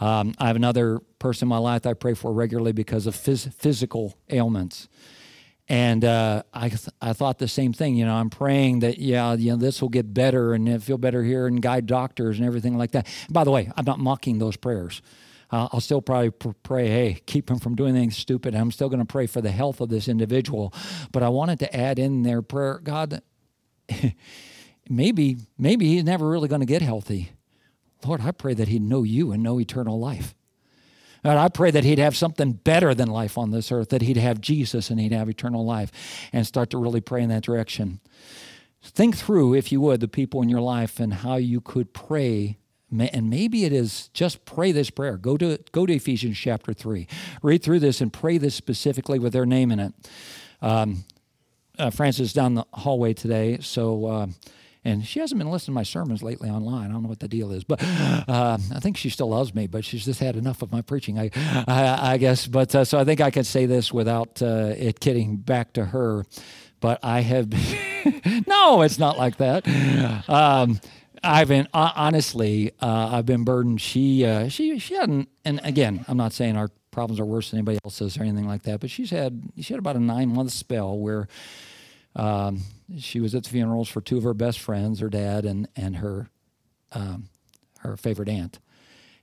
Um, 0.00 0.34
I 0.38 0.48
have 0.48 0.56
another 0.56 1.00
person 1.18 1.46
in 1.46 1.48
my 1.48 1.58
life 1.58 1.86
I 1.86 1.94
pray 1.94 2.14
for 2.14 2.32
regularly 2.32 2.72
because 2.72 3.06
of 3.06 3.14
phys- 3.14 3.52
physical 3.54 4.18
ailments. 4.28 4.88
And 5.68 6.04
uh, 6.04 6.44
I, 6.52 6.68
th- 6.68 6.88
I 7.00 7.12
thought 7.12 7.38
the 7.38 7.48
same 7.48 7.72
thing. 7.72 7.96
You 7.96 8.04
know, 8.04 8.14
I'm 8.14 8.30
praying 8.30 8.80
that, 8.80 8.98
yeah, 8.98 9.34
you 9.34 9.50
know, 9.50 9.56
this 9.56 9.82
will 9.82 9.88
get 9.88 10.14
better 10.14 10.54
and 10.54 10.82
feel 10.82 10.98
better 10.98 11.24
here 11.24 11.46
and 11.46 11.60
guide 11.60 11.86
doctors 11.86 12.38
and 12.38 12.46
everything 12.46 12.78
like 12.78 12.92
that. 12.92 13.06
by 13.30 13.42
the 13.42 13.50
way, 13.50 13.70
I'm 13.76 13.84
not 13.84 13.98
mocking 13.98 14.38
those 14.38 14.56
prayers 14.56 15.02
uh, 15.50 15.68
I'll 15.72 15.80
still 15.80 16.02
probably 16.02 16.30
pray, 16.62 16.88
hey, 16.88 17.22
keep 17.26 17.50
him 17.50 17.58
from 17.58 17.76
doing 17.76 17.90
anything 17.90 18.10
stupid. 18.10 18.54
I'm 18.54 18.72
still 18.72 18.88
going 18.88 19.00
to 19.00 19.04
pray 19.04 19.26
for 19.26 19.40
the 19.40 19.52
health 19.52 19.80
of 19.80 19.88
this 19.88 20.08
individual. 20.08 20.74
But 21.12 21.22
I 21.22 21.28
wanted 21.28 21.60
to 21.60 21.76
add 21.76 21.98
in 21.98 22.22
their 22.22 22.42
prayer, 22.42 22.80
God, 22.82 23.22
maybe, 24.88 25.38
maybe 25.56 25.86
he's 25.86 26.04
never 26.04 26.28
really 26.28 26.48
going 26.48 26.62
to 26.62 26.66
get 26.66 26.82
healthy. 26.82 27.30
Lord, 28.04 28.22
I 28.22 28.32
pray 28.32 28.54
that 28.54 28.68
he'd 28.68 28.82
know 28.82 29.04
you 29.04 29.32
and 29.32 29.42
know 29.42 29.60
eternal 29.60 29.98
life. 29.98 30.34
God, 31.24 31.38
I 31.38 31.48
pray 31.48 31.70
that 31.70 31.84
he'd 31.84 31.98
have 31.98 32.16
something 32.16 32.52
better 32.52 32.94
than 32.94 33.08
life 33.08 33.38
on 33.38 33.50
this 33.50 33.72
earth, 33.72 33.88
that 33.88 34.02
he'd 34.02 34.16
have 34.16 34.40
Jesus 34.40 34.90
and 34.90 35.00
he'd 35.00 35.12
have 35.12 35.28
eternal 35.28 35.64
life, 35.64 35.90
and 36.32 36.46
start 36.46 36.70
to 36.70 36.78
really 36.78 37.00
pray 37.00 37.22
in 37.22 37.28
that 37.30 37.42
direction. 37.42 38.00
Think 38.82 39.16
through, 39.16 39.54
if 39.54 39.72
you 39.72 39.80
would, 39.80 40.00
the 40.00 40.08
people 40.08 40.42
in 40.42 40.48
your 40.48 40.60
life 40.60 41.00
and 41.00 41.12
how 41.12 41.36
you 41.36 41.60
could 41.60 41.92
pray 41.92 42.58
and 42.90 43.30
maybe 43.30 43.64
it 43.64 43.72
is 43.72 44.08
just 44.08 44.44
pray 44.44 44.72
this 44.72 44.90
prayer. 44.90 45.16
Go 45.16 45.36
to 45.36 45.58
go 45.72 45.86
to 45.86 45.92
Ephesians 45.92 46.38
chapter 46.38 46.72
three, 46.72 47.06
read 47.42 47.62
through 47.62 47.80
this 47.80 48.00
and 48.00 48.12
pray 48.12 48.38
this 48.38 48.54
specifically 48.54 49.18
with 49.18 49.32
their 49.32 49.46
name 49.46 49.70
in 49.70 49.80
it. 49.80 49.92
Um, 50.62 51.04
uh, 51.78 51.90
Francis 51.90 52.32
down 52.32 52.54
the 52.54 52.66
hallway 52.72 53.12
today, 53.14 53.58
so. 53.60 54.06
Uh, 54.06 54.26
and 54.84 55.04
she 55.04 55.18
hasn't 55.18 55.40
been 55.40 55.50
listening 55.50 55.74
to 55.74 55.80
my 55.80 55.82
sermons 55.82 56.22
lately 56.22 56.48
online. 56.48 56.90
I 56.90 56.92
don't 56.92 57.02
know 57.02 57.08
what 57.08 57.18
the 57.18 57.26
deal 57.26 57.50
is, 57.50 57.64
but 57.64 57.82
uh, 57.82 58.56
I 58.72 58.78
think 58.78 58.96
she 58.96 59.10
still 59.10 59.28
loves 59.28 59.52
me. 59.52 59.66
But 59.66 59.84
she's 59.84 60.04
just 60.04 60.20
had 60.20 60.36
enough 60.36 60.62
of 60.62 60.70
my 60.70 60.80
preaching, 60.80 61.18
I, 61.18 61.32
I, 61.66 62.12
I 62.12 62.16
guess. 62.18 62.46
But 62.46 62.72
uh, 62.72 62.84
so 62.84 62.96
I 62.96 63.02
think 63.04 63.20
I 63.20 63.32
can 63.32 63.42
say 63.42 63.66
this 63.66 63.92
without 63.92 64.40
uh, 64.40 64.74
it 64.76 65.00
getting 65.00 65.38
back 65.38 65.72
to 65.72 65.86
her. 65.86 66.24
But 66.78 67.00
I 67.02 67.22
have, 67.22 67.48
no, 68.46 68.82
it's 68.82 69.00
not 69.00 69.18
like 69.18 69.38
that. 69.38 69.66
Um, 70.28 70.80
I've 71.26 71.48
been 71.48 71.68
honestly, 71.74 72.72
uh, 72.80 73.10
I've 73.12 73.26
been 73.26 73.44
burdened. 73.44 73.80
She, 73.80 74.24
uh, 74.24 74.48
she, 74.48 74.78
she 74.78 74.94
hadn't. 74.94 75.28
And 75.44 75.60
again, 75.64 76.04
I'm 76.08 76.16
not 76.16 76.32
saying 76.32 76.56
our 76.56 76.70
problems 76.90 77.20
are 77.20 77.24
worse 77.24 77.50
than 77.50 77.58
anybody 77.58 77.78
else's 77.84 78.16
or 78.16 78.22
anything 78.22 78.46
like 78.46 78.62
that. 78.62 78.80
But 78.80 78.90
she's 78.90 79.10
had, 79.10 79.50
she 79.60 79.74
had 79.74 79.78
about 79.78 79.96
a 79.96 80.00
nine 80.00 80.32
month 80.32 80.52
spell 80.52 80.98
where 80.98 81.28
um, 82.14 82.62
she 82.98 83.20
was 83.20 83.34
at 83.34 83.44
the 83.44 83.50
funerals 83.50 83.88
for 83.88 84.00
two 84.00 84.16
of 84.16 84.22
her 84.24 84.34
best 84.34 84.58
friends, 84.60 85.00
her 85.00 85.10
dad 85.10 85.44
and 85.44 85.68
and 85.76 85.96
her, 85.96 86.30
um, 86.92 87.28
her 87.80 87.96
favorite 87.96 88.28
aunt. 88.28 88.58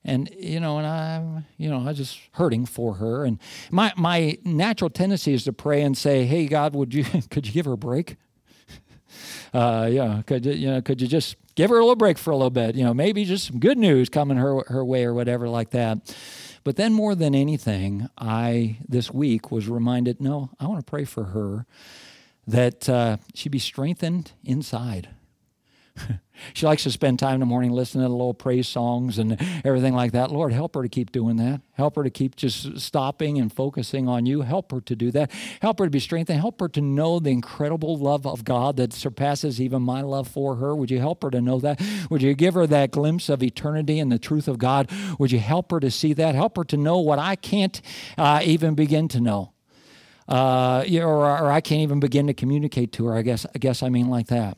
And 0.06 0.30
you 0.38 0.60
know, 0.60 0.78
and 0.78 0.86
I, 0.86 1.44
you 1.58 1.70
know, 1.70 1.80
I 1.80 1.86
was 1.86 1.98
just 1.98 2.20
hurting 2.34 2.66
for 2.66 2.96
her. 2.96 3.26
And 3.26 3.40
my 3.72 3.94
my 3.96 4.38
natural 4.44 4.90
tendency 4.90 5.34
is 5.34 5.44
to 5.46 5.54
pray 5.54 5.82
and 5.82 5.98
say, 5.98 6.26
"Hey, 6.26 6.46
God, 6.46 6.76
would 6.76 6.94
you 6.94 7.06
could 7.30 7.48
you 7.48 7.54
give 7.54 7.66
her 7.66 7.74
a 7.74 7.78
break?" 7.78 8.18
Uh, 9.54 9.88
yeah, 9.92 10.22
could 10.26 10.46
you, 10.46 10.54
you 10.54 10.68
know, 10.68 10.82
could 10.82 11.02
you 11.02 11.08
just 11.08 11.36
give 11.56 11.70
her 11.70 11.78
a 11.78 11.82
little 11.82 11.96
break 11.96 12.18
for 12.18 12.32
a 12.32 12.36
little 12.36 12.50
bit? 12.50 12.76
You 12.76 12.84
know, 12.84 12.94
maybe 12.94 13.26
just 13.26 13.48
some 13.48 13.60
good 13.60 13.78
news 13.78 14.10
coming 14.10 14.38
her 14.38 14.64
her 14.68 14.84
way 14.84 15.06
or 15.06 15.14
whatever 15.14 15.48
like 15.48 15.72
that. 15.72 16.16
But 16.64 16.78
then 16.78 16.94
more 16.94 17.14
than 17.14 17.36
anything, 17.36 18.10
I 18.18 18.78
this 18.88 19.12
week 19.12 19.52
was 19.52 19.68
reminded, 19.68 20.22
no, 20.22 20.50
I 20.60 20.68
want 20.68 20.86
to 20.86 20.90
pray 20.90 21.04
for 21.04 21.26
her 21.26 21.66
that 22.48 22.90
uh, 22.90 23.18
she 23.34 23.50
be 23.50 23.60
strengthened 23.60 24.32
inside. 24.44 25.10
she 26.54 26.66
likes 26.66 26.84
to 26.84 26.92
spend 26.92 27.20
time 27.20 27.36
in 27.36 27.40
the 27.40 27.46
morning 27.46 27.72
listening 27.72 28.06
to 28.06 28.12
little 28.12 28.34
praise 28.34 28.68
songs 28.68 29.18
and 29.18 29.40
everything 29.64 29.94
like 29.94 30.12
that. 30.14 30.32
Lord, 30.32 30.52
help 30.52 30.76
her 30.76 30.82
to 30.82 30.90
keep 30.90 31.12
doing 31.12 31.38
that. 31.38 31.62
Help 31.74 31.96
her 31.96 32.04
to 32.04 32.10
keep 32.10 32.36
just 32.36 32.80
stopping 32.80 33.40
and 33.40 33.52
focusing 33.52 34.08
on 34.08 34.26
you. 34.26 34.42
Help 34.42 34.72
her 34.72 34.82
to 34.82 34.96
do 34.96 35.12
that. 35.12 35.32
Help 35.62 35.80
her 35.80 35.86
to 35.86 35.92
be 35.92 36.00
strengthened. 36.00 36.40
Help 36.40 36.60
her 36.60 36.70
to 36.70 36.82
know 36.82 37.20
the 37.20 37.30
incredible 37.30 37.98
love 37.98 38.26
of 38.26 38.44
God 38.44 38.78
that 38.78 38.94
surpasses 38.94 39.62
even 39.62 39.82
my 39.82 40.02
love 40.02 40.28
for 40.28 40.56
her. 40.56 40.76
Would 40.76 40.92
you 40.92 41.00
help 41.00 41.24
her 41.24 41.32
to 41.32 41.42
know 41.42 41.60
that? 41.60 41.82
Would 42.10 42.22
you 42.22 42.34
give 42.34 42.54
her 42.56 42.68
that 42.68 42.92
glimpse 42.92 43.30
of 43.30 43.44
eternity 43.44 44.00
and 44.00 44.12
the 44.12 44.20
truth 44.20 44.48
of 44.48 44.58
God? 44.58 44.92
Would 45.20 45.32
you 45.32 45.40
help 45.40 45.72
her 45.72 45.80
to 45.80 45.92
see 45.92 46.14
that? 46.14 46.36
Help 46.36 46.58
her 46.58 46.64
to 46.66 46.78
know 46.78 47.00
what 47.00 47.20
I 47.20 47.36
can't 47.36 47.80
uh, 48.18 48.42
even 48.44 48.76
begin 48.76 49.08
to 49.10 49.22
know. 49.22 49.54
Uh, 50.28 50.86
or, 51.02 51.26
or 51.26 51.52
I 51.52 51.60
can't 51.60 51.82
even 51.82 52.00
begin 52.00 52.28
to 52.28 52.34
communicate 52.34 52.94
to 52.94 53.08
her. 53.08 53.16
I 53.16 53.24
guess 53.24 53.46
I 53.54 53.58
guess 53.58 53.84
I 53.84 53.90
mean 53.90 54.08
like 54.08 54.28
that. 54.28 54.58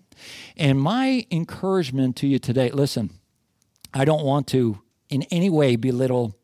And 0.58 0.80
my 0.80 1.26
encouragement 1.32 2.16
to 2.18 2.28
you 2.28 2.40
today 2.40 2.70
listen, 2.72 3.12
I 3.94 4.06
don't 4.06 4.26
want 4.26 4.48
to 4.48 4.82
in 5.10 5.24
any 5.24 5.50
way 5.50 5.76
belittle 5.76 6.36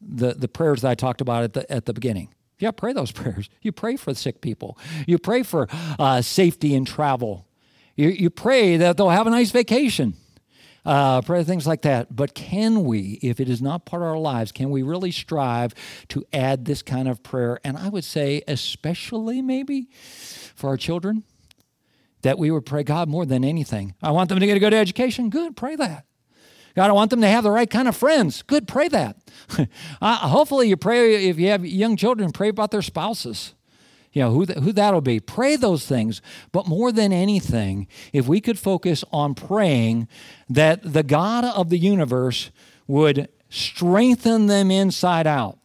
the, 0.00 0.34
the 0.34 0.48
prayers 0.48 0.82
that 0.82 0.90
I 0.90 0.94
talked 0.94 1.20
about 1.20 1.44
at 1.44 1.52
the, 1.52 1.72
at 1.72 1.86
the 1.86 1.92
beginning. 1.92 2.34
Yeah, 2.58 2.70
pray 2.70 2.92
those 2.92 3.12
prayers. 3.20 3.48
You 3.60 3.72
pray 3.72 3.96
for 3.96 4.14
sick 4.14 4.40
people, 4.40 4.78
you 5.06 5.18
pray 5.18 5.42
for 5.42 5.68
uh, 5.98 6.22
safety 6.22 6.74
in 6.74 6.84
travel, 6.84 7.46
you, 7.96 8.08
you 8.08 8.30
pray 8.30 8.76
that 8.78 8.96
they'll 8.96 9.10
have 9.10 9.26
a 9.26 9.30
nice 9.30 9.50
vacation. 9.50 10.14
Uh, 10.84 11.22
pray 11.22 11.44
things 11.44 11.64
like 11.64 11.82
that. 11.82 12.16
But 12.16 12.34
can 12.34 12.84
we, 12.84 13.20
if 13.22 13.38
it 13.38 13.48
is 13.48 13.62
not 13.62 13.86
part 13.86 14.02
of 14.02 14.08
our 14.08 14.18
lives, 14.18 14.50
can 14.50 14.70
we 14.70 14.82
really 14.82 15.12
strive 15.12 15.74
to 16.08 16.24
add 16.32 16.64
this 16.64 16.82
kind 16.82 17.06
of 17.06 17.22
prayer? 17.22 17.60
And 17.62 17.76
I 17.76 17.88
would 17.88 18.02
say, 18.02 18.42
especially 18.48 19.42
maybe 19.42 19.88
for 19.92 20.70
our 20.70 20.76
children, 20.76 21.22
that 22.22 22.38
we 22.38 22.50
would 22.50 22.64
pray, 22.64 22.82
God, 22.82 23.08
more 23.08 23.26
than 23.26 23.44
anything. 23.44 23.94
I 24.02 24.10
want 24.12 24.28
them 24.28 24.40
to 24.40 24.46
get 24.46 24.56
a 24.56 24.60
good 24.60 24.74
education. 24.74 25.30
Good, 25.30 25.56
pray 25.56 25.76
that. 25.76 26.06
God, 26.74 26.88
I 26.88 26.92
want 26.92 27.10
them 27.10 27.20
to 27.20 27.28
have 27.28 27.44
the 27.44 27.50
right 27.50 27.68
kind 27.68 27.86
of 27.86 27.96
friends. 27.96 28.42
Good, 28.42 28.66
pray 28.66 28.88
that. 28.88 29.16
uh, 30.02 30.16
hopefully, 30.28 30.68
you 30.68 30.76
pray, 30.76 31.26
if 31.28 31.38
you 31.38 31.48
have 31.48 31.66
young 31.66 31.96
children, 31.96 32.32
pray 32.32 32.48
about 32.48 32.70
their 32.70 32.82
spouses. 32.82 33.54
You 34.12 34.22
know, 34.22 34.30
who, 34.30 34.46
th- 34.46 34.58
who 34.58 34.72
that'll 34.72 35.00
be. 35.00 35.20
Pray 35.20 35.56
those 35.56 35.86
things. 35.86 36.22
But 36.50 36.66
more 36.66 36.92
than 36.92 37.12
anything, 37.12 37.88
if 38.12 38.26
we 38.26 38.40
could 38.40 38.58
focus 38.58 39.04
on 39.10 39.34
praying 39.34 40.08
that 40.48 40.80
the 40.82 41.02
God 41.02 41.44
of 41.44 41.70
the 41.70 41.78
universe 41.78 42.50
would 42.86 43.28
strengthen 43.48 44.46
them 44.46 44.70
inside 44.70 45.26
out, 45.26 45.58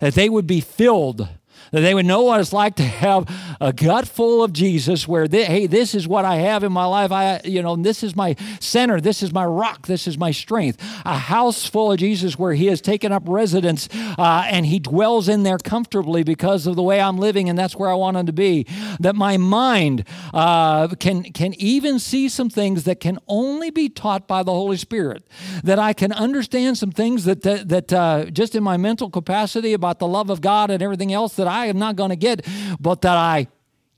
that 0.00 0.14
they 0.14 0.28
would 0.28 0.46
be 0.46 0.60
filled 0.60 1.28
that 1.74 1.80
they 1.80 1.92
would 1.92 2.06
know 2.06 2.22
what 2.22 2.38
it's 2.38 2.52
like 2.52 2.76
to 2.76 2.84
have 2.84 3.28
a 3.60 3.72
gut 3.72 4.06
full 4.06 4.44
of 4.44 4.52
Jesus 4.52 5.08
where, 5.08 5.26
they, 5.26 5.44
hey, 5.44 5.66
this 5.66 5.92
is 5.92 6.06
what 6.06 6.24
I 6.24 6.36
have 6.36 6.62
in 6.62 6.70
my 6.70 6.84
life. 6.84 7.10
I, 7.10 7.40
you 7.42 7.62
know, 7.62 7.74
this 7.74 8.04
is 8.04 8.14
my 8.14 8.36
center. 8.60 9.00
This 9.00 9.24
is 9.24 9.32
my 9.32 9.44
rock. 9.44 9.88
This 9.88 10.06
is 10.06 10.16
my 10.16 10.30
strength. 10.30 10.80
A 11.04 11.18
house 11.18 11.66
full 11.66 11.90
of 11.90 11.98
Jesus 11.98 12.38
where 12.38 12.54
he 12.54 12.66
has 12.66 12.80
taken 12.80 13.10
up 13.10 13.24
residence 13.26 13.88
uh, 14.16 14.46
and 14.48 14.66
he 14.66 14.78
dwells 14.78 15.28
in 15.28 15.42
there 15.42 15.58
comfortably 15.58 16.22
because 16.22 16.68
of 16.68 16.76
the 16.76 16.82
way 16.82 17.00
I'm 17.00 17.18
living 17.18 17.48
and 17.48 17.58
that's 17.58 17.74
where 17.74 17.90
I 17.90 17.94
want 17.94 18.16
him 18.16 18.26
to 18.26 18.32
be. 18.32 18.68
That 19.00 19.16
my 19.16 19.36
mind 19.36 20.04
uh, 20.32 20.86
can, 21.00 21.24
can 21.24 21.54
even 21.54 21.98
see 21.98 22.28
some 22.28 22.50
things 22.50 22.84
that 22.84 23.00
can 23.00 23.18
only 23.26 23.70
be 23.70 23.88
taught 23.88 24.28
by 24.28 24.44
the 24.44 24.52
Holy 24.52 24.76
Spirit. 24.76 25.24
That 25.64 25.80
I 25.80 25.92
can 25.92 26.12
understand 26.12 26.78
some 26.78 26.92
things 26.92 27.24
that, 27.24 27.42
that, 27.42 27.68
that 27.68 27.92
uh, 27.92 28.26
just 28.26 28.54
in 28.54 28.62
my 28.62 28.76
mental 28.76 29.10
capacity 29.10 29.72
about 29.72 29.98
the 29.98 30.06
love 30.06 30.30
of 30.30 30.40
God 30.40 30.70
and 30.70 30.80
everything 30.80 31.12
else 31.12 31.34
that 31.34 31.48
I 31.48 31.63
I 31.64 31.68
am 31.68 31.78
not 31.78 31.96
going 31.96 32.10
to 32.10 32.16
get, 32.16 32.46
but 32.78 33.00
that 33.02 33.16
I 33.16 33.48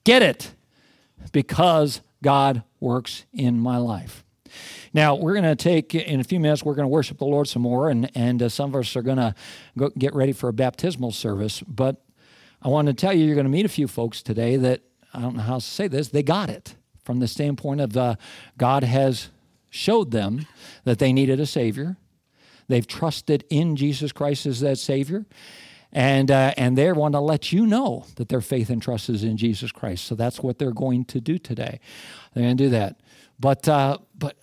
get 0.05 0.23
it 0.23 0.53
because 1.33 2.01
God 2.23 2.63
works 2.79 3.25
in 3.33 3.59
my 3.59 3.77
life. 3.79 4.25
Now, 4.95 5.17
we're 5.17 5.33
going 5.33 5.45
to 5.45 5.57
take, 5.57 5.95
in 5.95 6.21
a 6.21 6.25
few 6.25 6.39
minutes, 6.39 6.63
we're 6.63 6.77
going 6.77 6.85
to 6.85 6.89
worship 6.89 7.19
the 7.19 7.25
Lord 7.25 7.49
some 7.49 7.63
more, 7.63 7.91
and, 7.91 8.11
and 8.15 8.41
uh, 8.41 8.49
some 8.49 8.71
of 8.71 8.77
us 8.77 8.95
are 8.95 9.03
going 9.03 9.19
to 9.19 9.35
get 9.99 10.15
ready 10.15 10.33
for 10.33 10.49
a 10.49 10.53
baptismal 10.53 11.11
service. 11.11 11.61
But 11.63 12.03
I 12.63 12.69
want 12.69 12.87
to 12.87 12.95
tell 12.95 13.13
you, 13.13 13.25
you're 13.25 13.35
going 13.35 13.47
to 13.47 13.51
meet 13.51 13.67
a 13.67 13.69
few 13.69 13.89
folks 13.89 14.23
today 14.23 14.57
that, 14.57 14.83
I 15.13 15.21
don't 15.21 15.35
know 15.35 15.43
how 15.43 15.57
to 15.57 15.61
say 15.61 15.89
this, 15.89 16.09
they 16.09 16.23
got 16.23 16.49
it 16.49 16.77
from 17.05 17.19
the 17.19 17.27
standpoint 17.27 17.81
of 17.81 17.97
uh, 17.97 18.15
God 18.57 18.85
has 18.85 19.31
showed 19.71 20.13
them 20.13 20.47
that 20.85 21.01
they 21.01 21.13
needed 21.13 21.41
a 21.41 21.47
Savior. 21.47 21.97
They've 22.69 22.87
trusted 22.87 23.45
in 23.51 23.75
Jesus 23.75 24.13
Christ 24.13 24.47
as 24.47 24.61
that 24.61 24.79
Savior 24.79 25.27
And, 25.93 26.31
uh, 26.31 26.53
and 26.57 26.77
they 26.77 26.93
want 26.93 27.15
to 27.15 27.21
let 27.21 27.53
you 27.53 27.67
know 27.67 28.05
that 28.17 28.29
their 28.29 28.41
faith 28.41 28.71
and 28.71 28.83
trust 28.83 29.09
is 29.09 29.25
in 29.25 29.37
Jesus 29.37 29.73
Christ. 29.73 30.05
So 30.05 30.15
that's 30.15 30.41
what 30.41 30.59
they're 30.59 30.73
going 30.73 31.05
to 31.07 31.21
do 31.21 31.39
today. 31.39 31.81
They're 32.35 32.45
going 32.45 32.57
to 32.57 32.65
do 32.65 32.71
that. 32.71 33.01
But, 33.39 33.69
uh, 33.69 33.99
but 34.17 34.37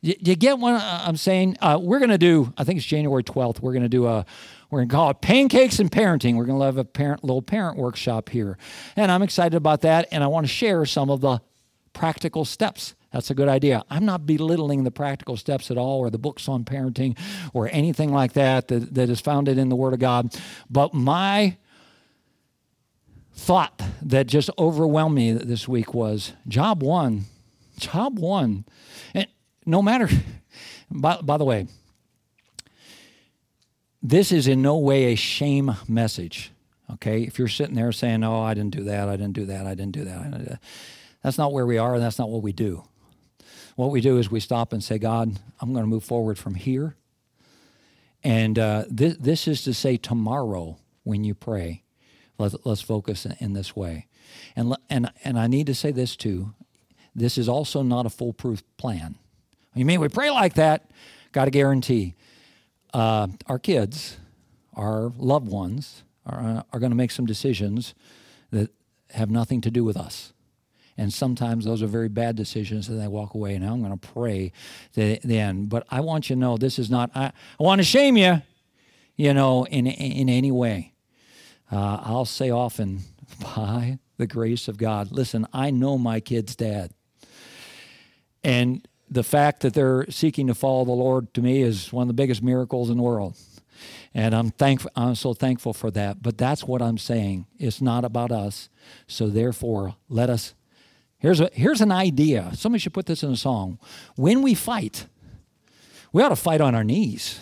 you, 0.00 0.14
you, 0.20 0.36
get 0.36 0.58
what 0.58 0.80
I'm 0.80 1.16
saying? 1.16 1.56
Uh, 1.60 1.78
we're 1.80 1.98
going 1.98 2.10
to 2.10 2.18
do, 2.18 2.52
I 2.56 2.64
think 2.64 2.78
it's 2.78 2.86
January 2.86 3.22
12th, 3.22 3.60
we're 3.60 3.72
going 3.72 3.82
to 3.82 3.88
do 3.88 4.06
a, 4.06 4.24
we're 4.70 4.80
going 4.80 4.88
to 4.88 4.94
call 4.94 5.10
it 5.10 5.20
Pancakes 5.20 5.78
and 5.78 5.90
Parenting. 5.90 6.36
We're 6.36 6.44
going 6.44 6.58
to 6.58 6.64
have 6.66 6.76
a 6.76 6.84
parent, 6.84 7.24
little 7.24 7.42
parent 7.42 7.78
workshop 7.78 8.28
here. 8.28 8.58
And 8.96 9.10
I'm 9.10 9.22
excited 9.22 9.56
about 9.56 9.80
that. 9.82 10.08
And 10.12 10.22
I 10.22 10.26
want 10.26 10.46
to 10.46 10.52
share 10.52 10.84
some 10.84 11.10
of 11.10 11.20
the 11.20 11.40
practical 11.94 12.44
steps 12.44 12.94
that's 13.12 13.30
a 13.30 13.34
good 13.34 13.48
idea. 13.48 13.84
I'm 13.88 14.04
not 14.04 14.26
belittling 14.26 14.84
the 14.84 14.90
practical 14.90 15.36
steps 15.36 15.70
at 15.70 15.78
all 15.78 15.98
or 16.00 16.10
the 16.10 16.18
books 16.18 16.48
on 16.48 16.64
parenting 16.64 17.18
or 17.54 17.68
anything 17.72 18.12
like 18.12 18.34
that 18.34 18.68
that, 18.68 18.94
that 18.94 19.08
is 19.08 19.20
founded 19.20 19.56
in 19.56 19.70
the 19.70 19.76
Word 19.76 19.94
of 19.94 19.98
God. 19.98 20.34
But 20.68 20.92
my 20.92 21.56
thought 23.32 23.82
that 24.02 24.26
just 24.26 24.50
overwhelmed 24.58 25.14
me 25.14 25.32
this 25.32 25.66
week 25.66 25.94
was 25.94 26.32
job 26.46 26.82
one, 26.82 27.24
job 27.78 28.18
one. 28.18 28.66
And 29.14 29.26
no 29.64 29.80
matter, 29.80 30.08
by, 30.90 31.18
by 31.22 31.38
the 31.38 31.44
way, 31.44 31.66
this 34.02 34.32
is 34.32 34.46
in 34.46 34.60
no 34.60 34.76
way 34.76 35.12
a 35.12 35.14
shame 35.14 35.74
message. 35.88 36.52
Okay, 36.94 37.22
if 37.22 37.38
you're 37.38 37.48
sitting 37.48 37.74
there 37.74 37.92
saying, 37.92 38.24
"Oh, 38.24 38.40
I 38.40 38.54
didn't 38.54 38.74
do 38.74 38.84
that. 38.84 39.08
I 39.08 39.16
didn't 39.16 39.34
do 39.34 39.44
that. 39.46 39.66
I 39.66 39.74
didn't 39.74 39.92
do 39.92 40.04
that,", 40.04 40.22
didn't 40.24 40.38
do 40.38 40.44
that. 40.50 40.60
that's 41.22 41.36
not 41.36 41.52
where 41.52 41.66
we 41.66 41.76
are, 41.76 41.94
and 41.94 42.02
that's 42.02 42.18
not 42.18 42.30
what 42.30 42.42
we 42.42 42.52
do. 42.52 42.87
What 43.78 43.92
we 43.92 44.00
do 44.00 44.18
is 44.18 44.28
we 44.28 44.40
stop 44.40 44.72
and 44.72 44.82
say, 44.82 44.98
God, 44.98 45.38
I'm 45.60 45.72
going 45.72 45.84
to 45.84 45.88
move 45.88 46.02
forward 46.02 46.36
from 46.36 46.56
here. 46.56 46.96
And 48.24 48.58
uh, 48.58 48.86
this, 48.90 49.16
this 49.18 49.46
is 49.46 49.62
to 49.62 49.72
say, 49.72 49.96
tomorrow 49.96 50.78
when 51.04 51.22
you 51.22 51.32
pray, 51.32 51.84
let, 52.38 52.54
us 52.66 52.80
focus 52.80 53.24
in, 53.24 53.36
in, 53.38 53.52
this 53.52 53.76
way. 53.76 54.08
And, 54.56 54.74
and, 54.90 55.12
and 55.22 55.38
I 55.38 55.46
need 55.46 55.68
to 55.68 55.76
say 55.76 55.92
this 55.92 56.16
too 56.16 56.56
this 57.14 57.38
is 57.38 57.48
also 57.48 57.82
not 57.82 58.04
a 58.04 58.10
foolproof 58.10 58.64
plan. 58.78 59.14
You 59.76 59.84
mean 59.84 60.00
we 60.00 60.08
pray 60.08 60.30
like 60.30 60.54
that? 60.54 60.90
Got 61.30 61.44
to 61.44 61.52
guarantee 61.52 62.16
uh, 62.92 63.28
our 63.46 63.60
kids, 63.60 64.16
our 64.74 65.12
loved 65.16 65.46
ones, 65.46 66.02
are, 66.26 66.40
uh, 66.40 66.62
are 66.72 66.80
going 66.80 66.90
to 66.90 66.96
make 66.96 67.12
some 67.12 67.26
decisions 67.26 67.94
that 68.50 68.72
have 69.10 69.30
nothing 69.30 69.60
to 69.60 69.70
do 69.70 69.84
with 69.84 69.96
us. 69.96 70.32
And 70.98 71.12
sometimes 71.12 71.64
those 71.64 71.80
are 71.80 71.86
very 71.86 72.08
bad 72.08 72.34
decisions 72.34 72.88
and 72.88 73.00
they 73.00 73.06
walk 73.06 73.34
away. 73.34 73.54
And 73.54 73.64
I'm 73.64 73.80
going 73.80 73.96
to 73.96 74.08
pray 74.08 74.52
the, 74.94 75.20
the 75.22 75.38
end. 75.38 75.68
But 75.68 75.86
I 75.90 76.00
want 76.00 76.28
you 76.28 76.34
to 76.34 76.40
know 76.40 76.56
this 76.56 76.78
is 76.78 76.90
not, 76.90 77.12
I, 77.14 77.26
I 77.26 77.62
want 77.62 77.78
to 77.78 77.84
shame 77.84 78.16
you, 78.16 78.42
you 79.16 79.32
know, 79.32 79.64
in, 79.64 79.86
in 79.86 80.28
any 80.28 80.50
way. 80.50 80.92
Uh, 81.70 82.00
I'll 82.02 82.24
say 82.24 82.50
often, 82.50 83.02
by 83.40 84.00
the 84.16 84.26
grace 84.26 84.66
of 84.66 84.76
God, 84.76 85.12
listen, 85.12 85.46
I 85.52 85.70
know 85.70 85.96
my 85.96 86.18
kid's 86.18 86.56
dad. 86.56 86.90
And 88.42 88.86
the 89.08 89.22
fact 89.22 89.60
that 89.60 89.74
they're 89.74 90.10
seeking 90.10 90.48
to 90.48 90.54
follow 90.54 90.84
the 90.84 90.90
Lord 90.90 91.32
to 91.34 91.42
me 91.42 91.62
is 91.62 91.92
one 91.92 92.02
of 92.02 92.08
the 92.08 92.14
biggest 92.14 92.42
miracles 92.42 92.90
in 92.90 92.96
the 92.96 93.02
world. 93.04 93.36
And 94.12 94.34
I'm 94.34 94.50
thankful 94.50 94.90
I'm 94.96 95.14
so 95.14 95.32
thankful 95.32 95.72
for 95.72 95.92
that. 95.92 96.22
But 96.22 96.36
that's 96.38 96.64
what 96.64 96.82
I'm 96.82 96.98
saying. 96.98 97.46
It's 97.58 97.80
not 97.80 98.04
about 98.04 98.32
us. 98.32 98.68
So 99.06 99.28
therefore, 99.28 99.94
let 100.08 100.28
us 100.28 100.54
Here's, 101.18 101.40
a, 101.40 101.50
here's 101.52 101.80
an 101.80 101.92
idea. 101.92 102.52
Somebody 102.54 102.80
should 102.80 102.94
put 102.94 103.06
this 103.06 103.22
in 103.22 103.30
a 103.30 103.36
song. 103.36 103.78
When 104.16 104.42
we 104.42 104.54
fight, 104.54 105.06
we 106.12 106.22
ought 106.22 106.28
to 106.28 106.36
fight 106.36 106.60
on 106.60 106.74
our 106.74 106.84
knees 106.84 107.40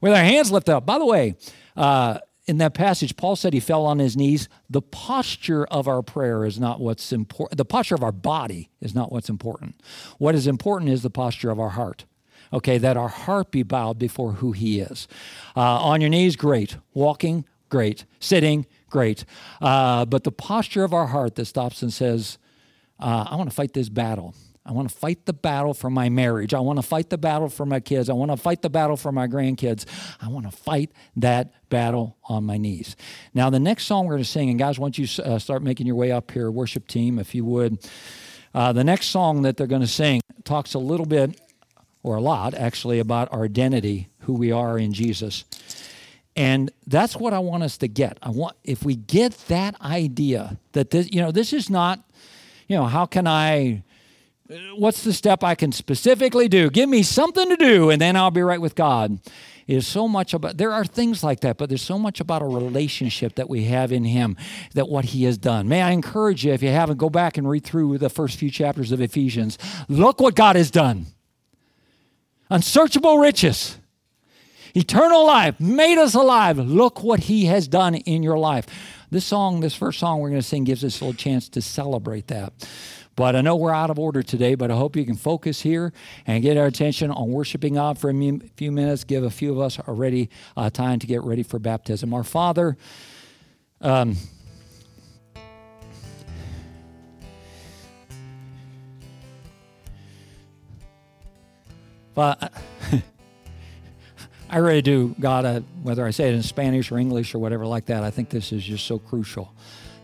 with 0.00 0.12
our 0.12 0.24
hands 0.24 0.50
lifted 0.50 0.74
up. 0.74 0.86
By 0.86 0.98
the 0.98 1.06
way, 1.06 1.36
uh, 1.76 2.18
in 2.46 2.58
that 2.58 2.74
passage, 2.74 3.16
Paul 3.16 3.36
said 3.36 3.52
he 3.52 3.60
fell 3.60 3.84
on 3.84 3.98
his 3.98 4.16
knees. 4.16 4.48
The 4.70 4.80
posture 4.80 5.66
of 5.66 5.86
our 5.86 6.02
prayer 6.02 6.44
is 6.44 6.58
not 6.58 6.80
what's 6.80 7.12
important. 7.12 7.58
The 7.58 7.64
posture 7.64 7.94
of 7.94 8.02
our 8.02 8.12
body 8.12 8.70
is 8.80 8.94
not 8.94 9.12
what's 9.12 9.28
important. 9.28 9.80
What 10.16 10.34
is 10.34 10.46
important 10.46 10.90
is 10.90 11.02
the 11.02 11.10
posture 11.10 11.50
of 11.50 11.60
our 11.60 11.70
heart. 11.70 12.06
Okay, 12.50 12.78
that 12.78 12.96
our 12.96 13.08
heart 13.08 13.50
be 13.50 13.62
bowed 13.62 13.98
before 13.98 14.32
who 14.34 14.52
he 14.52 14.80
is. 14.80 15.06
Uh, 15.54 15.60
on 15.60 16.00
your 16.00 16.08
knees, 16.08 16.34
great. 16.34 16.78
Walking, 16.94 17.44
great. 17.68 18.04
Sitting, 18.20 18.66
great. 18.90 19.24
Uh, 19.60 20.04
but 20.04 20.24
the 20.24 20.32
posture 20.32 20.84
of 20.84 20.92
our 20.92 21.06
heart 21.06 21.34
that 21.36 21.46
stops 21.46 21.82
and 21.82 21.92
says, 21.92 22.38
uh, 22.98 23.26
I 23.28 23.36
want 23.36 23.48
to 23.48 23.54
fight 23.54 23.74
this 23.74 23.88
battle. 23.88 24.34
I 24.68 24.72
want 24.72 24.90
to 24.90 24.94
fight 24.94 25.24
the 25.24 25.32
battle 25.32 25.72
for 25.72 25.88
my 25.88 26.10
marriage. 26.10 26.52
I 26.52 26.60
want 26.60 26.78
to 26.78 26.82
fight 26.82 27.08
the 27.08 27.16
battle 27.16 27.48
for 27.48 27.64
my 27.64 27.80
kids. 27.80 28.10
I 28.10 28.12
want 28.12 28.30
to 28.30 28.36
fight 28.36 28.60
the 28.60 28.68
battle 28.68 28.98
for 28.98 29.10
my 29.10 29.26
grandkids. 29.26 29.86
I 30.20 30.28
want 30.28 30.44
to 30.44 30.54
fight 30.54 30.92
that 31.16 31.52
battle 31.70 32.18
on 32.24 32.44
my 32.44 32.58
knees. 32.58 32.94
Now, 33.32 33.48
the 33.48 33.60
next 33.60 33.86
song 33.86 34.04
we're 34.04 34.14
going 34.14 34.24
to 34.24 34.28
sing, 34.28 34.50
and 34.50 34.58
guys, 34.58 34.78
once 34.78 34.98
you 34.98 35.06
uh, 35.24 35.38
start 35.38 35.62
making 35.62 35.86
your 35.86 35.96
way 35.96 36.12
up 36.12 36.30
here, 36.30 36.50
worship 36.50 36.86
team, 36.86 37.18
if 37.18 37.34
you 37.34 37.46
would, 37.46 37.78
uh, 38.54 38.74
the 38.74 38.84
next 38.84 39.06
song 39.06 39.40
that 39.42 39.56
they're 39.56 39.66
going 39.66 39.80
to 39.80 39.86
sing 39.86 40.20
talks 40.44 40.74
a 40.74 40.78
little 40.78 41.06
bit, 41.06 41.40
or 42.02 42.16
a 42.16 42.20
lot 42.20 42.52
actually, 42.52 42.98
about 42.98 43.32
our 43.32 43.44
identity, 43.44 44.10
who 44.20 44.34
we 44.34 44.52
are 44.52 44.78
in 44.78 44.92
Jesus. 44.92 45.44
And 46.38 46.70
that's 46.86 47.16
what 47.16 47.32
I 47.32 47.40
want 47.40 47.64
us 47.64 47.76
to 47.78 47.88
get. 47.88 48.16
I 48.22 48.30
want 48.30 48.56
if 48.62 48.84
we 48.84 48.94
get 48.94 49.32
that 49.48 49.74
idea 49.80 50.56
that 50.70 50.90
this, 50.90 51.10
you 51.10 51.20
know, 51.20 51.32
this 51.32 51.52
is 51.52 51.68
not, 51.68 51.98
you 52.68 52.76
know, 52.76 52.84
how 52.84 53.06
can 53.06 53.26
I 53.26 53.82
uh, 54.48 54.54
what's 54.76 55.02
the 55.02 55.12
step 55.12 55.42
I 55.42 55.56
can 55.56 55.72
specifically 55.72 56.46
do? 56.46 56.70
Give 56.70 56.88
me 56.88 57.02
something 57.02 57.48
to 57.48 57.56
do 57.56 57.90
and 57.90 58.00
then 58.00 58.14
I'll 58.14 58.30
be 58.30 58.42
right 58.42 58.60
with 58.60 58.76
God. 58.76 59.18
Is 59.66 59.84
so 59.86 60.06
much 60.06 60.32
about 60.32 60.56
there 60.56 60.72
are 60.72 60.84
things 60.84 61.24
like 61.24 61.40
that, 61.40 61.58
but 61.58 61.68
there's 61.68 61.82
so 61.82 61.98
much 61.98 62.20
about 62.20 62.40
a 62.40 62.46
relationship 62.46 63.34
that 63.34 63.50
we 63.50 63.64
have 63.64 63.90
in 63.90 64.04
him 64.04 64.36
that 64.74 64.88
what 64.88 65.06
he 65.06 65.24
has 65.24 65.38
done. 65.38 65.68
May 65.68 65.82
I 65.82 65.90
encourage 65.90 66.46
you 66.46 66.52
if 66.52 66.62
you 66.62 66.70
haven't 66.70 66.98
go 66.98 67.10
back 67.10 67.36
and 67.36 67.50
read 67.50 67.64
through 67.64 67.98
the 67.98 68.08
first 68.08 68.38
few 68.38 68.50
chapters 68.50 68.92
of 68.92 69.00
Ephesians. 69.00 69.58
Look 69.88 70.20
what 70.20 70.36
God 70.36 70.54
has 70.54 70.70
done. 70.70 71.06
Unsearchable 72.48 73.18
riches 73.18 73.77
eternal 74.74 75.26
life, 75.26 75.58
made 75.60 75.98
us 75.98 76.14
alive. 76.14 76.58
Look 76.58 77.02
what 77.02 77.20
He 77.20 77.46
has 77.46 77.68
done 77.68 77.94
in 77.94 78.22
your 78.22 78.38
life. 78.38 78.66
This 79.10 79.24
song, 79.24 79.60
this 79.60 79.74
first 79.74 79.98
song 79.98 80.20
we're 80.20 80.28
going 80.28 80.40
to 80.40 80.46
sing, 80.46 80.64
gives 80.64 80.84
us 80.84 81.00
a 81.00 81.04
little 81.04 81.16
chance 81.16 81.48
to 81.50 81.62
celebrate 81.62 82.26
that. 82.28 82.52
But 83.16 83.34
I 83.34 83.40
know 83.40 83.56
we're 83.56 83.72
out 83.72 83.90
of 83.90 83.98
order 83.98 84.22
today, 84.22 84.54
but 84.54 84.70
I 84.70 84.76
hope 84.76 84.94
you 84.94 85.04
can 85.04 85.16
focus 85.16 85.62
here 85.62 85.92
and 86.24 86.40
get 86.40 86.56
our 86.56 86.66
attention 86.66 87.10
on 87.10 87.32
worshiping 87.32 87.74
God 87.74 87.98
for 87.98 88.10
a 88.10 88.40
few 88.56 88.70
minutes. 88.70 89.02
Give 89.02 89.24
a 89.24 89.30
few 89.30 89.50
of 89.50 89.58
us 89.58 89.80
already 89.80 90.30
uh, 90.56 90.70
time 90.70 91.00
to 91.00 91.06
get 91.08 91.22
ready 91.24 91.42
for 91.42 91.58
baptism. 91.58 92.14
Our 92.14 92.22
Father, 92.22 92.76
um, 93.80 94.16
but. 102.14 102.52
I 104.50 104.58
really 104.58 104.82
do, 104.82 105.14
God, 105.20 105.44
uh, 105.44 105.60
whether 105.82 106.06
I 106.06 106.10
say 106.10 106.28
it 106.28 106.34
in 106.34 106.42
Spanish 106.42 106.90
or 106.90 106.98
English 106.98 107.34
or 107.34 107.38
whatever 107.38 107.66
like 107.66 107.86
that, 107.86 108.02
I 108.02 108.10
think 108.10 108.30
this 108.30 108.50
is 108.50 108.64
just 108.64 108.86
so 108.86 108.98
crucial 108.98 109.52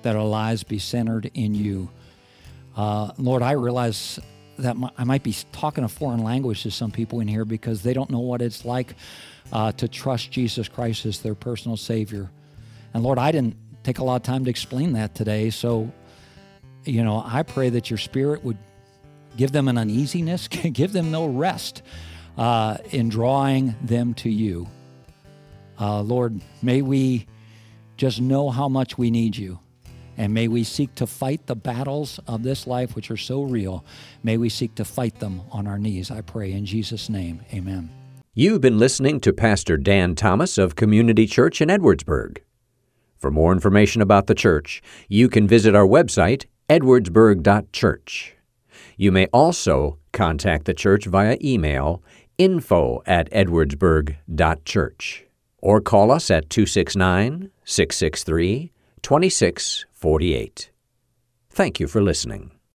that 0.03 0.17
our 0.17 0.25
lives 0.25 0.63
be 0.63 0.79
centered 0.79 1.31
in 1.33 1.55
you. 1.55 1.89
Uh, 2.77 3.13
Lord, 3.17 3.43
I 3.43 3.53
realize 3.53 4.21
that 4.59 4.77
I 4.99 5.05
might 5.05 5.23
be 5.23 5.35
talking 5.53 5.83
a 5.83 5.89
foreign 5.89 6.23
language 6.23 6.63
to 6.65 6.71
some 6.71 6.91
people 6.91 7.21
in 7.21 7.29
here 7.29 7.47
because 7.47 7.83
they 7.83 7.95
don't 7.95 8.11
know 8.11 8.21
what 8.21 8.43
it's 8.43 8.67
like 8.67 8.95
uh, 9.51 9.73
to 9.73 9.89
trust 9.89 10.31
Jesus 10.31 10.69
Christ 10.69 11.07
as 11.07 11.21
their 11.21 11.35
personal 11.35 11.79
Savior. 11.79 12.31
And 12.93 13.03
Lord, 13.03 13.19
I 13.19 13.33
didn't 13.33 13.57
take 13.83 13.99
a 13.99 14.05
lot 14.05 14.17
of 14.17 14.23
time 14.23 14.45
to 14.45 14.51
explain 14.51 14.93
that 14.93 15.15
today. 15.15 15.49
So, 15.49 15.91
you 16.85 17.03
know, 17.03 17.23
I 17.25 17.45
pray 17.45 17.71
that 17.71 17.89
your 17.89 17.99
Spirit 17.99 18.45
would 18.45 18.59
give 19.39 19.53
them 19.53 19.69
an 19.69 19.79
uneasiness, 19.79 20.49
give 20.49 20.93
them 20.93 21.11
no 21.11 21.27
rest 21.27 21.83
uh, 22.37 22.79
in 22.91 23.09
drawing 23.09 23.75
them 23.83 24.15
to 24.15 24.31
you. 24.31 24.69
Uh, 25.81 26.01
Lord, 26.03 26.41
may 26.63 26.83
we 26.83 27.27
just 27.97 28.21
know 28.21 28.51
how 28.51 28.69
much 28.69 28.99
we 28.99 29.11
need 29.11 29.37
you. 29.37 29.59
And 30.17 30.33
may 30.33 30.47
we 30.47 30.63
seek 30.63 30.95
to 30.97 31.07
fight 31.07 31.47
the 31.47 31.57
battles 31.57 32.21
of 32.29 32.43
this 32.45 32.67
life, 32.67 32.95
which 32.95 33.11
are 33.11 33.17
so 33.17 33.43
real. 33.43 33.85
May 34.23 34.37
we 34.37 34.49
seek 34.49 34.75
to 34.77 34.85
fight 34.85 35.19
them 35.19 35.43
on 35.51 35.67
our 35.67 35.79
knees. 35.79 36.11
I 36.11 36.21
pray 36.21 36.53
in 36.53 36.67
Jesus' 36.67 37.09
name. 37.09 37.41
Amen. 37.53 37.91
You've 38.33 38.61
been 38.61 38.79
listening 38.79 39.21
to 39.21 39.33
Pastor 39.33 39.77
Dan 39.77 40.15
Thomas 40.15 40.59
of 40.59 40.77
Community 40.77 41.27
Church 41.27 41.61
in 41.61 41.69
Edwardsburg. 41.69 42.39
For 43.19 43.31
more 43.31 43.53
information 43.53 44.03
about 44.03 44.27
the 44.27 44.35
church, 44.35 44.83
you 45.09 45.29
can 45.29 45.49
visit 45.49 45.75
our 45.75 45.87
website, 45.87 46.45
edwardsburg.church. 46.69 48.37
You 48.97 49.13
may 49.13 49.27
also 49.33 49.99
contact 50.13 50.67
the 50.67 50.75
church 50.75 51.07
via 51.07 51.37
email 51.43 52.03
info 52.39 53.03
at 53.07 53.31
edwardsburg.church 53.31 55.25
or 55.59 55.81
call 55.81 56.11
us 56.11 56.31
at 56.31 56.51
269 56.51 57.51
663 57.65 58.73
2648. 59.03 60.71
Thank 61.51 61.81
you 61.81 61.87
for 61.87 62.03
listening. 62.03 62.54